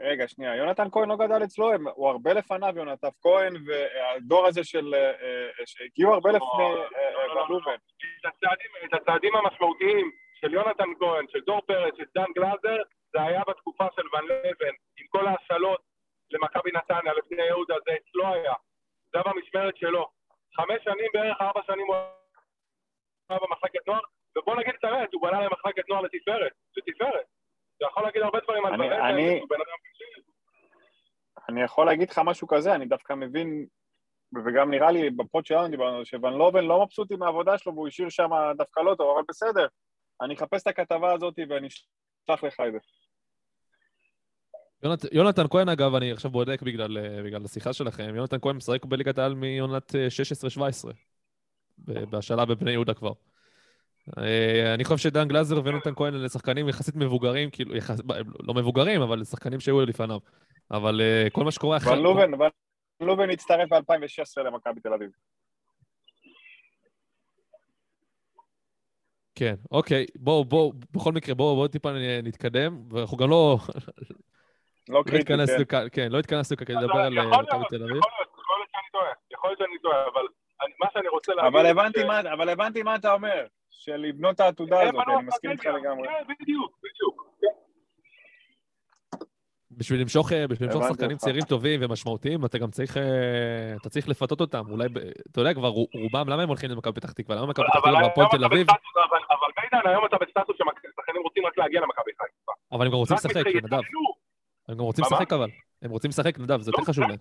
רגע, 0.00 0.28
שנייה, 0.28 0.56
יונתן 0.56 0.90
כהן 0.92 1.08
לא 1.08 1.16
גדל 1.16 1.44
אצלו, 1.44 1.72
הם- 1.72 1.88
הוא 1.88 2.08
הרבה 2.08 2.32
לפניו, 2.32 2.72
יונתן 2.76 3.08
כהן, 3.22 3.52
והדור 3.66 4.46
הזה 4.46 4.64
של... 4.64 4.94
אה, 4.94 5.10
אה, 5.10 5.66
שהגיעו 5.66 6.14
הרבה 6.14 6.30
לפני 6.30 6.74
לא, 7.28 7.46
לא. 7.50 7.74
את 8.84 8.94
הצעדים, 8.94 9.36
המשמעותיים 9.36 10.10
של 10.40 10.54
יונתן 10.54 10.88
כהן, 10.98 11.26
של 11.28 11.40
דור 11.40 11.60
פרץ, 11.60 11.94
של 11.96 12.04
דן 12.14 12.32
גלאזר, 12.34 12.82
זה 13.12 13.22
היה 13.22 13.42
בתקופה 13.48 13.86
של 13.96 14.02
ון 14.16 14.24
לבן, 14.24 14.74
עם 14.98 15.06
כל 15.08 15.26
ההשאלות 15.26 15.80
למכבי 16.30 16.70
נתניה, 16.74 17.12
לבני 17.12 17.42
יהודה, 17.46 17.74
זה 17.86 17.92
אצלו 17.96 18.26
היה. 18.34 18.54
זה 19.12 19.18
היה 19.18 19.34
במשמרת 19.34 19.76
שלו. 19.76 20.06
חמש 20.56 20.84
שנים 20.84 21.10
בערך, 21.14 21.36
ארבע 21.40 21.60
שנים 21.66 21.86
הוא 21.86 21.96
היה 23.30 23.38
במחלקת 23.42 23.86
נוער, 23.86 24.00
ובוא 24.38 24.56
נגיד 24.56 24.74
את 24.78 24.84
האמת, 24.84 25.08
הוא 25.14 25.22
בנה 25.22 25.40
למחלקת 25.40 25.88
נוער 25.88 26.02
לתפארת, 26.02 26.52
לתפארת. 26.76 27.26
אתה 27.78 27.86
יכול 27.90 28.02
להגיד 28.02 28.22
הרבה 28.22 28.38
דברים 28.44 28.66
על 28.66 28.74
לבן, 28.74 28.82
אני- 28.92 29.38
הוא 29.38 29.48
בן 29.48 29.56
אדם 29.56 29.78
קשה. 29.92 30.04
אני 31.48 31.62
יכול 31.62 31.86
להגיד 31.86 32.10
לך 32.10 32.20
משהו 32.24 32.48
כזה, 32.48 32.74
אני 32.74 32.86
דווקא 32.86 33.12
מבין, 33.12 33.66
וגם 34.46 34.70
נראה 34.70 34.90
לי 34.90 35.10
בפוד 35.10 35.46
שלנו 35.46 35.68
דיברנו, 35.68 35.96
על 35.96 36.04
זה, 36.04 36.10
שוון 36.10 36.32
לובן 36.32 36.64
לא 36.64 36.82
מבסוט 36.84 37.12
עם 37.12 37.22
העבודה 37.22 37.58
שלו 37.58 37.74
והוא 37.74 37.88
השאיר 37.88 38.08
שם 38.08 38.28
דווקא 38.58 38.80
לא 38.80 38.94
טוב, 38.94 39.10
אבל 39.14 39.22
בסדר. 39.28 39.66
אני 40.22 40.34
אחפש 40.34 40.62
את 40.62 40.66
הכתבה 40.66 41.12
הזאת 41.12 41.34
ואני 41.48 41.66
אשלח 41.68 42.44
לך 42.44 42.60
את 42.66 42.72
זה. 42.72 42.78
יונת, 44.82 45.04
יונתן 45.12 45.48
כהן, 45.50 45.68
אגב, 45.68 45.94
אני 45.94 46.12
עכשיו 46.12 46.30
בודק 46.30 46.62
בגלל, 46.62 46.98
אה, 46.98 47.22
בגלל 47.22 47.44
השיחה 47.44 47.72
שלכם, 47.72 48.14
יונתן 48.16 48.36
כהן 48.42 48.56
משחק 48.56 48.84
בליגת 48.84 49.18
העל 49.18 49.34
מעונת 49.34 49.94
אה, 49.94 50.06
16-17, 50.10 50.92
ב- 51.78 52.10
בהשאלה 52.10 52.44
בבני 52.44 52.70
יהודה 52.70 52.94
כבר. 52.94 53.12
אה, 54.18 54.74
אני 54.74 54.84
חושב 54.84 54.96
שדן 54.96 55.28
גלזר 55.28 55.60
ויונתן 55.64 55.94
כהן 55.96 56.14
אלה 56.14 56.28
שחקנים 56.28 56.68
יחסית 56.68 56.96
מבוגרים, 56.96 57.50
כאילו, 57.50 57.76
יחס, 57.76 58.00
לא 58.40 58.54
מבוגרים, 58.54 59.02
אבל 59.02 59.24
שחקנים 59.24 59.60
שהיו 59.60 59.80
לפניו. 59.80 60.18
אבל 60.70 61.00
אה, 61.00 61.26
כל 61.32 61.44
מה 61.44 61.50
שקורה 61.52 61.76
אחרי... 61.76 61.92
ון 61.92 62.02
לובן, 62.02 62.34
ון 62.34 62.50
לובן 63.00 63.30
הצטרף 63.30 63.68
ב-2016 63.72 64.42
למכבי 64.44 64.80
תל 64.80 64.92
אביב. 64.92 65.10
כן, 69.34 69.54
אוקיי, 69.70 70.06
בואו, 70.16 70.44
בואו, 70.44 70.72
בכל 70.94 71.12
מקרה, 71.12 71.34
בואו 71.34 71.54
בואו 71.56 71.68
טיפה 71.68 71.90
נתקדם, 72.22 72.82
ואנחנו 72.90 73.16
גם 73.16 73.30
לא 73.30 73.58
לא 74.88 74.98
לא 74.98 75.02
קריטי, 75.06 75.24
כן. 75.64 75.88
כן, 75.92 76.12
לא 76.12 76.18
התכנסנו 76.18 76.56
כדי 76.56 76.74
לדבר 76.74 76.92
אבל 76.92 77.00
על 77.00 77.12
יכול 77.18 77.34
אה, 77.34 77.42
מכבי 77.42 77.64
תל 77.68 77.82
אביב. 77.82 77.96
יכול 77.96 78.10
להיות, 78.18 78.30
יכול 78.42 78.56
להיות 78.58 78.68
שאני 78.72 78.88
טועה, 78.92 79.12
יכול 79.30 79.50
להיות 79.50 79.58
שאני 79.58 79.78
טועה, 79.82 80.02
אבל 80.12 80.26
מה 80.80 80.86
שאני 80.92 81.08
רוצה 81.08 81.32
מה- 82.06 82.32
אבל 82.32 82.48
הבנתי 82.48 82.82
מה 82.82 82.94
אתה 82.96 83.12
אומר, 83.12 83.46
של 83.88 83.96
לבנות 83.96 84.34
את 84.34 84.40
העתודה 84.40 84.80
הזאת, 84.82 84.94
אני 85.08 85.26
מסכים 85.26 85.50
איתך. 85.50 85.64
לגמרי. 85.66 86.08
כן, 86.08 86.34
בדיוק, 86.40 86.78
בדיוק. 86.82 87.28
בשביל 89.70 90.00
למשוך, 90.00 90.32
אה, 90.32 90.46
בשביל 90.46 90.68
למשוך 90.68 90.82
שחקנים. 90.88 91.16
צעירים 91.16 91.42
טובים 91.48 91.80
ומשמעותיים, 91.82 92.44
אתה 92.44 92.58
גם 92.58 92.70
צריך, 92.70 92.96
אה, 92.96 93.74
אתה 93.80 93.88
צריך 93.88 94.08
לפתות 94.08 94.40
אותם. 94.40 94.64
אולי, 94.70 94.86
אתה 95.32 95.40
יודע 95.40 95.54
כבר, 95.54 95.68
רו- 95.68 95.88
רובם, 95.94 96.28
למה 96.28 96.42
הם 96.42 96.48
הולכים 96.48 96.70
למכבי 96.70 96.92
פתח 97.00 97.12
תקווה? 97.12 97.36
למה 97.36 97.46
מכבי 97.46 97.66
פתח 97.66 97.76
אבל 97.76 97.90
תקווה 97.92 98.08
והפועל 98.08 98.26
אתה 98.26 98.36
תל 98.36 98.44
אביב? 98.44 98.66
אבל- 98.70 99.52
בעידן, 99.56 99.88
היום 99.90 100.06
אתה 100.06 100.16
בסטטוס 100.20 100.56
ששחקנים 100.56 101.22
רוצים 101.22 101.46
רק 101.46 101.58
להגיע 101.58 101.80
למכבי 101.80 102.10
חיפה. 102.22 102.52
אבל 102.72 102.86
הם 102.86 102.92
גם 102.92 102.98
רוצים 102.98 103.16
לשחק, 103.16 103.46
נדב. 103.64 103.80
הם 104.68 104.74
גם 104.76 104.84
רוצים 104.84 105.04
לשחק 105.04 105.32
אבל. 105.32 105.50
הם 105.82 105.90
רוצים 105.90 106.08
לשחק, 106.08 106.38
נדב, 106.38 106.60
זה 106.60 106.70
יותר 106.70 106.82
לא, 106.82 106.86
חשוב. 106.86 107.04
להם. 107.04 107.18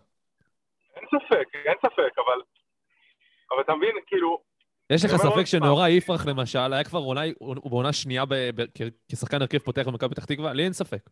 אין 0.95 1.05
ספק, 1.13 1.47
אין 1.65 1.75
ספק, 1.85 2.13
אבל... 2.25 2.39
אבל 3.53 3.61
אתה 3.61 3.75
מבין, 3.75 3.95
כאילו, 4.07 4.41
יש 4.89 5.05
לך 5.05 5.11
ספק 5.15 5.45
שנאורה 5.45 5.89
יפרח 5.89 6.25
למשל, 6.25 6.73
היה 6.73 6.83
כבר 6.83 6.99
עונה, 6.99 7.21
הוא 7.39 7.71
בעונה 7.71 7.93
שנייה 7.93 8.23
כשחקן 9.11 9.41
הרכב 9.41 9.57
פותח 9.57 9.83
במכבי 9.87 10.09
פתח 10.09 10.25
תקווה? 10.25 10.53
לי 10.53 10.63
אין 10.63 10.73
ספק. 10.73 11.09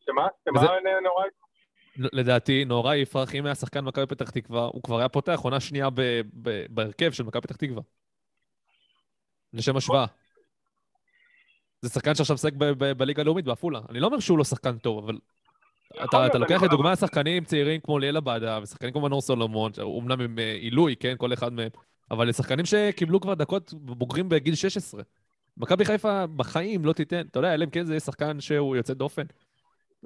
שמה? 0.00 0.26
שמה 0.44 0.60
נורא? 1.02 1.24
לדעתי, 2.12 2.64
נאורה 2.64 2.96
יפרח, 2.96 3.34
אם 3.34 3.46
היה 3.46 3.54
שחקן 3.54 3.84
מכבי 3.84 4.06
פתח 4.06 4.30
תקווה, 4.30 4.64
הוא 4.64 4.82
כבר 4.82 4.98
היה 4.98 5.08
פותח 5.08 5.40
עונה 5.42 5.60
שנייה 5.60 5.88
בהרכב 6.68 7.12
של 7.12 7.22
מכבי 7.22 7.40
פתח 7.40 7.56
תקווה. 7.56 7.82
לשם 9.52 9.76
השוואה. 9.76 10.06
זה 11.82 11.88
שחקן 11.88 12.14
שעכשיו 12.14 12.36
ב- 12.58 12.92
בליגה 12.92 13.22
הלאומית 13.22 13.44
בעפולה. 13.44 13.80
אני 13.88 14.00
לא 14.00 14.06
אומר 14.06 14.20
שהוא 14.20 14.38
לא 14.38 14.44
שחקן 14.44 14.78
טוב, 14.78 15.04
אבל 15.04 15.18
אתה, 15.96 16.26
אתה 16.26 16.38
לוקח 16.38 16.54
יכול- 16.54 16.68
לדוגמה 16.68 16.96
שחקנים 16.96 17.44
צעירים 17.44 17.80
כמו 17.80 17.98
ליאל 17.98 18.16
עבאדה, 18.16 18.58
ושחקנים 18.62 18.92
כמו 18.92 19.02
מנור 19.02 19.20
סולומון, 19.20 19.72
אומנם 19.82 20.20
הם 20.20 20.38
אה, 20.38 20.52
עילוי, 20.52 20.96
כן, 20.96 21.14
כל 21.18 21.32
אחד 21.32 21.52
מהם, 21.52 21.68
אבל 22.10 22.32
שחקנים 22.32 22.64
שקיבלו 22.64 23.20
כבר 23.20 23.34
דקות 23.34 23.72
בוגרים 23.74 24.28
בגיל 24.28 24.54
16. 24.54 25.02
מכבי 25.56 25.84
חיפה 25.84 26.26
בחיים 26.36 26.84
לא 26.84 26.92
תיתן, 26.92 27.26
אתה 27.30 27.38
יודע, 27.38 27.54
אלא 27.54 27.64
אם 27.64 27.70
כן 27.70 27.84
זה 27.84 28.00
שחקן 28.00 28.40
שהוא 28.40 28.76
יוצא 28.76 28.94
דופן. 28.94 29.26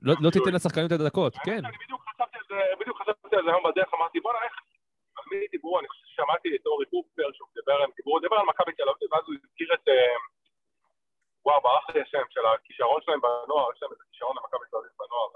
לא, 0.02 0.14
לא 0.20 0.30
תיתן 0.30 0.52
לשחקנים 0.54 0.86
את 0.86 0.92
הדקות, 0.92 1.32
כן. 1.44 1.64
אני 1.64 1.76
בדיוק 1.84 2.02
חשבתי 2.08 2.36
על 2.40 2.44
זה, 2.50 2.58
בדיוק 2.80 2.96
חשבתי 3.02 3.36
על 3.36 3.44
זה 3.44 3.50
היום 3.50 3.62
בדרך, 3.68 3.90
אמרתי 3.94 4.20
בואנה 4.20 4.38
איך, 4.46 4.54
על 5.16 5.24
מי 5.30 5.36
דיברו, 5.54 5.78
אני 5.80 5.88
חושב 5.88 6.04
ששמעתי 6.10 6.48
את 6.56 6.66
אורי 6.66 6.86
קופר 6.92 7.28
שהוא 7.36 7.48
דיבר, 7.58 7.78
הם 7.84 7.90
דיברו, 7.96 8.12
הוא 8.12 8.22
דיבר 8.26 8.36
על 8.42 8.46
מכבי 8.52 8.72
תל 8.78 8.88
אביב, 8.92 9.08
ואז 9.12 9.24
הוא 9.26 9.34
הזכיר 9.38 9.68
את, 9.76 9.84
אה, 9.88 10.16
וואו, 11.46 11.60
ברח 11.66 11.86
לי 11.94 12.00
השם 12.04 12.24
של 12.34 12.44
הכישרון 12.54 13.00
שלהם 13.04 13.20
בנוער, 13.24 13.68
יש 13.72 13.78
להם 13.82 13.92
איזה 13.94 14.04
כישרון 14.10 14.34
למכבי 14.38 14.66
תל 14.70 14.76
אביב 14.80 14.94
בנוער. 15.02 15.28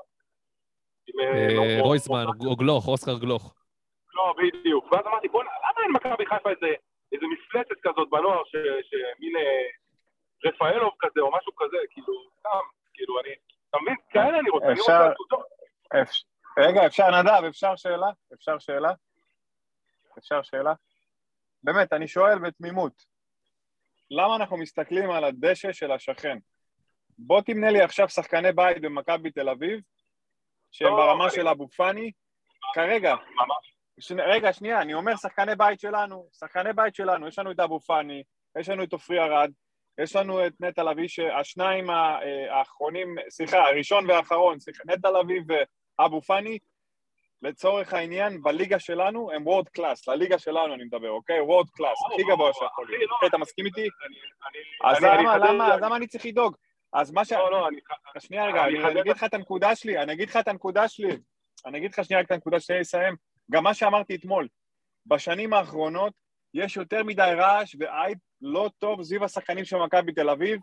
אה, 1.20 1.24
אה, 1.24 1.54
לא- 1.54 1.82
רויזמן, 1.82 2.24
או 2.46 2.56
גלוך, 2.56 2.88
אוסקר 2.88 3.18
גלוך. 3.18 3.54
לא, 4.14 4.34
בדיוק. 4.38 4.92
ואז 4.92 5.06
אמרתי, 5.06 5.28
בוא'נה, 5.28 5.50
למה 5.50 5.82
אין 5.84 5.92
מכבי 5.92 6.26
חיפה 6.26 6.50
איזה, 6.50 6.66
איזה 7.12 7.24
מפלצת 7.32 7.80
כזאת 7.82 8.10
בנוער, 8.10 8.42
ש- 8.44 8.86
שמין 8.90 9.36
אה, 9.36 9.62
רפאלוב 10.44 10.92
כזה, 10.98 11.20
או 11.20 11.30
משהו 11.38 11.52
כזה, 11.56 11.76
כאילו, 11.90 12.12
סתם, 12.38 12.64
כאילו, 12.94 13.20
אני, 13.20 13.28
אתה 13.70 13.78
מבין? 13.82 13.94
כאלה 14.10 14.38
אני 14.38 14.50
רוצה, 14.50 14.66
אני 14.66 14.72
אפשר- 14.80 15.06
רוצה 15.08 15.10
עתודות. 15.10 15.46
רגע, 16.58 16.86
אפשר, 16.86 17.20
נדב, 17.22 17.44
אפשר 17.48 17.76
שאלה? 17.76 18.06
אפשר 18.34 18.58
שאלה? 18.58 18.92
אפשר 20.18 20.42
שאלה? 20.42 20.72
באמת, 21.62 21.92
אני 21.92 22.08
שואל 22.08 22.38
בתמימות, 22.38 22.92
למה 24.10 24.36
אנחנו 24.36 24.56
מסתכלים 24.56 25.10
על 25.10 25.24
הדשא 25.24 25.72
של 25.72 25.92
השכן? 25.92 26.38
בוא 27.18 27.40
תמנה 27.40 27.70
לי 27.70 27.80
עכשיו 27.82 28.08
שחקני 28.08 28.52
בית 28.52 28.80
במכבי 28.80 29.30
תל 29.30 29.48
אביב, 29.48 29.80
שהם 30.76 30.88
לא, 30.88 30.96
ברמה 30.96 31.24
אני- 31.24 31.32
של 31.34 31.48
אבו 31.48 31.68
פאני, 31.68 32.10
כרגע. 32.74 33.14
ש... 34.00 34.12
רגע, 34.12 34.52
שנייה, 34.52 34.80
אני 34.82 34.94
אומר 34.94 35.16
שחקני 35.16 35.54
בית 35.56 35.80
שלנו, 35.80 36.28
שחקני 36.32 36.72
בית 36.72 36.94
שלנו, 36.94 37.28
יש 37.28 37.38
לנו 37.38 37.50
את 37.50 37.60
אבו 37.60 37.80
פאני, 37.80 38.22
יש 38.58 38.68
לנו 38.68 38.82
את 38.82 38.92
עופרי 38.92 39.20
ארד, 39.20 39.50
יש 40.00 40.16
לנו 40.16 40.46
את 40.46 40.52
נטע 40.60 40.82
לביא, 40.82 41.08
שהשניים 41.08 41.90
אה, 41.90 42.18
האחרונים, 42.58 43.14
סליחה, 43.28 43.58
הראשון 43.58 44.10
והאחרון, 44.10 44.60
סליחה, 44.60 44.82
נטע 44.86 45.10
לביא 45.10 45.40
ואבו 45.98 46.22
פאני, 46.22 46.58
לצורך 47.42 47.92
העניין, 47.94 48.42
בליגה 48.42 48.78
שלנו 48.78 49.32
הם 49.32 49.46
world 49.46 49.68
class, 49.68 50.08
לליגה 50.08 50.38
שלנו 50.38 50.74
אני 50.74 50.84
מדבר, 50.84 51.10
אוקיי? 51.10 51.40
world 51.40 51.66
class, 51.70 51.98
הכי 52.12 52.22
גבוה 52.22 52.52
שיכול 52.52 52.86
להיות. 52.88 53.10
לא, 53.10 53.14
אוקיי, 53.14 53.28
אתה 53.28 53.38
מסכים 53.38 53.66
איתי? 53.66 53.88
אז 54.84 55.02
למה 55.82 55.96
אני 55.96 56.06
צריך 56.06 56.26
לדאוג? 56.26 56.56
אז 56.96 57.12
מה 57.12 57.24
ש... 57.24 57.32
לא, 57.32 57.50
לא, 57.50 57.68
אני... 57.68 57.76
שנייה 58.18 58.46
רגע, 58.46 58.64
אני 58.64 59.00
אגיד 59.00 59.12
לך 59.12 59.24
את 59.24 59.34
הנקודה 59.34 59.76
שלי, 59.76 59.98
אני 59.98 60.12
אגיד 60.12 60.28
לך 60.28 60.36
את 60.36 60.48
הנקודה 60.48 60.88
שלי. 60.88 61.16
אני 61.66 61.78
אגיד 61.78 61.92
לך 61.92 62.04
שנייה 62.04 62.20
רק 62.20 62.26
את 62.26 62.30
הנקודה 62.30 62.60
שלי 62.60 62.80
לסיים. 62.80 63.16
גם 63.50 63.64
מה 63.64 63.74
שאמרתי 63.74 64.14
אתמול, 64.14 64.48
בשנים 65.06 65.52
האחרונות 65.52 66.12
יש 66.54 66.76
יותר 66.76 67.04
מדי 67.04 67.32
רעש 67.36 67.76
ואייפ 67.78 68.18
לא 68.42 68.70
טוב 68.78 69.02
סביב 69.02 69.22
השחקנים 69.22 69.64
של 69.64 69.76
מכבי 69.76 70.12
תל 70.12 70.30
אביב, 70.30 70.60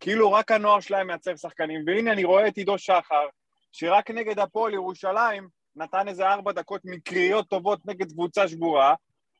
כאילו 0.00 0.32
רק 0.32 0.50
הנוער 0.50 0.80
שלהם 0.80 1.06
מייצר 1.06 1.36
שחקנים. 1.36 1.82
והנה 1.86 2.12
אני 2.12 2.24
רואה 2.24 2.48
את 2.48 2.56
עידו 2.56 2.78
שחר, 2.78 3.26
שרק 3.72 4.10
נגד 4.10 4.38
הפועל 4.38 4.74
ירושלים 4.74 5.48
נתן 5.76 6.08
איזה 6.08 6.28
ארבע 6.28 6.52
דקות 6.52 6.80
מקריות 6.84 7.48
טובות 7.48 7.86
נגד 7.86 8.12
קבוצה 8.12 8.48
שבורה, 8.48 8.94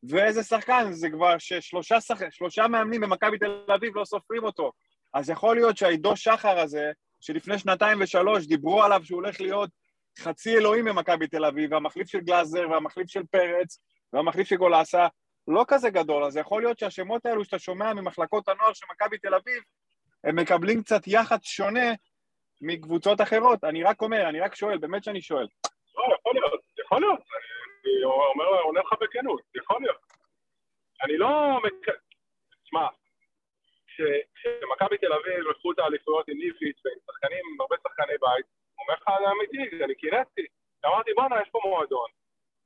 ואיזה 0.09 0.42
שחקן, 0.42 0.92
זה 0.92 1.11
כבר 1.11 1.38
ששלושה 1.38 2.01
שח... 2.01 2.30
שלושה 2.30 2.68
מאמנים 2.68 3.01
במכבי 3.01 3.38
תל 3.38 3.72
אביב 3.74 3.97
לא 3.97 4.05
סופרים 4.05 4.45
אותו. 4.45 4.72
אז 5.14 5.30
יכול 5.30 5.56
להיות 5.56 5.76
שהעידו 5.76 6.16
שחר 6.16 6.58
הזה, 6.58 6.92
שלפני 7.20 7.58
שנתיים 7.58 7.98
ושלוש 8.00 8.46
דיברו 8.46 8.82
עליו 8.82 9.00
שהוא 9.04 9.16
הולך 9.16 9.40
להיות 9.40 9.70
חצי 10.18 10.56
אלוהים 10.56 10.84
במכבי 10.84 11.26
תל 11.26 11.44
אביב, 11.44 11.72
והמחליף 11.72 12.08
של 12.08 12.20
גלאזר, 12.20 12.70
והמחליף 12.70 13.08
של 13.08 13.22
פרץ, 13.30 13.78
והמחליף 14.12 14.48
של 14.48 14.56
גולסה, 14.56 15.06
לא 15.48 15.64
כזה 15.68 15.90
גדול, 15.90 16.24
אז 16.24 16.36
יכול 16.36 16.62
להיות 16.62 16.78
שהשמות 16.78 17.26
האלו 17.26 17.44
שאתה 17.44 17.58
שומע 17.58 17.94
ממחלקות 17.94 18.48
הנוער 18.48 18.72
של 18.72 18.86
מכבי 18.90 19.18
תל 19.18 19.34
אביב, 19.34 19.62
הם 20.24 20.36
מקבלים 20.36 20.82
קצת 20.82 21.02
יח"צ 21.06 21.44
שונה 21.44 21.92
מקבוצות 22.60 23.20
אחרות. 23.20 23.64
אני 23.64 23.82
רק 23.82 24.02
אומר, 24.02 24.28
אני 24.28 24.40
רק 24.40 24.54
שואל, 24.54 24.78
באמת 24.78 25.04
שאני 25.04 25.22
שואל. 25.22 25.46
לא, 25.96 26.02
יכול 26.20 26.32
להיות, 26.34 26.60
יכול 26.84 27.00
להיות. 27.00 27.20
אני 27.84 28.04
אומר, 28.04 28.60
עונה 28.64 28.80
לך 28.80 28.92
בכנות, 29.00 29.40
יכול 29.54 29.76
להיות. 29.80 29.98
אני 31.04 31.18
לא... 31.18 31.60
תשמע, 32.64 32.86
כשמכבי 34.34 34.99
תל 34.99 35.12
אביב 35.12 35.38
לקחו 35.51 35.72
את 35.72 35.78
האליפויות 35.78 36.28
עם 36.28 36.38
ליפיץ' 36.38 36.80
ועם 36.84 36.99
שחקנים, 37.07 37.45
הרבה 37.61 37.76
שחקני 37.88 38.14
בית, 38.20 38.47
אומר 38.78 38.95
לך 38.95 39.09
על 39.09 39.24
האמיתי, 39.24 39.84
אני 39.84 39.95
קינאתי. 39.95 40.47
אמרתי, 40.86 41.11
בואנה, 41.14 41.36
יש 41.42 41.49
פה 41.51 41.59
מועדון, 41.64 42.09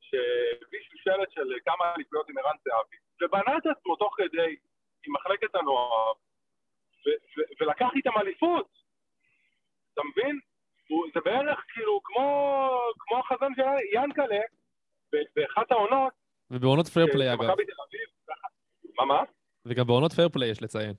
שהביא 0.00 0.80
שלשלת 0.82 1.32
של 1.32 1.48
כמה 1.64 1.94
אליפויות 1.94 2.28
עם 2.28 2.38
ערן 2.38 2.56
זהבי, 2.64 2.96
ובנה 3.22 3.56
את 3.58 3.66
עצמו 3.76 3.96
תוך 3.96 4.14
כדי 4.16 4.56
עם 5.06 5.12
מחלקת 5.14 5.54
הנוער, 5.54 6.12
ולקח 7.60 7.88
איתם 7.96 8.10
אליפות. 8.20 8.68
אתה 9.94 10.02
מבין? 10.10 10.40
הוא- 10.88 11.06
זה 11.14 11.20
בערך 11.24 11.64
כאילו 11.72 12.00
כמו, 12.04 12.26
כמו 12.98 13.18
החזון 13.18 13.52
של 13.56 13.62
ינקלה 13.92 14.40
באחת 15.36 15.72
העונות, 15.72 16.12
ובעונות 16.50 16.86
fair 16.86 17.06
play, 17.12 17.32
אגב. 17.32 17.40
מה 18.98 19.04
מה? 19.04 19.22
וגם 19.66 19.86
בעונות 19.86 20.12
fair 20.12 20.28
play 20.28 20.50
יש 20.50 20.62
לציין. 20.62 20.94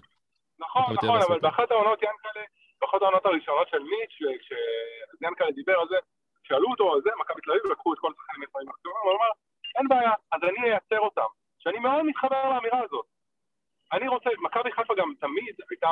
נכון, 0.60 0.84
נכון, 0.94 1.22
אבל 1.22 1.40
באחת 1.40 1.72
העונות 1.72 2.00
ינקלה, 2.04 2.44
באחת 2.82 3.02
העונות 3.02 3.26
הראשונות 3.26 3.70
של 3.70 3.80
מיץ', 3.80 4.40
כשיאנקלה 4.42 5.52
דיבר 5.52 5.80
על 5.80 5.88
זה, 5.88 5.96
שאלו 6.44 6.68
אותו 6.72 6.94
על 6.94 7.02
זה, 7.02 7.10
מכבי 7.20 7.42
תל 7.42 7.52
אביב 7.52 7.66
לקחו 7.72 7.94
את 7.94 8.00
כל 8.00 8.12
השחקנים 8.12 8.42
הישראלים 8.42 8.70
הקטורים, 8.70 8.98
הוא 9.04 9.12
אמר, 9.12 9.30
אין 9.78 9.88
בעיה, 9.88 10.14
אז 10.32 10.44
אני 10.44 10.72
אייצר 10.72 11.00
אותם. 11.00 11.30
שאני 11.60 11.80
מאוד 11.80 12.04
מתחבר 12.04 12.50
לאמירה 12.50 12.80
הזאת. 12.84 13.06
אני 13.94 14.08
רוצה, 14.08 14.30
מכבי 14.42 14.72
חיפה 14.72 14.96
גם 14.96 15.14
תמיד 15.20 15.56
הייתה, 15.70 15.90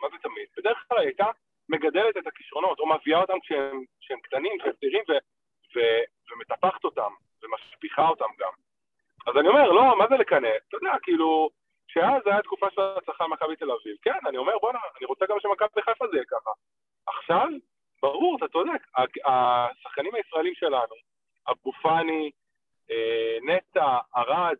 מה 0.00 0.08
זה 0.12 0.16
תמיד? 0.22 0.46
בדרך 0.56 0.84
כלל 0.88 0.98
הייתה 0.98 1.26
מגדלת 1.68 2.16
את 2.16 2.26
הכישרונות, 2.26 2.78
או 2.80 2.86
מביאה 2.86 3.20
אותם 3.20 3.40
כשהם, 3.42 3.84
כשהם 4.00 4.20
קטנים, 4.20 4.58
כשהם 4.58 4.72
צעירים, 4.80 5.04
ומטפחת 6.32 6.84
אותם, 6.84 7.10
ומשפיכה 7.42 8.08
אותם 8.08 8.30
גם. 8.38 8.52
אז 9.26 9.36
אני 9.36 9.48
אומר, 9.48 9.72
לא, 9.72 9.98
מה 9.98 10.04
זה 10.08 10.14
לקנא? 10.14 10.48
אתה 10.68 10.76
יודע, 10.76 10.92
כאילו, 11.02 11.50
שאז 11.94 12.22
זה 12.24 12.30
היה 12.30 12.42
תקופה 12.42 12.66
של 12.74 12.80
הצלחה 12.80 13.24
במכבי 13.24 13.56
תל 13.56 13.70
אביב. 13.70 13.96
כן, 14.02 14.18
אני 14.28 14.36
אומר, 14.38 14.52
בואנה, 14.60 14.78
אני 14.98 15.06
רוצה 15.06 15.24
גם 15.30 15.36
שמכבי 15.42 15.82
חיפה 15.82 16.04
זה 16.10 16.16
יהיה 16.16 16.24
ככה. 16.24 16.50
עכשיו, 17.06 17.48
ברור, 18.02 18.36
אתה 18.38 18.46
צודק, 18.52 18.82
השחקנים 19.26 20.14
הישראלים 20.14 20.54
שלנו, 20.54 20.94
אבו 21.50 21.72
פאני, 21.82 22.30
אה, 22.90 23.36
נטע, 23.42 23.98
ארד, 24.16 24.56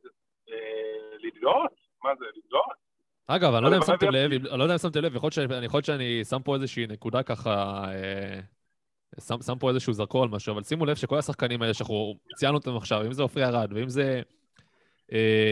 אה, 0.50 1.16
להתגאות? 1.18 1.72
מה 2.04 2.10
זה, 2.18 2.24
להתגאות? 2.34 2.84
אגב, 3.26 3.54
אני 3.54 3.62
לא 3.62 3.66
יודע 3.68 3.76
אם 3.78 3.82
שמתם 3.82 4.10
לב, 4.10 4.30
אני 4.46 4.58
לא 4.58 4.62
יודע 4.64 4.74
אם 4.74 4.78
שמתם 4.78 5.00
לב, 5.00 5.14
יכול 5.14 5.26
להיות 5.26 5.84
שאני- 5.84 6.24
שם 6.24 6.42
פה 6.44 6.54
איזושהי 6.54 6.86
נקודה 6.86 7.22
ככה, 7.22 7.84
אה, 7.94 8.40
שם 9.46 9.58
פה 9.60 9.68
איזשהו 9.68 9.92
זרקור 9.92 10.22
על 10.22 10.28
משהו, 10.28 10.52
אבל 10.54 10.62
שימו 10.62 10.86
לב 10.86 10.94
שכל 10.94 11.18
השחקנים 11.18 11.62
האלה 11.62 11.74
שאנחנו 11.74 12.14
ציינו 12.36 12.56
אותם 12.56 12.76
עכשיו, 12.76 13.02
אם 13.06 13.12
זה 13.12 13.22
עופרי 13.22 13.44
ארד, 13.44 13.72
ואם 13.72 13.88
זה 13.88 14.22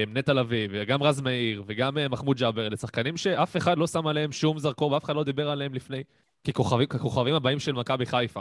נטע 0.09 0.33
לביא, 0.33 0.69
וגם 0.71 1.03
רז 1.03 1.21
מאיר, 1.21 1.63
וגם 1.67 1.99
אה, 1.99 2.09
מחמוד 2.09 2.37
ג'אבר, 2.37 2.67
אלה 2.67 2.77
שחקנים 2.77 3.17
שאף 3.17 3.57
אחד 3.57 3.79
לא 3.79 3.87
שם 3.87 4.07
עליהם 4.07 4.33
שום 4.33 4.59
זרקור, 4.59 4.93
ואף 4.93 5.05
אחד 5.05 5.17
לא 5.17 5.25
דיבר 5.25 5.51
עליהם 5.51 5.75
לפני, 5.75 6.03
ככוכבים, 6.49 6.87
ככוכבים 6.87 7.35
הבאים 7.35 7.59
של 7.59 7.73
מכבי 7.73 8.07
חיפה. 8.07 8.41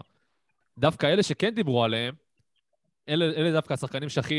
דווקא 0.77 1.05
אלה 1.05 1.23
שכן 1.23 1.49
דיברו 1.49 1.83
עליהם, 1.83 2.13
אלה, 3.09 3.25
אלה 3.25 3.51
דווקא 3.51 3.73
השחקנים 3.73 4.09
שהכי 4.09 4.35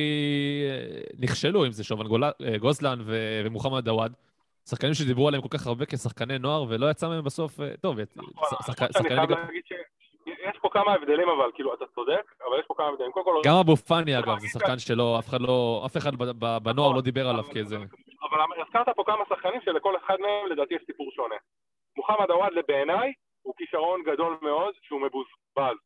אה, 0.71 1.01
נכשלו, 1.19 1.67
אם 1.67 1.73
זה 1.73 1.83
אה, 2.23 2.59
גוזלן 2.59 3.01
ו- 3.05 3.43
ומוחמד 3.45 3.89
עוואד. 3.89 4.13
שחקנים 4.71 4.95
שדיברו 4.95 5.29
עליהם 5.29 5.43
כל 5.43 5.59
כך 5.59 5.67
הרבה 5.67 5.87
כשחקני 5.87 6.39
נוער, 6.39 6.65
ולא 6.69 6.91
יצא 6.91 7.09
מהם 7.09 7.25
בסוף, 7.25 7.61
אה, 7.61 7.77
טוב, 7.81 7.97
נכון, 8.17 8.59
שחקני 8.67 9.17
ליגה... 9.17 9.35
פה 10.63 10.69
כמה 10.73 10.93
הבדלים, 10.93 11.29
אבל 11.29 11.51
כאילו, 11.55 11.75
אתה 11.75 11.85
צודק, 11.95 12.35
אבל 12.49 12.59
יש 12.61 12.67
פה 12.67 12.75
כמה 12.75 12.87
הבדלים. 12.87 13.13
קודם 13.13 13.25
כל, 13.25 13.41
גם 13.45 13.55
אבו 13.55 13.77
פאני, 13.77 14.19
אגב, 14.19 14.39
זה 14.39 14.49
שחקן 14.49 14.79
שלא, 14.79 15.17
אף 15.19 15.29
אחד 15.29 15.41
לא, 15.41 15.83
אף 15.87 15.97
אחד 15.97 16.13
בנוער 16.63 16.93
לא 16.93 17.01
דיבר 17.01 17.29
עליו 17.29 17.45
כאיזה... 17.45 17.77
אבל 17.77 18.39
הזכרת 18.63 18.97
פה 18.97 19.05
כמה 19.07 19.25
שחקנים 19.29 19.61
שלכל 19.65 19.97
אחד 19.97 20.17
מהם 20.21 20.47
לדעתי 20.51 20.75
יש 20.75 20.83
סיפור 20.87 21.11
שונה. 21.11 21.35
מוחמד 21.97 22.31
עוואד 22.31 22.53
בעיניי 22.69 23.13
הוא 23.43 23.55
כישרון 23.57 24.03
גדול 24.03 24.39
מאוד 24.43 24.75
שהוא 24.83 25.01
מבוזבז. 25.01 25.77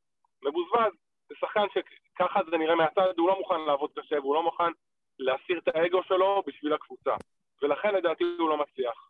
מבוזבז 0.44 0.92
זה 1.28 1.34
שחקן 1.40 1.66
שככה 1.74 2.40
זה 2.50 2.56
נראה 2.56 2.74
מהצד, 2.74 3.18
הוא 3.18 3.28
לא 3.28 3.38
מוכן 3.38 3.60
לעבוד 3.60 3.90
קשה 3.98 4.20
והוא 4.20 4.34
לא 4.34 4.42
מוכן 4.42 4.70
להסיר 5.18 5.58
את 5.58 5.68
האגו 5.68 6.02
שלו 6.02 6.42
בשביל 6.46 6.72
הקבוצה. 6.72 7.14
ולכן 7.62 7.94
לדעתי 7.94 8.24
הוא 8.38 8.50
לא 8.50 8.56
מצליח. 8.56 9.08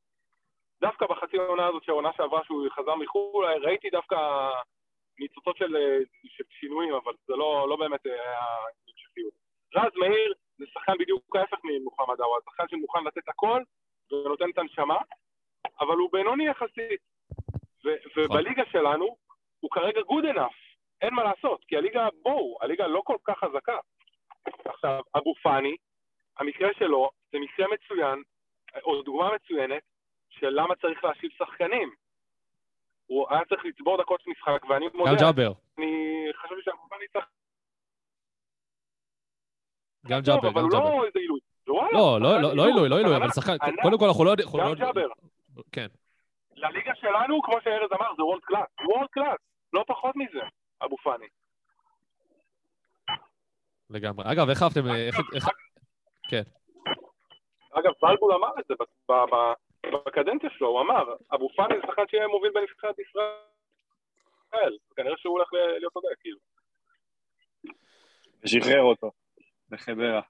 דווקא 0.81 1.07
בחצי 1.07 1.39
העונה 1.39 1.67
הזאת, 1.67 1.85
שהעונה 1.85 2.11
שעברה 2.17 2.45
שהוא 2.45 2.67
חזר 2.71 2.95
מחו"ל, 2.95 3.47
ראיתי 3.63 3.91
דווקא 3.91 4.17
ניצוצות 5.19 5.57
של, 5.57 5.77
אה, 5.77 5.99
של 6.25 6.45
שינויים, 6.61 6.95
אבל 6.95 7.13
זה 7.27 7.37
לא, 7.37 7.67
לא 7.69 7.77
באמת 7.77 8.07
היה 8.07 8.39
המשכיות. 8.89 9.33
רז 9.75 9.93
מאיר 9.97 10.35
זה 10.59 10.65
שחקן 10.73 10.93
בדיוק 10.99 11.37
ההפך 11.37 11.59
ממוחמד 11.65 12.21
עוואד, 12.21 12.43
שחקן 12.45 12.69
שמוכן 12.69 13.05
לתת 13.05 13.29
הכל 13.29 13.63
ונותן 14.13 14.51
את 14.51 14.59
הנשמה, 14.59 14.99
אבל 15.81 15.97
הוא 15.97 16.13
בינוני 16.13 16.47
יחסית. 16.47 17.01
ו- 17.85 18.01
ובליגה 18.17 18.63
שלנו 18.73 19.17
הוא 19.61 19.71
כרגע 19.71 20.01
good 20.01 20.35
enough, 20.35 20.57
אין 21.01 21.15
מה 21.15 21.25
לעשות, 21.25 21.65
כי 21.69 21.77
הליגה, 21.77 22.09
בואו, 22.23 22.59
הליגה 22.61 22.87
לא 22.87 23.03
כל 23.05 23.17
כך 23.25 23.39
חזקה. 23.39 23.79
עכשיו, 24.65 25.01
אבו 25.17 25.35
פאני, 25.43 25.77
המקרה 26.39 26.69
שלו 26.79 27.11
זה 27.33 27.39
מקרה 27.39 27.67
מצוין, 27.69 28.23
או 28.85 29.03
דוגמה 29.03 29.31
מצוינת, 29.35 29.83
של 30.31 30.49
למה 30.51 30.75
צריך 30.75 31.05
להשאיל 31.05 31.31
שחקנים. 31.39 31.95
הוא 33.07 33.27
היה 33.31 33.45
צריך 33.49 33.65
לצבור 33.65 34.03
דקות 34.03 34.21
משחק, 34.27 34.65
ואני 34.71 34.87
מודה, 34.95 35.11
גם 35.11 35.17
ג'אבר, 35.21 35.53
אני 35.79 35.93
חשבתי 36.37 36.71
פאני 36.89 37.05
צריך... 37.13 37.25
גם 40.07 40.21
ג'אבר, 40.21 40.49
אבל 40.49 40.61
גם 40.61 40.63
הוא 40.63 40.71
ג'אבר. 40.71 40.85
לא 40.97 41.05
איזה 41.07 41.19
עילוי. 41.19 41.41
לא, 41.67 42.21
לא, 42.21 42.43
לא, 42.43 42.57
לא 42.57 42.67
עילוי, 42.67 42.89
לא 42.89 42.97
עילוי, 42.97 43.17
אבל 43.17 43.29
שחקן. 43.31 43.57
קודם 43.83 43.99
כל 43.99 44.05
אנחנו 44.05 44.25
לא 44.25 44.31
יודעים... 44.31 44.49
גם 44.59 44.67
לא 44.69 44.75
ג'אבר. 44.75 45.09
כן. 45.73 45.87
לליגה 46.57 46.95
שלנו, 46.95 47.43
כמו 47.43 47.55
שארז 47.65 47.91
אמר, 47.93 48.15
זה 48.17 48.25
world 48.25 48.43
class. 48.43 48.69
world 48.89 49.09
class, 49.11 49.39
לא 49.73 49.85
פחות 49.89 50.17
מזה, 50.17 50.41
אבו 50.85 50.97
פאני. 50.97 51.27
לגמרי. 53.91 54.25
אגב, 54.33 54.49
איך 54.49 54.63
אהבתם... 54.63 54.87
איך- 55.35 55.49
כן. 56.31 56.43
אגב, 57.73 57.93
בלבול 58.03 58.33
אמר 58.35 58.51
את 58.61 58.65
זה 58.69 58.75
בקדנציה 60.07 60.51
שלו, 60.51 60.69
הוא 60.69 60.81
אמר, 60.81 61.05
אבו 61.35 61.49
פאני 61.57 61.75
זה 61.77 61.87
שחקן 61.87 62.03
שיהיה 62.11 62.29
מוביל 62.29 62.51
בנבחרת 62.55 62.97
ישראל. 62.99 64.77
כנראה 64.97 65.17
שהוא 65.17 65.33
הולך 65.33 65.53
להיות 65.53 65.93
צודק, 65.93 66.09
כאילו. 66.21 66.39
ושחרר 68.45 68.83
אותו 68.83 69.11
לחדרה. 69.73 70.21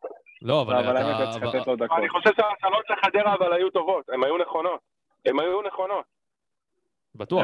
לא, 0.42 0.62
אבל 0.62 0.74
אבל 0.74 0.96
האמת, 0.96 1.14
אתה... 1.16 1.22
אתה 1.22 1.30
צריך 1.32 1.54
לתת 1.54 1.66
לו 1.66 1.76
דקות. 1.76 1.98
אני 1.98 2.08
חושב 2.08 2.30
שההצלות 2.36 2.86
של 2.88 2.94
חדרה 3.04 3.34
אבל 3.34 3.52
היו 3.52 3.70
טובות, 3.70 4.08
הן 4.08 4.24
היו 4.24 4.38
נכונות. 4.38 4.80
הן 5.26 5.40
היו 5.40 5.62
נכונות. 5.62 6.04
בטוח. 7.14 7.42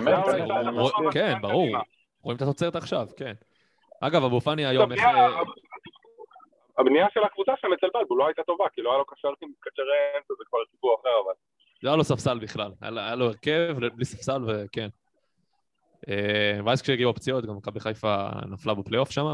כן, 1.12 1.34
ברור. 1.42 1.68
רואים 2.22 2.36
את 2.36 2.42
התוצרת 2.42 2.76
עכשיו, 2.76 3.06
כן. 3.16 3.32
אגב, 4.00 4.24
אבו 4.24 4.40
פאני 4.40 4.66
היום, 4.66 4.92
איך... 4.92 5.00
הבנייה- 5.00 5.28
אה, 5.28 5.42
הבנייה 6.78 7.06
של 7.14 7.24
הקבוצה 7.24 7.52
שם 7.60 7.72
אצל 7.72 7.86
בלבול 7.94 8.18
לא 8.18 8.26
הייתה 8.26 8.42
טובה, 8.42 8.64
כי 8.72 8.82
לא 8.82 8.90
היה 8.90 8.98
לו 8.98 9.04
קשר 9.04 9.28
אמצע, 9.28 10.34
זה 10.38 10.44
כבר 10.48 10.58
סיפור 10.70 10.96
אחר, 11.00 11.10
אבל... 11.24 11.32
לא 11.82 11.90
היה 11.90 11.96
לו 11.96 12.04
ספסל 12.04 12.38
בכלל. 12.38 12.70
היה 12.80 13.14
לו- 13.14 13.24
הרכב 13.24 13.74
בלי 13.94 14.04
ספסל, 14.04 14.42
וכן. 14.48 14.88
אה, 16.08 16.58
ואז 16.66 16.82
כשהגיעו 16.82 17.10
הפציעות, 17.10 17.44
גם 17.46 17.56
מכבי 17.56 17.80
חיפה 17.80 18.26
נפלה 18.48 18.74
בפלייאוף 18.74 19.10
שם, 19.10 19.26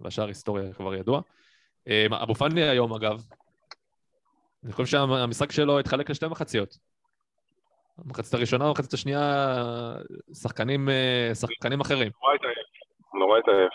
והשאר 0.00 0.26
היסטוריה 0.28 0.72
כבר 0.72 0.94
ידוע. 0.94 1.20
אה, 1.88 2.06
אבו 2.22 2.34
פאני 2.34 2.62
היום, 2.62 2.92
אגב, 2.94 3.22
אני 4.64 4.72
חושב 4.72 4.86
שהמשחק 4.86 5.52
שלו 5.52 5.78
התחלק 5.78 6.10
לשתי 6.10 6.26
מחציות. 6.26 6.78
המחצית 7.98 8.34
הראשונה 8.34 8.64
והמחצית 8.64 8.92
השנייה, 8.92 9.44
שחקנים, 10.42 10.88
אה, 10.88 11.30
שחקנים 11.34 11.80
אחרים. 11.80 12.12
נורא 12.22 12.34
התעייף. 12.34 12.68
נורא 13.14 13.38
התעייף. 13.38 13.72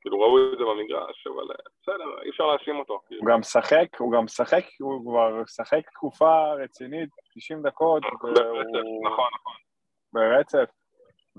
כאילו 0.00 0.20
ראו 0.20 0.38
את 0.52 0.58
זה 0.58 0.64
במגרש, 0.64 1.26
אבל 1.26 1.54
בסדר, 1.84 2.22
אי 2.24 2.30
אפשר 2.30 2.44
להאשים 2.44 2.76
אותו. 2.78 3.00
הוא 3.20 3.28
גם 3.28 3.40
משחק, 3.40 3.86
הוא 3.98 4.12
גם 4.12 4.24
משחק, 4.24 4.64
הוא 4.80 5.02
כבר 5.10 5.42
משחק 5.42 5.90
תקופה 5.90 6.52
רצינית, 6.52 7.08
90 7.34 7.62
דקות, 7.62 8.02
ברצף, 8.02 8.24
והוא 8.24 9.06
נכון, 9.06 9.28
נכון. 9.34 9.54
ברצף. 10.12 10.70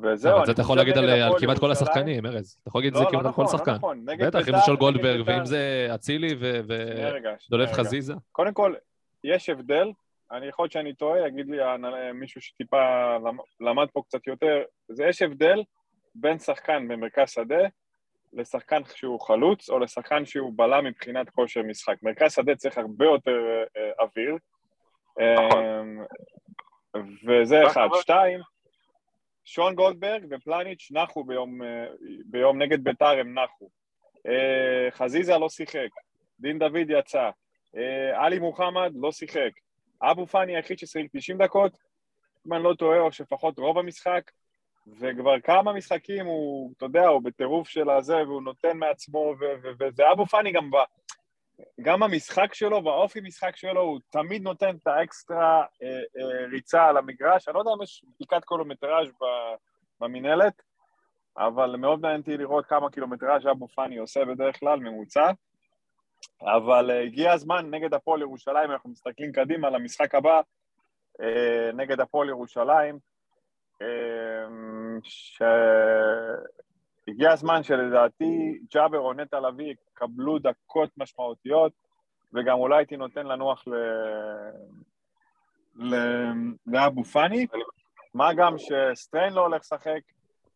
וזהו, 0.03 0.31
אבל 0.31 0.37
אני 0.39 0.45
זה 0.45 0.51
אתה 0.51 0.61
יכול 0.61 0.77
להגיד 0.77 0.97
על, 0.97 1.39
כמעט 1.39 1.59
כל 1.59 1.71
השחקנים, 1.71 2.25
ארז. 2.25 2.57
אתה 2.61 2.69
יכול 2.69 2.81
להגיד 2.81 2.93
את 2.95 2.99
לא, 2.99 2.99
זה 2.99 3.05
לא 3.05 3.11
כמעט 3.11 3.25
על 3.25 3.31
כל 3.33 3.43
נכון, 3.43 3.53
לא 3.53 3.59
שחקן. 3.59 3.71
נכון. 3.71 4.05
בטח, 4.05 4.13
אם 4.39 4.43
בית"ר- 4.45 4.57
זה 4.57 4.65
שול 4.65 4.75
גולדברג, 4.75 5.17
בית"ר- 5.21 5.31
ואם 5.37 5.45
זה 5.45 5.87
אצילי 5.95 6.35
ו- 6.39 6.61
שנייה 6.67 7.09
רגע, 7.09 7.29
שנייה 7.39 7.47
ודולב 7.49 7.67
רגע. 7.67 7.73
חזיזה. 7.77 8.13
קודם 8.31 8.53
כל, 8.53 8.73
יש 9.23 9.49
הבדל, 9.49 9.91
אני 10.31 10.45
יכול 10.47 10.63
להיות 10.63 10.71
שאני 10.71 10.93
טועה, 10.93 11.27
יגיד 11.27 11.45
לי 11.49 11.57
מישהו 12.13 12.41
שטיפה 12.41 13.15
למ- 13.17 13.37
למד 13.69 13.87
פה 13.93 14.01
קצת 14.07 14.27
יותר, 14.27 14.61
זה 14.87 15.05
יש 15.05 15.21
הבדל 15.21 15.63
בין 16.15 16.39
שחקן 16.39 16.87
במרכז 16.87 17.29
שדה 17.29 17.63
לשחקן 18.35 18.81
שהוא 18.95 19.21
חלוץ, 19.21 19.69
או 19.69 19.79
לשחקן 19.79 20.25
שהוא 20.25 20.53
בלם 20.55 20.85
מבחינת 20.85 21.29
כושר 21.29 21.63
משחק. 21.63 22.03
מרכז 22.03 22.33
שדה 22.33 22.55
צריך 22.55 22.77
הרבה 22.77 23.05
יותר 23.05 23.63
אה, 23.77 23.91
אוויר, 23.99 24.37
נכון. 25.19 25.99
אה, 26.95 27.01
וזה 27.27 27.63
רק 27.63 27.71
אחד. 27.71 27.87
שתיים, 28.01 28.39
שון 29.45 29.75
גולדברג 29.75 30.25
ופלניץ' 30.29 30.89
נחו 30.91 31.23
ביום, 31.23 31.63
אה, 31.63 31.85
ביום 32.25 32.61
נגד 32.61 32.83
ביתר, 32.83 33.19
הם 33.19 33.39
נחו. 33.39 33.69
אה, 34.27 34.91
חזיזה 34.91 35.37
לא 35.37 35.49
שיחק, 35.49 35.89
דין 36.39 36.59
דוד 36.59 36.89
יצא, 36.89 37.29
עלי 38.13 38.39
מוחמד 38.39 38.91
לא 38.95 39.11
שיחק. 39.11 39.51
אבו 40.01 40.27
פאני 40.27 40.55
היחיד 40.55 40.79
ששיחק 40.79 41.09
90 41.13 41.37
דקות, 41.37 41.77
אם 42.47 42.53
אני 42.53 42.63
לא 42.63 42.73
טועה, 42.73 42.99
או 42.99 43.11
שלפחות 43.11 43.59
רוב 43.59 43.77
המשחק, 43.77 44.31
וכבר 44.87 45.39
כמה 45.39 45.73
משחקים 45.73 46.25
הוא, 46.25 46.71
אתה 46.77 46.85
יודע, 46.85 47.07
הוא 47.07 47.21
בטירוף 47.23 47.67
של 47.69 47.89
הזה, 47.89 48.17
והוא 48.27 48.41
נותן 48.41 48.77
מעצמו, 48.77 49.33
וזה 49.79 50.03
אבו 50.11 50.25
פאני 50.25 50.51
גם 50.51 50.71
ב... 50.71 50.75
גם 51.81 52.03
המשחק 52.03 52.53
שלו 52.53 52.83
והאופי 52.83 53.21
משחק 53.21 53.55
שלו, 53.55 53.81
הוא 53.81 53.99
תמיד 54.09 54.41
נותן 54.41 54.75
את 54.75 54.87
האקסטרה 54.87 55.63
אה, 55.83 55.87
אה, 55.87 56.47
ריצה 56.51 56.85
על 56.85 56.97
המגרש. 56.97 57.47
אני 57.47 57.55
לא 57.55 57.59
יודע 57.59 57.71
אם 57.77 57.83
יש 57.83 58.05
בדיקת 58.15 58.45
קילומטראז' 58.45 59.09
ב- 59.09 59.55
במינהלת, 59.99 60.61
אבל 61.37 61.75
מאוד 61.75 62.01
מעניין 62.01 62.21
אותי 62.21 62.37
לראות 62.37 62.65
כמה 62.65 62.89
קילומטראז' 62.89 63.47
אבו 63.51 63.67
פאני 63.67 63.97
עושה 63.97 64.25
בדרך 64.25 64.59
כלל, 64.59 64.79
ממוצע. 64.79 65.31
אבל 66.41 66.91
uh, 66.91 66.93
הגיע 66.93 67.31
הזמן 67.31 67.69
נגד 67.69 67.93
הפועל 67.93 68.21
ירושלים, 68.21 68.71
אנחנו 68.71 68.89
מסתכלים 68.89 69.31
קדימה 69.31 69.69
למשחק 69.69 70.15
הבא, 70.15 70.41
uh, 71.21 71.25
נגד 71.73 71.99
הפועל 71.99 72.29
ירושלים, 72.29 72.99
שהגיע 77.05 77.31
הזמן 77.31 77.63
שלדעתי 77.63 78.59
ג'אבר 78.73 78.99
או 78.99 79.13
נטע 79.13 79.39
לביא 79.39 79.73
יקבלו 79.93 80.39
דקות 80.39 80.89
משמעותיות, 80.97 81.71
וגם 82.33 82.57
אולי 82.57 82.77
הייתי 82.77 82.97
נותן 82.97 83.27
לנוח 83.27 83.63
ל... 83.67 83.73
ל... 85.75 85.95
לאבו 86.67 87.03
פאני, 87.03 87.47
מה 88.13 88.33
גם 88.33 88.55
שסטריין 88.57 89.33
לא 89.33 89.41
הולך 89.41 89.61
לשחק, 89.61 89.99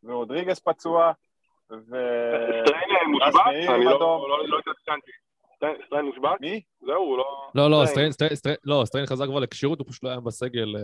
ורודריגז 0.03 0.59
פצוע, 0.59 1.11
ו... 1.71 1.75
סטריין 2.65 3.09
מושבת? 3.11 3.45
מאיר 3.45 3.75
אני 3.75 3.85
לא- 3.85 3.97
אדום. 3.97 4.21
לא 4.29 4.47
לא 4.47 4.59
התעדכנתי. 4.59 5.11
סטריין- 5.55 6.05
מושבת? 6.05 6.41
מי? 6.41 6.61
זהו, 6.81 6.95
הוא 6.95 7.17
לא... 7.17 7.49
לא, 7.55 7.71
לא, 7.71 7.85
סטריין. 7.85 8.11
לא, 8.63 8.83
חזר 9.07 9.25
כבר 9.27 9.39
לכשירות, 9.39 9.79
הוא 9.79 9.87
פשוט 9.89 10.03
לא 10.03 10.09
היה 10.09 10.19
בסגל. 10.19 10.75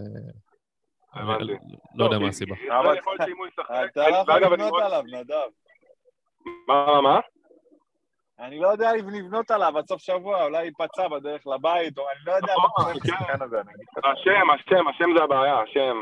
לא 1.95 2.05
יודע 2.05 2.17
מה 2.17 2.23
כי- 2.23 2.29
הסיבה. 2.29 2.55
אתה 2.65 4.09
לא 4.09 4.15
יכול 4.17 4.37
לבנות 4.53 4.81
עליו, 4.81 5.01
נדב. 5.11 5.49
מה, 6.67 6.85
מה, 6.85 7.01
מה? 7.01 7.19
אני 8.39 8.59
לא 8.59 8.67
יודע 8.67 8.91
אם 8.91 9.09
לבנות 9.09 9.51
עליו 9.51 9.77
עד 9.77 9.85
סוף 9.87 10.01
שבוע, 10.01 10.43
אולי 10.43 10.63
ייפצע 10.65 11.07
בדרך 11.07 11.47
לבית, 11.47 11.97
או 11.97 12.09
אני 12.09 12.19
לא 12.25 12.31
יודע 12.31 12.53
מה 12.57 12.69
קורה 12.69 12.91
עם. 12.91 12.97
השחקן 13.03 13.43
הזה. 13.43 13.57
השם, 14.03 14.49
השם, 14.49 14.87
השם 14.87 15.09
זה 15.17 15.23
הבעיה, 15.23 15.59
השם. 15.59 16.01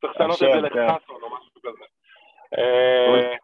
צריך 0.00 0.12
לשנות 0.16 0.36
את 0.36 0.42
השם, 0.42 0.60
זה 0.62 0.68
כן. 0.70 0.86
לחסון 0.86 1.22
או 1.22 1.28
משהו 1.36 1.60
כזה. 1.62 1.84
אה, 2.58 3.34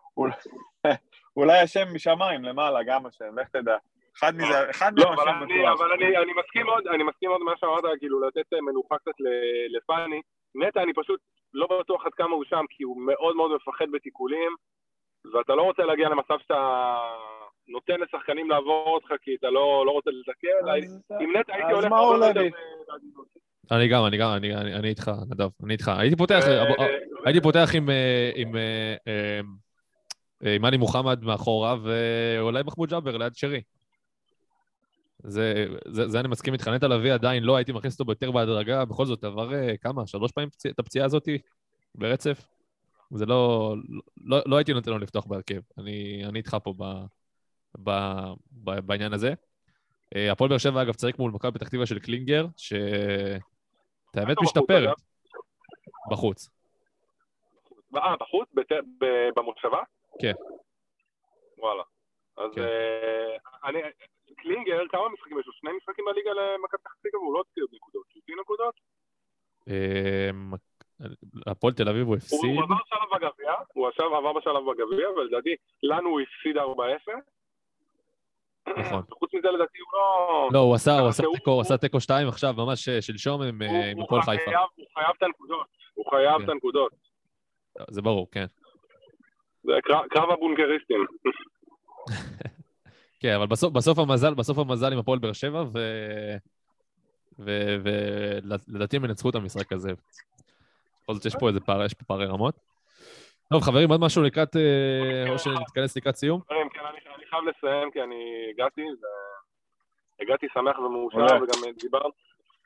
אולי 1.36 1.58
השם 1.58 1.84
משמיים 1.94 2.44
למעלה, 2.44 2.82
גם 2.86 3.06
השם, 3.06 3.38
לך 3.38 3.48
תדע. 3.48 3.76
אחד 4.18 4.32
מזה, 4.36 4.70
אחד 4.70 4.92
לא, 4.98 5.04
מהם 5.16 5.42
אני, 5.42 5.62
בטוח. 5.62 5.80
אבל 5.80 5.92
אני, 5.92 6.16
אני 6.16 6.32
מסכים 6.40 6.66
מאוד, 6.66 6.86
אני 6.86 7.02
מסכים 7.02 7.28
מאוד 7.30 7.40
מה 7.40 7.52
שאמרת, 7.60 7.84
כאילו 7.98 8.20
לתת 8.28 8.52
אה, 8.54 8.60
מנוחה 8.60 8.96
קצת 8.98 9.20
ל- 9.20 9.76
לפאני. 9.76 10.20
נטע, 10.54 10.82
אני 10.82 10.92
פשוט 10.94 11.20
לא 11.54 11.66
בטוח 11.80 12.06
עד 12.06 12.12
כמה 12.14 12.34
הוא 12.34 12.44
שם, 12.44 12.64
כי 12.70 12.82
הוא 12.82 13.02
מאוד 13.06 13.36
מאוד 13.36 13.50
מפחד 13.56 13.84
בתיקולים, 13.92 14.52
ואתה 15.34 15.54
לא 15.54 15.62
רוצה 15.62 15.82
להגיע 15.82 16.08
למצב 16.08 16.34
שאתה 16.42 16.96
נותן 17.68 18.00
לשחקנים 18.00 18.50
לעבור 18.50 18.94
אותך, 18.94 19.12
כי 19.22 19.34
אתה 19.34 19.50
לא, 19.50 19.82
לא 19.86 19.90
רוצה 19.90 20.10
לתקן. 20.10 20.70
אז- 20.70 21.02
עם 21.20 21.36
נטע 21.36 21.54
הייתי 21.54 21.68
אז 21.72 21.74
הולך 21.74 21.84
יותר 21.92 22.16
לוי. 22.16 22.50
בעדינות. 22.88 23.26
אני 23.72 23.88
גם, 23.88 24.04
אני 24.06 24.16
גם, 24.16 24.28
אני- 24.36 24.54
אני 24.56 24.74
אני 24.74 24.88
איתך, 24.88 25.10
נדב, 25.30 25.48
אני 25.64 25.72
איתך. 25.72 25.88
הייתי 25.98 26.16
פותח, 26.16 26.42
אה, 26.48 26.64
הייתי 27.24 27.40
פותח 27.40 27.68
עם, 27.74 27.90
אה, 27.90 28.30
עם, 28.34 28.56
אה, 28.56 28.94
אה, 29.08 29.40
אה, 30.44 30.54
עם 30.54 30.64
עלי 30.64 30.76
מוחמד 30.76 31.24
מאחורה, 31.24 31.76
ואולי 31.82 32.62
מחמוד 32.66 32.88
ג'אבר 32.90 33.16
ליד 33.16 33.34
שרי. 33.34 33.60
זה, 35.24 35.66
זה, 35.88 36.08
זה 36.08 36.20
אני 36.20 36.28
מסכים 36.28 36.52
איתך. 36.52 36.68
נטע 36.68 36.88
לביא 36.88 37.12
עדיין 37.12 37.42
לא 37.42 37.56
הייתי 37.56 37.72
מכניס 37.72 38.00
אותו 38.00 38.12
יותר 38.12 38.30
בהדרגה, 38.30 38.84
בכל 38.84 39.06
זאת 39.06 39.24
עבר 39.24 39.54
אה, 39.54 39.76
כמה? 39.76 40.06
שלוש 40.06 40.32
פעמים 40.32 40.50
פצע- 40.50 40.70
את 40.70 40.78
הפציעה 40.78 41.06
הזאת 41.06 41.28
ברצף? 41.94 42.48
זה 43.10 43.26
לא, 43.26 43.74
לא, 44.24 44.38
לא 44.46 44.56
הייתי 44.56 44.72
נותן 44.72 44.90
לו 44.90 44.98
לפתוח 44.98 45.26
בהרכב. 45.26 45.60
אני, 45.78 46.22
אני 46.24 46.38
איתך 46.38 46.56
פה 46.64 46.74
ב, 46.78 46.84
ב, 47.82 47.90
ב, 48.64 48.80
בעניין 48.80 49.12
הזה. 49.12 49.34
אה, 50.16 50.32
הפועל 50.32 50.48
באר 50.50 50.58
שבע, 50.58 50.82
אגב, 50.82 50.94
צריך 50.94 51.18
מול 51.18 51.32
מכבי 51.32 51.52
פתח 51.52 51.68
תקווה 51.68 51.86
של 51.86 51.98
קלינגר, 51.98 52.46
ש... 52.56 52.72
את 54.10 54.16
האמת 54.16 54.36
בחוץ, 54.36 54.56
משתפרת. 54.56 54.96
בחוץ. 56.10 56.48
אה, 57.96 58.16
בחוץ? 58.16 58.48
במושבה? 59.36 59.78
כן. 60.20 60.32
וואלה. 61.58 61.82
אז 62.38 62.50
כן. 62.54 62.60
אה, 62.62 63.36
אני... 63.64 63.78
קלינגר, 64.36 64.82
כמה 64.88 65.08
משחקים 65.08 65.38
יש 65.40 65.46
לו? 65.46 65.52
שני 65.52 65.70
משחקים 65.76 66.04
בליגה 66.04 66.30
למכבי 66.30 66.78
פתח 66.82 66.92
תקווה 67.02 67.20
והוא 67.22 67.34
לא 67.34 67.38
הוציא 67.38 67.62
עוד 67.62 67.70
נקודות. 67.74 68.04
הוא 68.06 68.20
הוציא 68.20 68.34
נקודות? 68.40 68.74
אה, 69.68 70.30
הפועל 71.46 71.72
תל 71.72 71.88
אביב 71.88 72.02
הוא 72.02 72.08
הוא 72.08 72.16
הפסיד. 72.16 72.40
הוא 72.54 72.62
עבר 72.62 72.74
שלב 72.88 73.08
בגביע, 73.14 73.52
הוא 73.72 73.88
עכשיו 73.88 74.16
עבר 74.16 74.32
בשלב 74.32 74.62
בגביע, 74.70 75.10
ולדעתי 75.10 75.54
לנו 75.82 76.08
הוא 76.10 76.20
הפסיד 76.20 76.56
4-0. 76.56 76.60
נכון. 78.78 79.02
וחוץ 79.10 79.34
מזה 79.34 79.48
לדעתי 79.50 79.78
הוא 79.78 79.88
לא... 79.92 80.48
לא, 80.52 80.58
הוא 80.58 80.74
עשה, 80.74 80.98
הוא 81.00 81.08
עשה 81.08 81.26
הוא- 81.26 81.34
תיקו, 81.36 81.50
הוא 81.50 81.60
עשה 81.60 81.76
תיקו 81.76 82.00
2 82.00 82.28
עכשיו, 82.28 82.52
ממש 82.56 82.88
אה, 82.88 83.02
שלשום 83.02 83.42
עם 83.42 83.62
הוא- 83.62 83.70
אה, 83.70 83.92
הוא 83.96 84.04
הפועל 84.04 84.22
חייב- 84.22 84.38
חיפה. 84.38 84.50
הוא 84.76 84.86
חייב 84.94 85.10
את 85.18 85.22
הנקודות. 85.22 85.66
הוא 85.94 86.10
חייב 86.10 86.38
כן. 86.38 86.44
את 86.44 86.48
הנקודות. 86.48 86.92
זה 87.90 88.02
ברור, 88.02 88.26
כן. 88.32 88.46
זה 89.64 89.72
קרב 90.10 90.30
הבונקריסטים. 90.30 91.06
כן, 93.20 93.34
אבל 93.34 93.46
בסוף, 93.46 93.72
בסוף 93.72 93.98
המזל, 93.98 94.34
בסוף 94.34 94.58
המזל 94.58 94.92
עם 94.92 94.98
הפועל 94.98 95.18
באר 95.18 95.32
שבע, 95.32 95.64
ו... 95.72 95.78
ולדעתי 97.38 98.96
הם 98.96 99.04
ינצחו 99.04 99.30
את 99.30 99.34
המשחק 99.34 99.72
הזה. 99.72 99.90
בכל 101.02 101.14
זאת 101.14 101.24
יש 101.24 101.36
פה 101.40 101.48
איזה 101.48 101.60
פער, 101.60 101.84
יש 101.84 101.94
פה 101.94 102.04
פערי 102.04 102.26
רמות. 102.26 102.54
טוב, 103.52 103.62
חברים, 103.62 103.90
עוד 103.90 104.00
משהו 104.00 104.22
לקראת, 104.22 104.56
אה, 104.56 105.32
או 105.32 105.38
שנתכנס 105.38 105.96
לקראת 105.96 106.16
סיום? 106.16 106.40
חברים, 106.40 106.68
כן, 106.68 106.80
אני 106.80 106.98
אני 107.16 107.26
חייב 107.26 107.42
לסיים 107.44 107.90
כי 107.90 108.02
אני 108.02 108.50
הגעתי, 108.50 108.80
ו- 108.80 110.22
הגעתי 110.22 110.46
שמח 110.54 110.78
ומאושר 110.78 111.18
עולה. 111.18 111.36
וגם 111.36 111.72
דיברנו, 111.82 112.10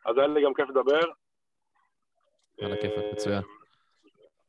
אז 0.07 0.18
היה 0.18 0.26
לי 0.26 0.45
גם 0.45 0.55
כיף 0.55 0.68
לדבר. 0.68 1.01
על 2.62 2.72
הכיפאק, 2.72 3.05
אה, 3.05 3.12
מצוין. 3.12 3.43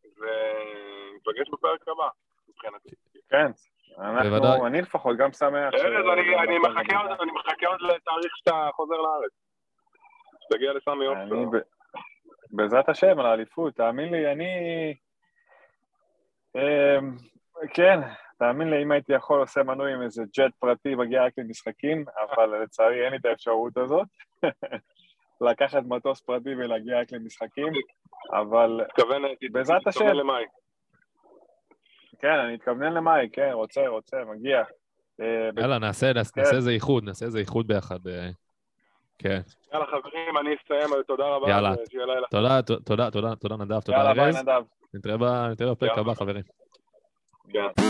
וניפגש 0.04 1.50
בפרק 1.54 1.82
הבא, 1.88 2.10
מבחינתי. 2.50 2.90
כן, 3.30 3.52
אנחנו, 4.00 4.30
בוודאי. 4.30 4.68
אני 4.68 4.82
לפחות 4.82 5.18
גם 5.18 5.32
שמח. 5.32 5.72
ש- 5.72 5.76
ארז, 5.76 6.06
אני- 6.44 6.60
מחכה 6.60 6.98
עוד- 6.98 7.20
אני 7.22 7.32
מחכה 7.32 7.68
עוד 7.68 7.82
לתאריך 7.82 8.38
שאתה 8.38 8.70
חוזר 8.74 8.96
לארץ. 8.96 9.32
שתגיע 10.44 10.74
לסמי. 10.74 11.06
ב- 11.46 11.62
בעזרת 12.52 12.90
השם, 12.90 13.20
על 13.20 13.26
האליפות, 13.26 13.76
תאמין 13.76 14.12
לי, 14.14 14.32
אני... 14.32 14.48
אמ, 16.56 17.12
כן, 17.74 18.00
תאמין 18.40 18.70
לי, 18.70 18.84
אם 18.84 18.92
הייתי 18.92 19.14
יכול 19.14 19.40
עושה 19.40 19.64
מנוי 19.64 19.94
עם 19.94 20.02
איזה 20.02 20.24
ג'ט 20.40 20.52
פרטי, 20.60 20.96
מגיע 20.96 21.26
רק 21.26 21.34
למשחקים, 21.38 22.06
אבל 22.36 22.64
לצערי 22.64 23.04
אין 23.06 23.12
לי 23.12 23.18
את 23.18 23.26
האפשרות 23.26 23.78
הזאת. 23.78 24.08
לקחת 25.52 25.84
מטוס 25.88 26.22
פרטי 26.22 26.56
ולהגיע 26.56 27.00
רק 27.02 27.08
למשחקים, 27.12 27.74
אבל 28.34 28.82
בעזרת 29.52 29.88
השם. 29.88 30.06
כן, 32.24 32.40
אני 32.46 32.54
מתכוונן 32.54 32.94
למאי, 32.94 33.30
כן, 33.34 33.50
רוצה, 33.54 33.88
רוצה, 33.88 34.18
מגיע. 34.36 34.62
אה, 35.22 35.50
יאללה, 35.58 35.80
נעשה 35.80 36.14
נעשה- 36.14 36.32
כן. 36.34 36.42
נעשה 36.42 36.56
איזה 36.56 36.72
איחוד, 36.72 37.04
נעשה 37.04 37.26
איזה 37.26 37.40
איחוד 37.40 37.68
ביחד. 37.68 38.08
אה, 38.08 38.30
כן. 39.20 39.40
יאללה 39.74 39.86
חברים, 39.86 40.38
אני 40.38 40.50
אסיים, 40.66 41.04
תודה 41.08 41.24
רבה. 41.24 41.50
יאללה. 41.50 41.74
ושיהיה 41.88 42.06
לילה. 42.06 42.28
תודה, 42.32 42.62
תודה, 42.62 43.12
תודה, 43.12 43.36
תודה 43.36 43.56
נדב, 43.56 43.80
תודה 43.80 43.98
יאללה, 43.98 44.14
ביי 44.14 44.24
ארז. 44.26 44.36
נדב. 44.36 44.62
נתראה 44.94 45.18
בפרק 45.72 45.90
יאללה. 45.90 46.02
הבא, 46.02 46.14
חברים. 46.14 46.44
כן. 47.54 47.84